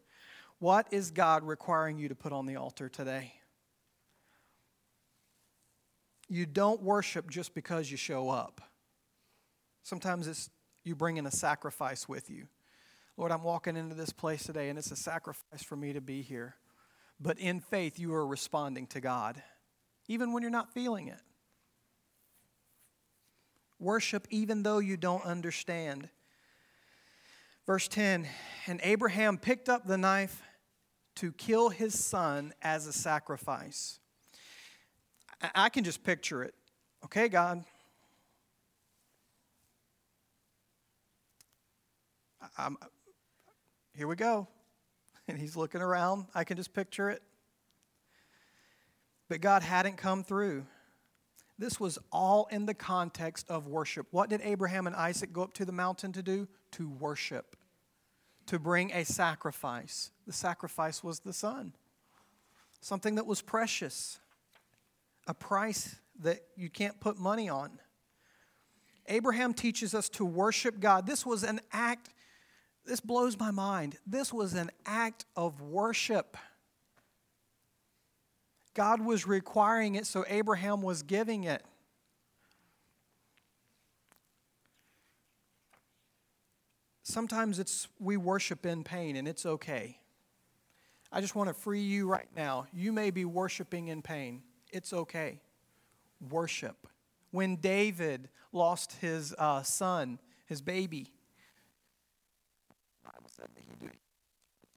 What 0.58 0.88
is 0.90 1.10
God 1.10 1.44
requiring 1.44 1.98
you 1.98 2.08
to 2.08 2.14
put 2.14 2.32
on 2.32 2.46
the 2.46 2.56
altar 2.56 2.88
today? 2.88 3.34
You 6.28 6.46
don't 6.46 6.82
worship 6.82 7.30
just 7.30 7.54
because 7.54 7.90
you 7.90 7.96
show 7.96 8.30
up. 8.30 8.60
Sometimes 9.82 10.26
it's 10.26 10.50
you 10.82 10.96
bring 10.96 11.18
in 11.18 11.26
a 11.26 11.30
sacrifice 11.30 12.08
with 12.08 12.30
you. 12.30 12.48
Lord, 13.16 13.30
I'm 13.30 13.42
walking 13.42 13.76
into 13.76 13.94
this 13.94 14.12
place 14.12 14.42
today 14.42 14.68
and 14.68 14.78
it's 14.78 14.90
a 14.90 14.96
sacrifice 14.96 15.62
for 15.62 15.76
me 15.76 15.92
to 15.92 16.00
be 16.00 16.22
here. 16.22 16.56
But 17.20 17.38
in 17.38 17.60
faith, 17.60 17.98
you 17.98 18.12
are 18.14 18.26
responding 18.26 18.86
to 18.88 19.00
God, 19.00 19.40
even 20.08 20.32
when 20.32 20.42
you're 20.42 20.50
not 20.50 20.72
feeling 20.72 21.08
it. 21.08 21.20
Worship 23.78 24.26
even 24.30 24.62
though 24.62 24.78
you 24.78 24.96
don't 24.96 25.24
understand. 25.24 26.08
Verse 27.66 27.86
10 27.86 28.26
And 28.66 28.80
Abraham 28.82 29.38
picked 29.38 29.68
up 29.68 29.86
the 29.86 29.98
knife 29.98 30.42
to 31.16 31.30
kill 31.32 31.68
his 31.68 32.02
son 32.02 32.52
as 32.62 32.86
a 32.86 32.92
sacrifice. 32.92 34.00
I 35.54 35.68
can 35.68 35.84
just 35.84 36.02
picture 36.02 36.42
it. 36.42 36.54
Okay, 37.04 37.28
God, 37.28 37.64
I'm, 42.56 42.76
here 43.96 44.06
we 44.06 44.16
go. 44.16 44.48
And 45.26 45.38
he's 45.38 45.56
looking 45.56 45.80
around. 45.80 46.26
I 46.34 46.44
can 46.44 46.58
just 46.58 46.74
picture 46.74 47.08
it. 47.08 47.22
But 49.30 49.40
God 49.40 49.62
hadn't 49.62 49.96
come 49.96 50.22
through. 50.22 50.66
This 51.58 51.80
was 51.80 51.98
all 52.12 52.46
in 52.50 52.66
the 52.66 52.74
context 52.74 53.48
of 53.48 53.66
worship. 53.66 54.06
What 54.10 54.28
did 54.28 54.42
Abraham 54.42 54.86
and 54.86 54.94
Isaac 54.94 55.32
go 55.32 55.44
up 55.44 55.54
to 55.54 55.64
the 55.64 55.72
mountain 55.72 56.12
to 56.12 56.22
do? 56.22 56.46
To 56.72 56.90
worship, 56.90 57.56
to 58.46 58.58
bring 58.58 58.92
a 58.92 59.04
sacrifice. 59.04 60.10
The 60.26 60.32
sacrifice 60.34 61.02
was 61.02 61.20
the 61.20 61.32
son, 61.32 61.72
something 62.82 63.14
that 63.14 63.26
was 63.26 63.40
precious, 63.40 64.18
a 65.26 65.32
price 65.32 65.96
that 66.20 66.40
you 66.56 66.68
can't 66.68 67.00
put 67.00 67.18
money 67.18 67.48
on. 67.48 67.78
Abraham 69.06 69.54
teaches 69.54 69.94
us 69.94 70.08
to 70.10 70.24
worship 70.24 70.80
God. 70.80 71.06
This 71.06 71.24
was 71.24 71.44
an 71.44 71.60
act 71.72 72.10
this 72.84 73.00
blows 73.00 73.38
my 73.38 73.50
mind. 73.50 73.96
This 74.06 74.32
was 74.32 74.54
an 74.54 74.70
act 74.84 75.24
of 75.36 75.60
worship. 75.60 76.36
God 78.74 79.00
was 79.00 79.26
requiring 79.26 79.94
it, 79.94 80.06
so 80.06 80.24
Abraham 80.28 80.82
was 80.82 81.02
giving 81.02 81.44
it. 81.44 81.64
Sometimes 87.04 87.58
it's 87.58 87.86
we 88.00 88.16
worship 88.16 88.66
in 88.66 88.82
pain 88.82 89.14
and 89.14 89.28
it's 89.28 89.46
okay. 89.46 89.98
I 91.12 91.20
just 91.20 91.36
want 91.36 91.48
to 91.48 91.54
free 91.54 91.82
you 91.82 92.08
right 92.08 92.26
now. 92.34 92.66
You 92.72 92.92
may 92.92 93.12
be 93.12 93.24
worshiping 93.24 93.86
in 93.88 94.02
pain. 94.02 94.42
It's 94.72 94.92
okay. 94.92 95.40
Worship. 96.28 96.88
When 97.30 97.56
David 97.56 98.28
lost 98.52 98.94
his 99.00 99.32
uh, 99.38 99.62
son, 99.62 100.18
his 100.46 100.60
baby, 100.60 101.13
said 103.36 103.48
that 103.54 103.62
he 103.68 103.86
did 103.86 103.96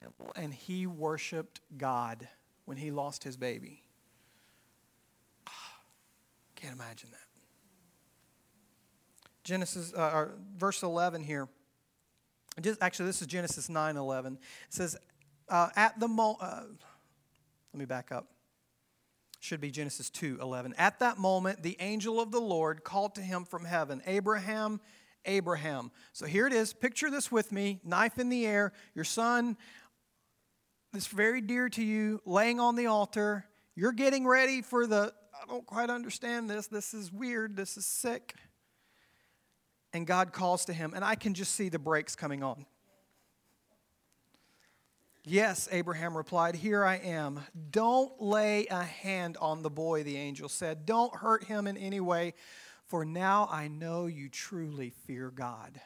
temple 0.02 0.32
and 0.36 0.54
he 0.54 0.88
worshiped 0.88 1.62
God 1.78 2.28
when 2.66 2.78
he 2.78 2.92
lost 2.92 3.24
his 3.24 3.38
baby. 3.38 3.84
Can't 6.56 6.74
imagine 6.74 7.10
that. 7.12 7.20
Genesis, 9.44 9.94
uh, 9.94 10.28
verse 10.58 10.84
11 10.84 11.24
here. 11.24 11.48
Just, 12.60 12.82
actually, 12.82 13.06
this 13.06 13.22
is 13.22 13.28
Genesis 13.28 13.70
9 13.70 13.96
11. 13.96 14.34
It 14.34 14.40
says, 14.70 14.98
uh, 15.48 15.70
at 15.76 16.00
the 16.00 16.08
moment, 16.08 16.40
uh, 16.42 16.64
let 17.74 17.80
me 17.80 17.86
back 17.86 18.12
up. 18.12 18.28
Should 19.40 19.62
be 19.62 19.72
Genesis 19.72 20.10
2 20.10 20.40
11. 20.42 20.74
At 20.78 21.00
that 21.00 21.18
moment, 21.18 21.62
the 21.64 21.78
angel 21.80 22.20
of 22.20 22.32
the 22.32 22.42
Lord 22.42 22.84
called 22.84 23.16
to 23.16 23.22
him 23.22 23.46
from 23.46 23.64
heaven, 23.64 24.02
Abraham, 24.06 24.82
Abraham. 25.28 25.92
So 26.14 26.26
here 26.26 26.48
it 26.48 26.54
is. 26.54 26.74
Picture 26.74 27.12
this 27.12 27.32
with 27.32 27.52
me 27.52 27.80
knife 27.84 28.18
in 28.18 28.30
the 28.30 28.48
air, 28.48 28.74
your 28.96 29.06
son, 29.06 29.58
that's 30.94 31.08
very 31.08 31.42
dear 31.42 31.70
to 31.70 31.84
you, 31.84 32.22
laying 32.26 32.60
on 32.60 32.76
the 32.76 32.88
altar. 32.88 33.46
You're 33.76 33.92
getting 33.92 34.26
ready 34.26 34.62
for 34.62 34.88
the, 34.88 35.14
I 35.40 35.46
don't 35.46 35.66
quite 35.66 35.90
understand 35.90 36.50
this. 36.50 36.68
This 36.68 36.94
is 36.94 37.12
weird. 37.12 37.56
This 37.56 37.78
is 37.78 37.86
sick. 37.86 38.34
And 39.94 40.08
God 40.08 40.34
calls 40.34 40.66
to 40.66 40.74
him, 40.74 40.94
and 40.96 41.04
I 41.04 41.16
can 41.16 41.34
just 41.34 41.54
see 41.54 41.70
the 41.70 41.80
brakes 41.80 42.16
coming 42.16 42.42
on. 42.42 42.66
Yes, 45.24 45.68
Abraham 45.72 46.16
replied, 46.16 46.56
Here 46.56 46.86
I 46.86 46.96
am. 46.96 47.42
Don't 47.70 48.22
lay 48.22 48.66
a 48.68 48.84
hand 48.84 49.36
on 49.42 49.62
the 49.62 49.70
boy, 49.70 50.04
the 50.04 50.16
angel 50.16 50.48
said. 50.48 50.86
Don't 50.86 51.14
hurt 51.14 51.44
him 51.44 51.68
in 51.68 51.76
any 51.76 52.00
way 52.00 52.34
for 52.88 53.06
now 53.06 53.48
I 53.52 53.68
know 53.68 54.06
you 54.06 54.30
truly 54.30 54.90
fear 54.90 55.30
God. 55.30 55.80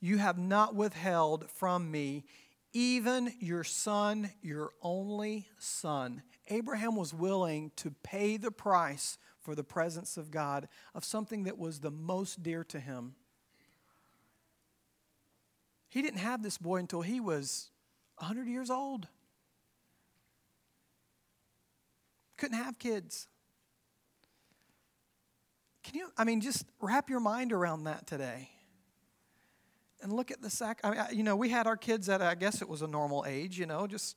You 0.00 0.18
have 0.18 0.38
not 0.38 0.74
withheld 0.74 1.50
from 1.50 1.90
me 1.90 2.24
even 2.72 3.32
your 3.40 3.64
son, 3.64 4.30
your 4.42 4.70
only 4.80 5.48
son. 5.58 6.22
Abraham 6.48 6.94
was 6.94 7.12
willing 7.12 7.72
to 7.76 7.92
pay 8.02 8.36
the 8.36 8.52
price 8.52 9.18
for 9.40 9.54
the 9.54 9.64
presence 9.64 10.16
of 10.16 10.30
God 10.30 10.68
of 10.94 11.04
something 11.04 11.44
that 11.44 11.58
was 11.58 11.80
the 11.80 11.90
most 11.90 12.42
dear 12.42 12.62
to 12.64 12.78
him. 12.78 13.14
He 15.88 16.02
didn't 16.02 16.20
have 16.20 16.42
this 16.42 16.58
boy 16.58 16.76
until 16.76 17.02
he 17.02 17.18
was 17.18 17.70
100 18.18 18.46
years 18.46 18.70
old. 18.70 19.08
Couldn't 22.36 22.58
have 22.58 22.78
kids. 22.78 23.26
Can 25.82 25.96
you, 25.96 26.12
I 26.16 26.24
mean, 26.24 26.40
just 26.40 26.66
wrap 26.80 27.08
your 27.08 27.20
mind 27.20 27.52
around 27.52 27.84
that 27.84 28.06
today. 28.06 28.50
And 30.02 30.12
look 30.12 30.30
at 30.30 30.40
the 30.40 30.50
sac. 30.50 30.80
I 30.82 30.90
mean, 30.90 31.00
you 31.12 31.22
know, 31.22 31.36
we 31.36 31.50
had 31.50 31.66
our 31.66 31.76
kids 31.76 32.08
at, 32.08 32.22
I 32.22 32.34
guess 32.34 32.62
it 32.62 32.68
was 32.68 32.82
a 32.82 32.86
normal 32.86 33.24
age, 33.26 33.58
you 33.58 33.66
know, 33.66 33.86
just. 33.86 34.16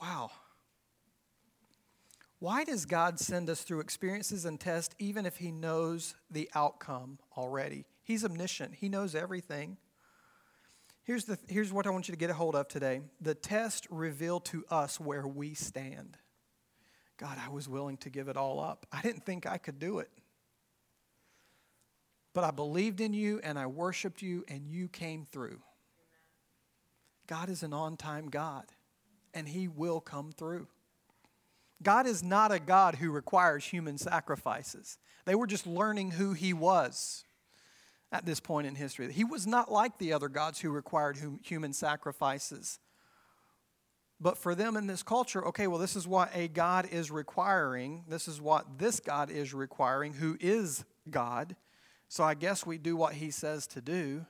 Wow. 0.00 0.30
Why 2.40 2.64
does 2.64 2.86
God 2.86 3.20
send 3.20 3.50
us 3.50 3.62
through 3.62 3.80
experiences 3.80 4.44
and 4.44 4.58
tests 4.58 4.94
even 4.98 5.26
if 5.26 5.36
He 5.36 5.52
knows 5.52 6.14
the 6.30 6.50
outcome 6.54 7.18
already? 7.36 7.84
He's 8.02 8.24
omniscient, 8.24 8.76
He 8.76 8.88
knows 8.88 9.14
everything. 9.14 9.76
Here's, 11.02 11.24
the, 11.24 11.38
here's 11.48 11.72
what 11.72 11.86
I 11.86 11.90
want 11.90 12.08
you 12.08 12.12
to 12.12 12.18
get 12.18 12.30
a 12.30 12.34
hold 12.34 12.54
of 12.54 12.68
today 12.68 13.02
the 13.20 13.34
test 13.34 13.86
revealed 13.90 14.44
to 14.46 14.64
us 14.70 14.98
where 14.98 15.26
we 15.26 15.54
stand. 15.54 16.16
God, 17.20 17.36
I 17.38 17.50
was 17.50 17.68
willing 17.68 17.98
to 17.98 18.08
give 18.08 18.28
it 18.28 18.38
all 18.38 18.60
up. 18.60 18.86
I 18.90 19.02
didn't 19.02 19.26
think 19.26 19.44
I 19.44 19.58
could 19.58 19.78
do 19.78 19.98
it. 19.98 20.08
But 22.32 22.44
I 22.44 22.50
believed 22.50 23.02
in 23.02 23.12
you 23.12 23.40
and 23.44 23.58
I 23.58 23.66
worshiped 23.66 24.22
you 24.22 24.42
and 24.48 24.66
you 24.66 24.88
came 24.88 25.26
through. 25.30 25.60
God 27.26 27.50
is 27.50 27.62
an 27.62 27.74
on 27.74 27.98
time 27.98 28.30
God 28.30 28.64
and 29.34 29.46
He 29.46 29.68
will 29.68 30.00
come 30.00 30.32
through. 30.32 30.66
God 31.82 32.06
is 32.06 32.22
not 32.22 32.52
a 32.52 32.58
God 32.58 32.94
who 32.94 33.10
requires 33.10 33.66
human 33.66 33.98
sacrifices. 33.98 34.96
They 35.26 35.34
were 35.34 35.46
just 35.46 35.66
learning 35.66 36.12
who 36.12 36.32
He 36.32 36.54
was 36.54 37.24
at 38.10 38.24
this 38.24 38.40
point 38.40 38.66
in 38.66 38.76
history. 38.76 39.12
He 39.12 39.24
was 39.24 39.46
not 39.46 39.70
like 39.70 39.98
the 39.98 40.14
other 40.14 40.28
gods 40.28 40.60
who 40.60 40.70
required 40.70 41.18
human 41.42 41.74
sacrifices. 41.74 42.78
But 44.20 44.36
for 44.36 44.54
them 44.54 44.76
in 44.76 44.86
this 44.86 45.02
culture, 45.02 45.46
okay, 45.46 45.66
well, 45.66 45.78
this 45.78 45.96
is 45.96 46.06
what 46.06 46.30
a 46.34 46.48
God 46.48 46.86
is 46.90 47.10
requiring. 47.10 48.04
This 48.06 48.28
is 48.28 48.40
what 48.40 48.78
this 48.78 49.00
God 49.00 49.30
is 49.30 49.54
requiring, 49.54 50.12
who 50.12 50.36
is 50.40 50.84
God. 51.08 51.56
So 52.08 52.22
I 52.22 52.34
guess 52.34 52.66
we 52.66 52.76
do 52.76 52.96
what 52.96 53.14
he 53.14 53.30
says 53.30 53.66
to 53.68 53.80
do. 53.80 54.26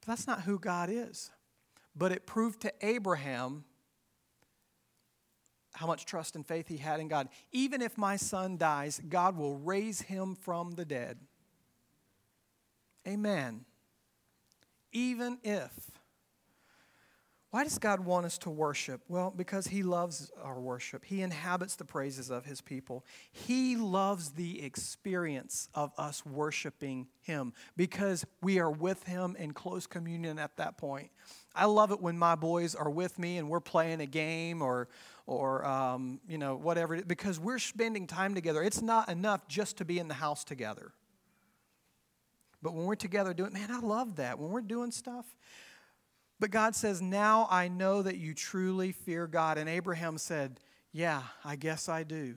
But 0.00 0.08
that's 0.08 0.26
not 0.28 0.42
who 0.42 0.60
God 0.60 0.90
is. 0.90 1.30
But 1.96 2.12
it 2.12 2.24
proved 2.24 2.60
to 2.60 2.72
Abraham 2.80 3.64
how 5.72 5.86
much 5.86 6.06
trust 6.06 6.36
and 6.36 6.46
faith 6.46 6.68
he 6.68 6.76
had 6.76 7.00
in 7.00 7.08
God. 7.08 7.28
Even 7.50 7.82
if 7.82 7.98
my 7.98 8.16
son 8.16 8.56
dies, 8.56 9.00
God 9.08 9.36
will 9.36 9.58
raise 9.58 10.02
him 10.02 10.36
from 10.36 10.72
the 10.72 10.84
dead. 10.84 11.18
Amen. 13.06 13.64
Even 14.92 15.38
if. 15.42 15.72
Why 17.50 17.64
does 17.64 17.78
God 17.78 18.00
want 18.00 18.26
us 18.26 18.36
to 18.38 18.50
worship? 18.50 19.00
Well, 19.08 19.32
because 19.34 19.68
He 19.68 19.82
loves 19.82 20.30
our 20.42 20.60
worship. 20.60 21.02
He 21.04 21.22
inhabits 21.22 21.76
the 21.76 21.84
praises 21.84 22.30
of 22.30 22.44
His 22.44 22.60
people. 22.60 23.06
He 23.32 23.74
loves 23.76 24.32
the 24.32 24.62
experience 24.62 25.70
of 25.74 25.92
us 25.96 26.26
worshiping 26.26 27.06
Him 27.22 27.54
because 27.74 28.26
we 28.42 28.58
are 28.58 28.70
with 28.70 29.02
Him 29.04 29.34
in 29.38 29.52
close 29.52 29.86
communion 29.86 30.38
at 30.38 30.58
that 30.58 30.76
point. 30.76 31.10
I 31.54 31.64
love 31.64 31.90
it 31.90 32.02
when 32.02 32.18
my 32.18 32.34
boys 32.34 32.74
are 32.74 32.90
with 32.90 33.18
me 33.18 33.38
and 33.38 33.48
we're 33.48 33.60
playing 33.60 34.02
a 34.02 34.06
game 34.06 34.60
or, 34.60 34.88
or 35.26 35.64
um, 35.64 36.20
you 36.28 36.36
know, 36.36 36.54
whatever, 36.54 37.02
because 37.02 37.40
we're 37.40 37.58
spending 37.58 38.06
time 38.06 38.34
together. 38.34 38.62
It's 38.62 38.82
not 38.82 39.08
enough 39.08 39.48
just 39.48 39.78
to 39.78 39.86
be 39.86 39.98
in 39.98 40.08
the 40.08 40.14
house 40.14 40.44
together. 40.44 40.92
But 42.60 42.74
when 42.74 42.84
we're 42.84 42.94
together 42.96 43.32
doing, 43.32 43.54
man, 43.54 43.70
I 43.70 43.78
love 43.78 44.16
that. 44.16 44.38
When 44.38 44.50
we're 44.50 44.60
doing 44.60 44.90
stuff, 44.90 45.24
but 46.40 46.50
God 46.50 46.74
says, 46.74 47.02
Now 47.02 47.46
I 47.50 47.68
know 47.68 48.02
that 48.02 48.18
you 48.18 48.34
truly 48.34 48.92
fear 48.92 49.26
God. 49.26 49.58
And 49.58 49.68
Abraham 49.68 50.18
said, 50.18 50.60
Yeah, 50.92 51.22
I 51.44 51.56
guess 51.56 51.88
I 51.88 52.02
do. 52.02 52.36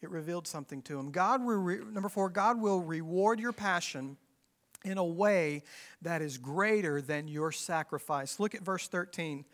It 0.00 0.10
revealed 0.10 0.46
something 0.46 0.80
to 0.82 0.98
him. 0.98 1.10
God, 1.10 1.42
re- 1.44 1.80
number 1.92 2.08
four, 2.08 2.30
God 2.30 2.60
will 2.60 2.80
reward 2.80 3.38
your 3.38 3.52
passion 3.52 4.16
in 4.84 4.96
a 4.96 5.04
way 5.04 5.62
that 6.00 6.22
is 6.22 6.38
greater 6.38 7.02
than 7.02 7.28
your 7.28 7.52
sacrifice. 7.52 8.40
Look 8.40 8.54
at 8.54 8.62
verse 8.62 8.88
13. 8.88 9.44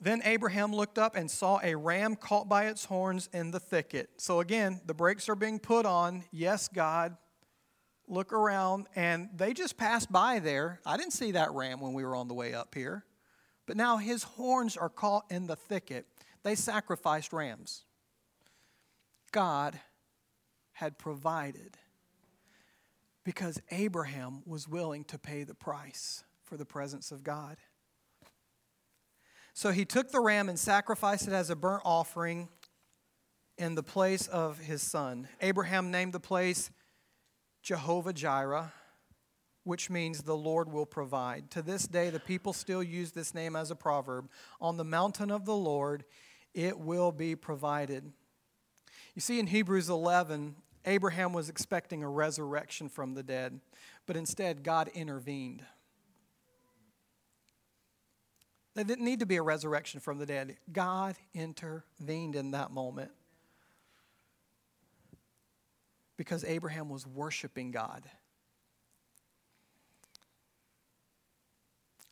Then 0.00 0.20
Abraham 0.24 0.72
looked 0.72 0.98
up 0.98 1.16
and 1.16 1.30
saw 1.30 1.58
a 1.62 1.74
ram 1.74 2.14
caught 2.14 2.48
by 2.48 2.66
its 2.66 2.84
horns 2.84 3.28
in 3.32 3.50
the 3.50 3.58
thicket. 3.58 4.10
So 4.18 4.40
again, 4.40 4.80
the 4.86 4.94
brakes 4.94 5.28
are 5.28 5.34
being 5.34 5.58
put 5.58 5.86
on. 5.86 6.22
Yes, 6.30 6.68
God, 6.68 7.16
look 8.08 8.32
around, 8.32 8.86
and 8.96 9.28
they 9.34 9.52
just 9.52 9.76
passed 9.76 10.10
by 10.10 10.38
there. 10.38 10.80
I 10.86 10.96
didn't 10.96 11.12
see 11.12 11.32
that 11.32 11.52
ram 11.52 11.80
when 11.80 11.92
we 11.92 12.04
were 12.04 12.16
on 12.16 12.28
the 12.28 12.34
way 12.34 12.54
up 12.54 12.74
here. 12.74 13.04
But 13.66 13.76
now 13.76 13.98
his 13.98 14.22
horns 14.22 14.76
are 14.76 14.88
caught 14.88 15.24
in 15.30 15.46
the 15.46 15.56
thicket. 15.56 16.06
They 16.42 16.54
sacrificed 16.54 17.32
rams. 17.32 17.84
God 19.30 19.78
had 20.72 20.98
provided 20.98 21.76
Because 23.24 23.60
Abraham 23.70 24.40
was 24.46 24.66
willing 24.66 25.04
to 25.04 25.18
pay 25.18 25.44
the 25.44 25.54
price 25.54 26.24
for 26.44 26.56
the 26.56 26.64
presence 26.64 27.12
of 27.12 27.22
God. 27.22 27.58
So 29.52 29.70
he 29.70 29.84
took 29.84 30.10
the 30.10 30.20
ram 30.20 30.48
and 30.48 30.58
sacrificed 30.58 31.28
it 31.28 31.34
as 31.34 31.50
a 31.50 31.56
burnt 31.56 31.82
offering 31.84 32.48
in 33.58 33.74
the 33.74 33.82
place 33.82 34.26
of 34.28 34.60
his 34.60 34.80
son. 34.80 35.28
Abraham 35.42 35.90
named 35.90 36.14
the 36.14 36.20
place 36.20 36.70
Jehovah 37.62 38.12
Jireh, 38.12 38.72
which 39.64 39.90
means 39.90 40.22
the 40.22 40.36
Lord 40.36 40.72
will 40.72 40.86
provide. 40.86 41.50
To 41.52 41.62
this 41.62 41.86
day, 41.86 42.10
the 42.10 42.20
people 42.20 42.52
still 42.52 42.82
use 42.82 43.12
this 43.12 43.34
name 43.34 43.54
as 43.54 43.70
a 43.70 43.76
proverb. 43.76 44.30
On 44.60 44.76
the 44.76 44.84
mountain 44.84 45.30
of 45.30 45.44
the 45.44 45.56
Lord, 45.56 46.04
it 46.54 46.78
will 46.78 47.12
be 47.12 47.36
provided. 47.36 48.12
You 49.14 49.20
see, 49.20 49.38
in 49.38 49.46
Hebrews 49.46 49.88
11, 49.88 50.54
Abraham 50.86 51.32
was 51.32 51.48
expecting 51.48 52.02
a 52.02 52.08
resurrection 52.08 52.88
from 52.88 53.14
the 53.14 53.22
dead, 53.22 53.60
but 54.06 54.16
instead, 54.16 54.62
God 54.62 54.88
intervened. 54.94 55.62
There 58.74 58.84
didn't 58.84 59.04
need 59.04 59.20
to 59.20 59.26
be 59.26 59.36
a 59.36 59.42
resurrection 59.42 60.00
from 60.00 60.18
the 60.18 60.26
dead. 60.26 60.56
God 60.72 61.16
intervened 61.34 62.36
in 62.36 62.52
that 62.52 62.70
moment 62.70 63.10
because 66.18 66.44
Abraham 66.44 66.90
was 66.90 67.06
worshiping 67.06 67.70
God. 67.70 68.02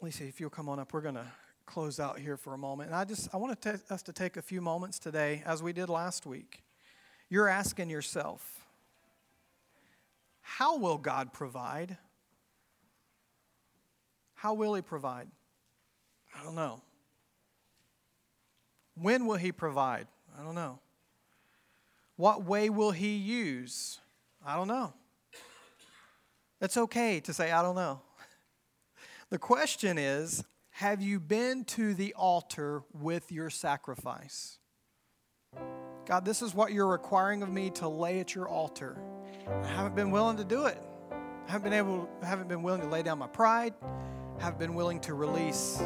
Lisa, 0.01 0.25
if 0.25 0.41
you'll 0.41 0.49
come 0.49 0.69
on 0.69 0.79
up, 0.79 0.93
we're 0.93 1.01
going 1.01 1.17
to 1.17 1.27
close 1.67 1.99
out 1.99 2.19
here 2.19 2.37
for 2.37 2.55
a 2.55 2.59
moment. 2.59 2.91
And 2.91 2.97
I 2.97 3.05
just 3.05 3.29
I 3.35 3.37
want 3.37 3.61
to 3.61 3.81
us 3.91 4.03
to 4.05 4.13
take 4.13 4.37
a 4.37 4.43
few 4.43 4.63
moments 4.63 4.99
today, 4.99 5.43
as 5.45 5.63
we 5.63 5.73
did 5.73 5.91
last 5.91 6.25
week. 6.25 6.63
You're 7.29 7.49
asking 7.49 7.91
yourself, 7.91 8.65
how 10.41 10.79
will 10.79 10.99
God 10.99 11.33
provide? 11.33 11.99
How 14.35 14.55
will 14.55 14.75
He 14.75 14.83
provide? 14.83 15.27
I 16.39 16.45
don't 16.45 16.55
know. 16.55 16.83
When 18.95 19.27
will 19.27 19.37
He 19.37 19.51
provide? 19.51 20.07
I 20.39 20.45
don't 20.45 20.55
know. 20.55 20.79
What 22.17 22.45
way 22.45 22.71
will 22.71 22.93
He 22.93 23.17
use? 23.17 24.01
I 24.45 24.57
don't 24.57 24.69
know. 24.69 24.93
It's 26.61 26.77
okay 26.77 27.21
to 27.21 27.33
say, 27.33 27.53
I 27.53 27.63
don't 27.63 27.77
know. 27.77 28.01
The 29.29 29.39
question 29.39 29.99
is 29.99 30.45
Have 30.71 31.03
you 31.03 31.19
been 31.19 31.65
to 31.65 31.95
the 31.95 32.15
altar 32.15 32.85
with 32.93 33.33
your 33.33 33.51
sacrifice? 33.51 34.59
God, 36.07 36.25
this 36.25 36.43
is 36.43 36.55
what 36.55 36.73
you're 36.73 36.87
requiring 36.87 37.43
of 37.43 37.51
me 37.51 37.71
to 37.71 37.89
lay 37.89 38.21
at 38.21 38.37
your 38.37 38.49
altar. 38.49 38.97
I 39.65 39.67
haven't 39.67 39.97
been 39.97 40.13
willing 40.13 40.37
to 40.37 40.45
do 40.45 40.67
it. 40.67 40.81
I 41.11 41.51
haven't 41.51 41.71
been 41.71 41.79
able, 41.79 42.09
haven't 42.23 42.47
been 42.49 42.63
willing 42.63 42.83
to 42.83 42.89
lay 42.89 43.03
down 43.03 43.19
my 43.19 43.27
pride. 43.27 43.75
Haven't 44.39 44.61
been 44.61 44.75
willing 44.75 45.01
to 45.01 45.15
release 45.15 45.83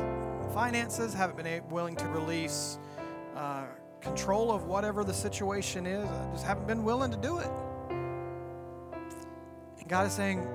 finances. 0.53 1.15
Haven't 1.15 1.43
been 1.43 1.67
willing 1.71 1.97
to 1.97 2.09
release 2.09 2.79
uh, 3.35 3.65
control 4.01 4.51
of 4.51 4.65
whatever 4.65 5.05
the 5.05 5.15
situation 5.15 5.87
is. 5.87 6.09
I 6.09 6.31
just 6.33 6.45
haven't 6.45 6.67
been 6.67 6.85
willing 6.85 7.11
to 7.11 7.17
do 7.17 7.39
it. 7.39 7.51
And 9.79 9.89
God 9.89 10.07
is 10.07 10.13
saying, 10.13 10.47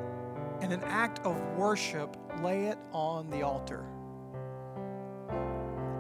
in 0.62 0.72
an 0.72 0.84
act 0.84 1.20
of 1.26 1.40
worship, 1.58 2.16
lay 2.42 2.66
it 2.66 2.78
on 2.92 3.30
the 3.30 3.42
altar. 3.42 3.86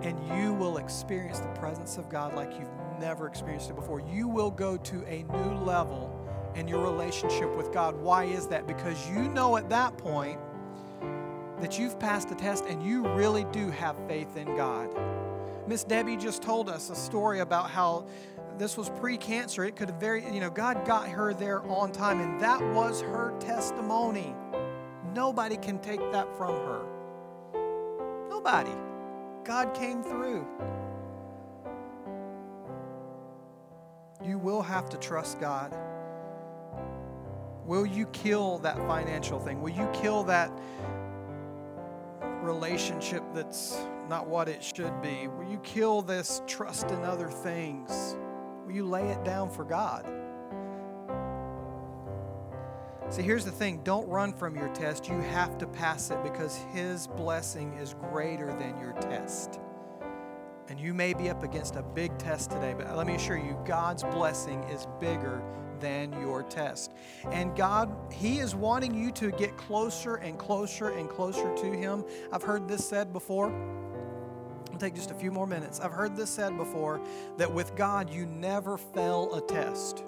And 0.01 0.19
you 0.37 0.53
will 0.53 0.77
experience 0.77 1.39
the 1.39 1.49
presence 1.49 1.97
of 1.97 2.09
God 2.09 2.35
like 2.35 2.51
you've 2.59 2.69
never 2.99 3.27
experienced 3.27 3.69
it 3.69 3.75
before. 3.75 4.01
You 4.01 4.27
will 4.27 4.51
go 4.51 4.77
to 4.77 5.03
a 5.07 5.23
new 5.23 5.57
level 5.59 6.11
in 6.55 6.67
your 6.67 6.81
relationship 6.81 7.55
with 7.55 7.73
God. 7.73 7.95
Why 7.95 8.25
is 8.25 8.47
that? 8.47 8.67
Because 8.67 9.09
you 9.09 9.29
know 9.29 9.57
at 9.57 9.69
that 9.69 9.97
point 9.97 10.39
that 11.59 11.77
you've 11.79 11.99
passed 11.99 12.29
the 12.29 12.35
test 12.35 12.65
and 12.65 12.83
you 12.83 13.07
really 13.09 13.45
do 13.45 13.69
have 13.71 13.97
faith 14.07 14.37
in 14.37 14.55
God. 14.55 14.89
Miss 15.67 15.83
Debbie 15.83 16.15
just 16.15 16.43
told 16.43 16.69
us 16.69 16.89
a 16.89 16.95
story 16.95 17.39
about 17.39 17.69
how 17.69 18.05
this 18.57 18.77
was 18.77 18.89
pre-cancer. 18.89 19.65
It 19.65 19.75
could 19.75 19.89
have 19.89 19.99
very, 19.99 20.23
you 20.31 20.39
know, 20.39 20.49
God 20.49 20.85
got 20.85 21.09
her 21.09 21.33
there 21.33 21.63
on 21.63 21.91
time, 21.91 22.21
and 22.21 22.39
that 22.39 22.61
was 22.73 23.01
her 23.01 23.33
testimony. 23.39 24.35
Nobody 25.13 25.57
can 25.57 25.79
take 25.79 25.99
that 26.11 26.27
from 26.37 26.55
her. 26.55 26.85
Nobody. 28.29 28.71
God 29.43 29.73
came 29.73 30.03
through. 30.03 30.45
You 34.23 34.37
will 34.37 34.61
have 34.61 34.89
to 34.89 34.97
trust 34.97 35.39
God. 35.39 35.75
Will 37.65 37.85
you 37.85 38.05
kill 38.07 38.59
that 38.59 38.77
financial 38.87 39.39
thing? 39.39 39.61
Will 39.61 39.71
you 39.71 39.89
kill 39.93 40.23
that 40.25 40.51
relationship 42.41 43.23
that's 43.33 43.77
not 44.09 44.27
what 44.27 44.47
it 44.47 44.63
should 44.63 45.01
be? 45.01 45.27
Will 45.27 45.49
you 45.49 45.59
kill 45.59 46.01
this 46.01 46.41
trust 46.47 46.91
in 46.91 47.03
other 47.03 47.29
things? 47.29 48.15
Will 48.65 48.73
you 48.73 48.85
lay 48.85 49.07
it 49.09 49.23
down 49.23 49.49
for 49.49 49.63
God? 49.63 50.05
See, 53.09 53.21
here's 53.21 53.45
the 53.45 53.51
thing 53.51 53.81
don't 53.83 54.07
run 54.07 54.33
from 54.33 54.55
your 54.55 54.69
test. 54.69 55.07
You 55.07 55.19
have 55.19 55.57
to 55.59 55.67
pass 55.67 56.09
it 56.09 56.21
because 56.23 56.57
His 56.73 57.07
blessing 57.07 57.73
is 57.73 57.93
greater 58.11 58.47
than 58.47 58.79
your 58.79 58.93
test. 58.93 59.59
And 60.67 60.79
you 60.79 60.93
may 60.93 61.13
be 61.13 61.29
up 61.29 61.43
against 61.43 61.75
a 61.75 61.83
big 61.83 62.17
test 62.17 62.49
today, 62.49 62.73
but 62.75 62.97
let 62.97 63.05
me 63.05 63.15
assure 63.15 63.37
you, 63.37 63.57
God's 63.65 64.03
blessing 64.03 64.63
is 64.63 64.87
bigger 64.99 65.43
than 65.79 66.11
your 66.19 66.43
test. 66.43 66.93
And 67.31 67.55
God, 67.55 67.95
He 68.11 68.39
is 68.39 68.55
wanting 68.55 68.93
you 68.93 69.11
to 69.11 69.31
get 69.31 69.55
closer 69.57 70.15
and 70.15 70.37
closer 70.37 70.89
and 70.89 71.09
closer 71.09 71.55
to 71.55 71.71
Him. 71.71 72.03
I've 72.31 72.43
heard 72.43 72.67
this 72.67 72.87
said 72.87 73.13
before. 73.13 73.51
I'll 74.71 74.79
take 74.79 74.95
just 74.95 75.11
a 75.11 75.15
few 75.15 75.31
more 75.31 75.47
minutes. 75.47 75.79
I've 75.79 75.91
heard 75.91 76.17
this 76.17 76.29
said 76.29 76.57
before 76.57 76.99
that 77.37 77.51
with 77.51 77.75
God, 77.75 78.09
you 78.09 78.25
never 78.25 78.77
fail 78.77 79.33
a 79.33 79.41
test. 79.41 80.03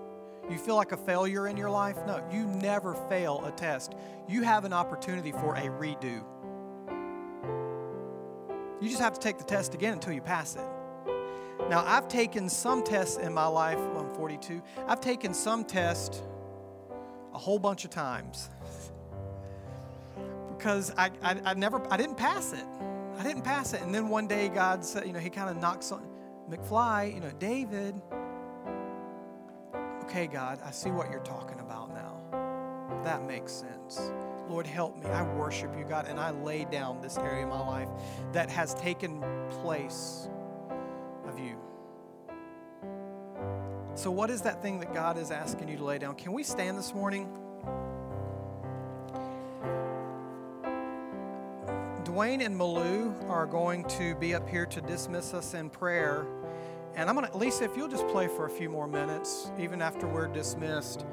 You 0.49 0.57
feel 0.57 0.75
like 0.75 0.91
a 0.91 0.97
failure 0.97 1.47
in 1.47 1.57
your 1.57 1.69
life? 1.69 1.97
No, 2.05 2.23
you 2.31 2.45
never 2.45 2.93
fail 3.09 3.43
a 3.45 3.51
test. 3.51 3.95
You 4.27 4.43
have 4.43 4.65
an 4.65 4.73
opportunity 4.73 5.31
for 5.31 5.55
a 5.55 5.63
redo. 5.63 6.23
You 8.81 8.89
just 8.89 9.01
have 9.01 9.13
to 9.13 9.19
take 9.19 9.37
the 9.37 9.43
test 9.43 9.73
again 9.73 9.93
until 9.93 10.13
you 10.13 10.21
pass 10.21 10.55
it. 10.55 10.65
Now, 11.69 11.83
I've 11.85 12.07
taken 12.07 12.47
some 12.47 12.83
tests 12.83 13.17
in 13.17 13.33
my 13.33 13.47
life. 13.47 13.77
Well, 13.77 13.99
I'm 13.99 14.15
42. 14.15 14.61
I've 14.87 15.01
taken 15.01 15.33
some 15.33 15.65
tests 15.65 16.21
a 17.33 17.37
whole 17.37 17.59
bunch 17.59 17.83
of 17.83 17.91
times 17.91 18.49
because 20.57 20.93
I, 20.97 21.11
I, 21.21 21.39
I, 21.45 21.53
never, 21.53 21.81
I 21.91 21.97
didn't 21.97 22.17
pass 22.17 22.53
it. 22.53 22.65
I 23.17 23.23
didn't 23.23 23.43
pass 23.43 23.73
it. 23.73 23.81
And 23.81 23.93
then 23.93 24.09
one 24.09 24.27
day 24.27 24.49
God 24.49 24.85
said, 24.85 25.05
you 25.05 25.13
know, 25.13 25.19
He 25.19 25.29
kind 25.29 25.49
of 25.49 25.57
knocks 25.57 25.91
on 25.91 26.07
McFly, 26.49 27.13
you 27.13 27.19
know, 27.19 27.31
David. 27.39 28.01
Okay, 30.03 30.27
God, 30.27 30.59
I 30.63 30.71
see 30.71 30.89
what 30.89 31.11
you're 31.11 31.19
talking 31.19 31.59
about 31.59 31.93
now. 31.93 33.01
That 33.03 33.27
makes 33.27 33.51
sense. 33.51 34.11
Lord, 34.49 34.65
help 34.65 34.97
me. 34.97 35.09
I 35.09 35.23
worship 35.35 35.77
you, 35.77 35.83
God, 35.83 36.07
and 36.07 36.19
I 36.19 36.31
lay 36.31 36.65
down 36.65 37.01
this 37.01 37.17
area 37.17 37.43
of 37.43 37.49
my 37.49 37.59
life 37.59 37.89
that 38.31 38.49
has 38.49 38.73
taken 38.75 39.21
place 39.61 40.29
So, 43.97 44.11
what 44.11 44.29
is 44.29 44.41
that 44.43 44.61
thing 44.61 44.79
that 44.81 44.93
God 44.93 45.17
is 45.17 45.31
asking 45.31 45.69
you 45.69 45.77
to 45.77 45.83
lay 45.83 45.97
down? 45.97 46.13
Can 46.13 46.31
we 46.31 46.43
stand 46.43 46.77
this 46.77 46.93
morning? 46.93 47.27
Dwayne 52.03 52.45
and 52.45 52.55
Malou 52.55 53.27
are 53.27 53.47
going 53.47 53.83
to 53.85 54.13
be 54.13 54.35
up 54.35 54.47
here 54.47 54.67
to 54.67 54.81
dismiss 54.81 55.33
us 55.33 55.55
in 55.55 55.71
prayer. 55.71 56.27
And 56.93 57.09
I'm 57.09 57.15
going 57.15 57.27
to, 57.27 57.35
Lisa, 57.35 57.63
if 57.63 57.75
you'll 57.75 57.87
just 57.87 58.07
play 58.09 58.27
for 58.27 58.45
a 58.45 58.49
few 58.51 58.69
more 58.69 58.87
minutes, 58.87 59.49
even 59.57 59.81
after 59.81 60.07
we're 60.07 60.27
dismissed. 60.27 61.03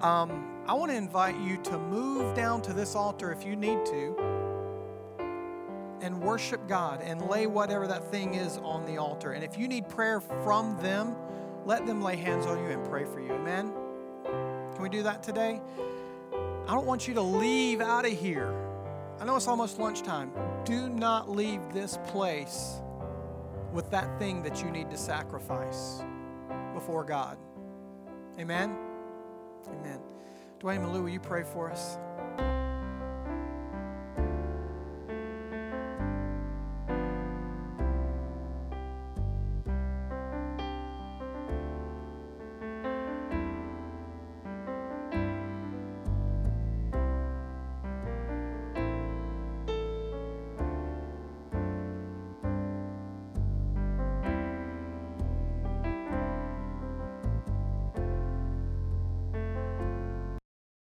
Um, 0.00 0.64
I 0.66 0.72
want 0.72 0.90
to 0.90 0.96
invite 0.96 1.38
you 1.38 1.58
to 1.64 1.78
move 1.78 2.34
down 2.34 2.62
to 2.62 2.72
this 2.72 2.94
altar 2.94 3.30
if 3.30 3.44
you 3.44 3.56
need 3.56 3.84
to 3.84 4.16
and 6.00 6.18
worship 6.22 6.66
God 6.66 7.02
and 7.02 7.28
lay 7.28 7.46
whatever 7.46 7.86
that 7.86 8.10
thing 8.10 8.34
is 8.34 8.56
on 8.56 8.86
the 8.86 8.96
altar. 8.96 9.32
And 9.32 9.44
if 9.44 9.58
you 9.58 9.68
need 9.68 9.86
prayer 9.86 10.20
from 10.20 10.78
them, 10.80 11.14
let 11.64 11.86
them 11.86 12.02
lay 12.02 12.16
hands 12.16 12.46
on 12.46 12.58
you 12.58 12.70
and 12.70 12.84
pray 12.88 13.04
for 13.04 13.20
you. 13.20 13.32
Amen? 13.32 13.72
Can 14.74 14.82
we 14.82 14.88
do 14.88 15.02
that 15.02 15.22
today? 15.22 15.60
I 16.66 16.74
don't 16.74 16.86
want 16.86 17.06
you 17.08 17.14
to 17.14 17.22
leave 17.22 17.80
out 17.80 18.06
of 18.06 18.12
here. 18.12 18.54
I 19.20 19.24
know 19.24 19.36
it's 19.36 19.48
almost 19.48 19.78
lunchtime. 19.78 20.32
Do 20.64 20.88
not 20.88 21.30
leave 21.30 21.60
this 21.72 21.98
place 22.06 22.80
with 23.72 23.90
that 23.90 24.18
thing 24.18 24.42
that 24.42 24.62
you 24.62 24.70
need 24.70 24.90
to 24.90 24.96
sacrifice 24.96 26.02
before 26.74 27.04
God. 27.04 27.38
Amen? 28.38 28.76
Amen. 29.68 30.00
Dwayne 30.60 30.80
Malou, 30.80 31.02
will 31.02 31.08
you 31.08 31.20
pray 31.20 31.42
for 31.42 31.70
us? 31.70 31.98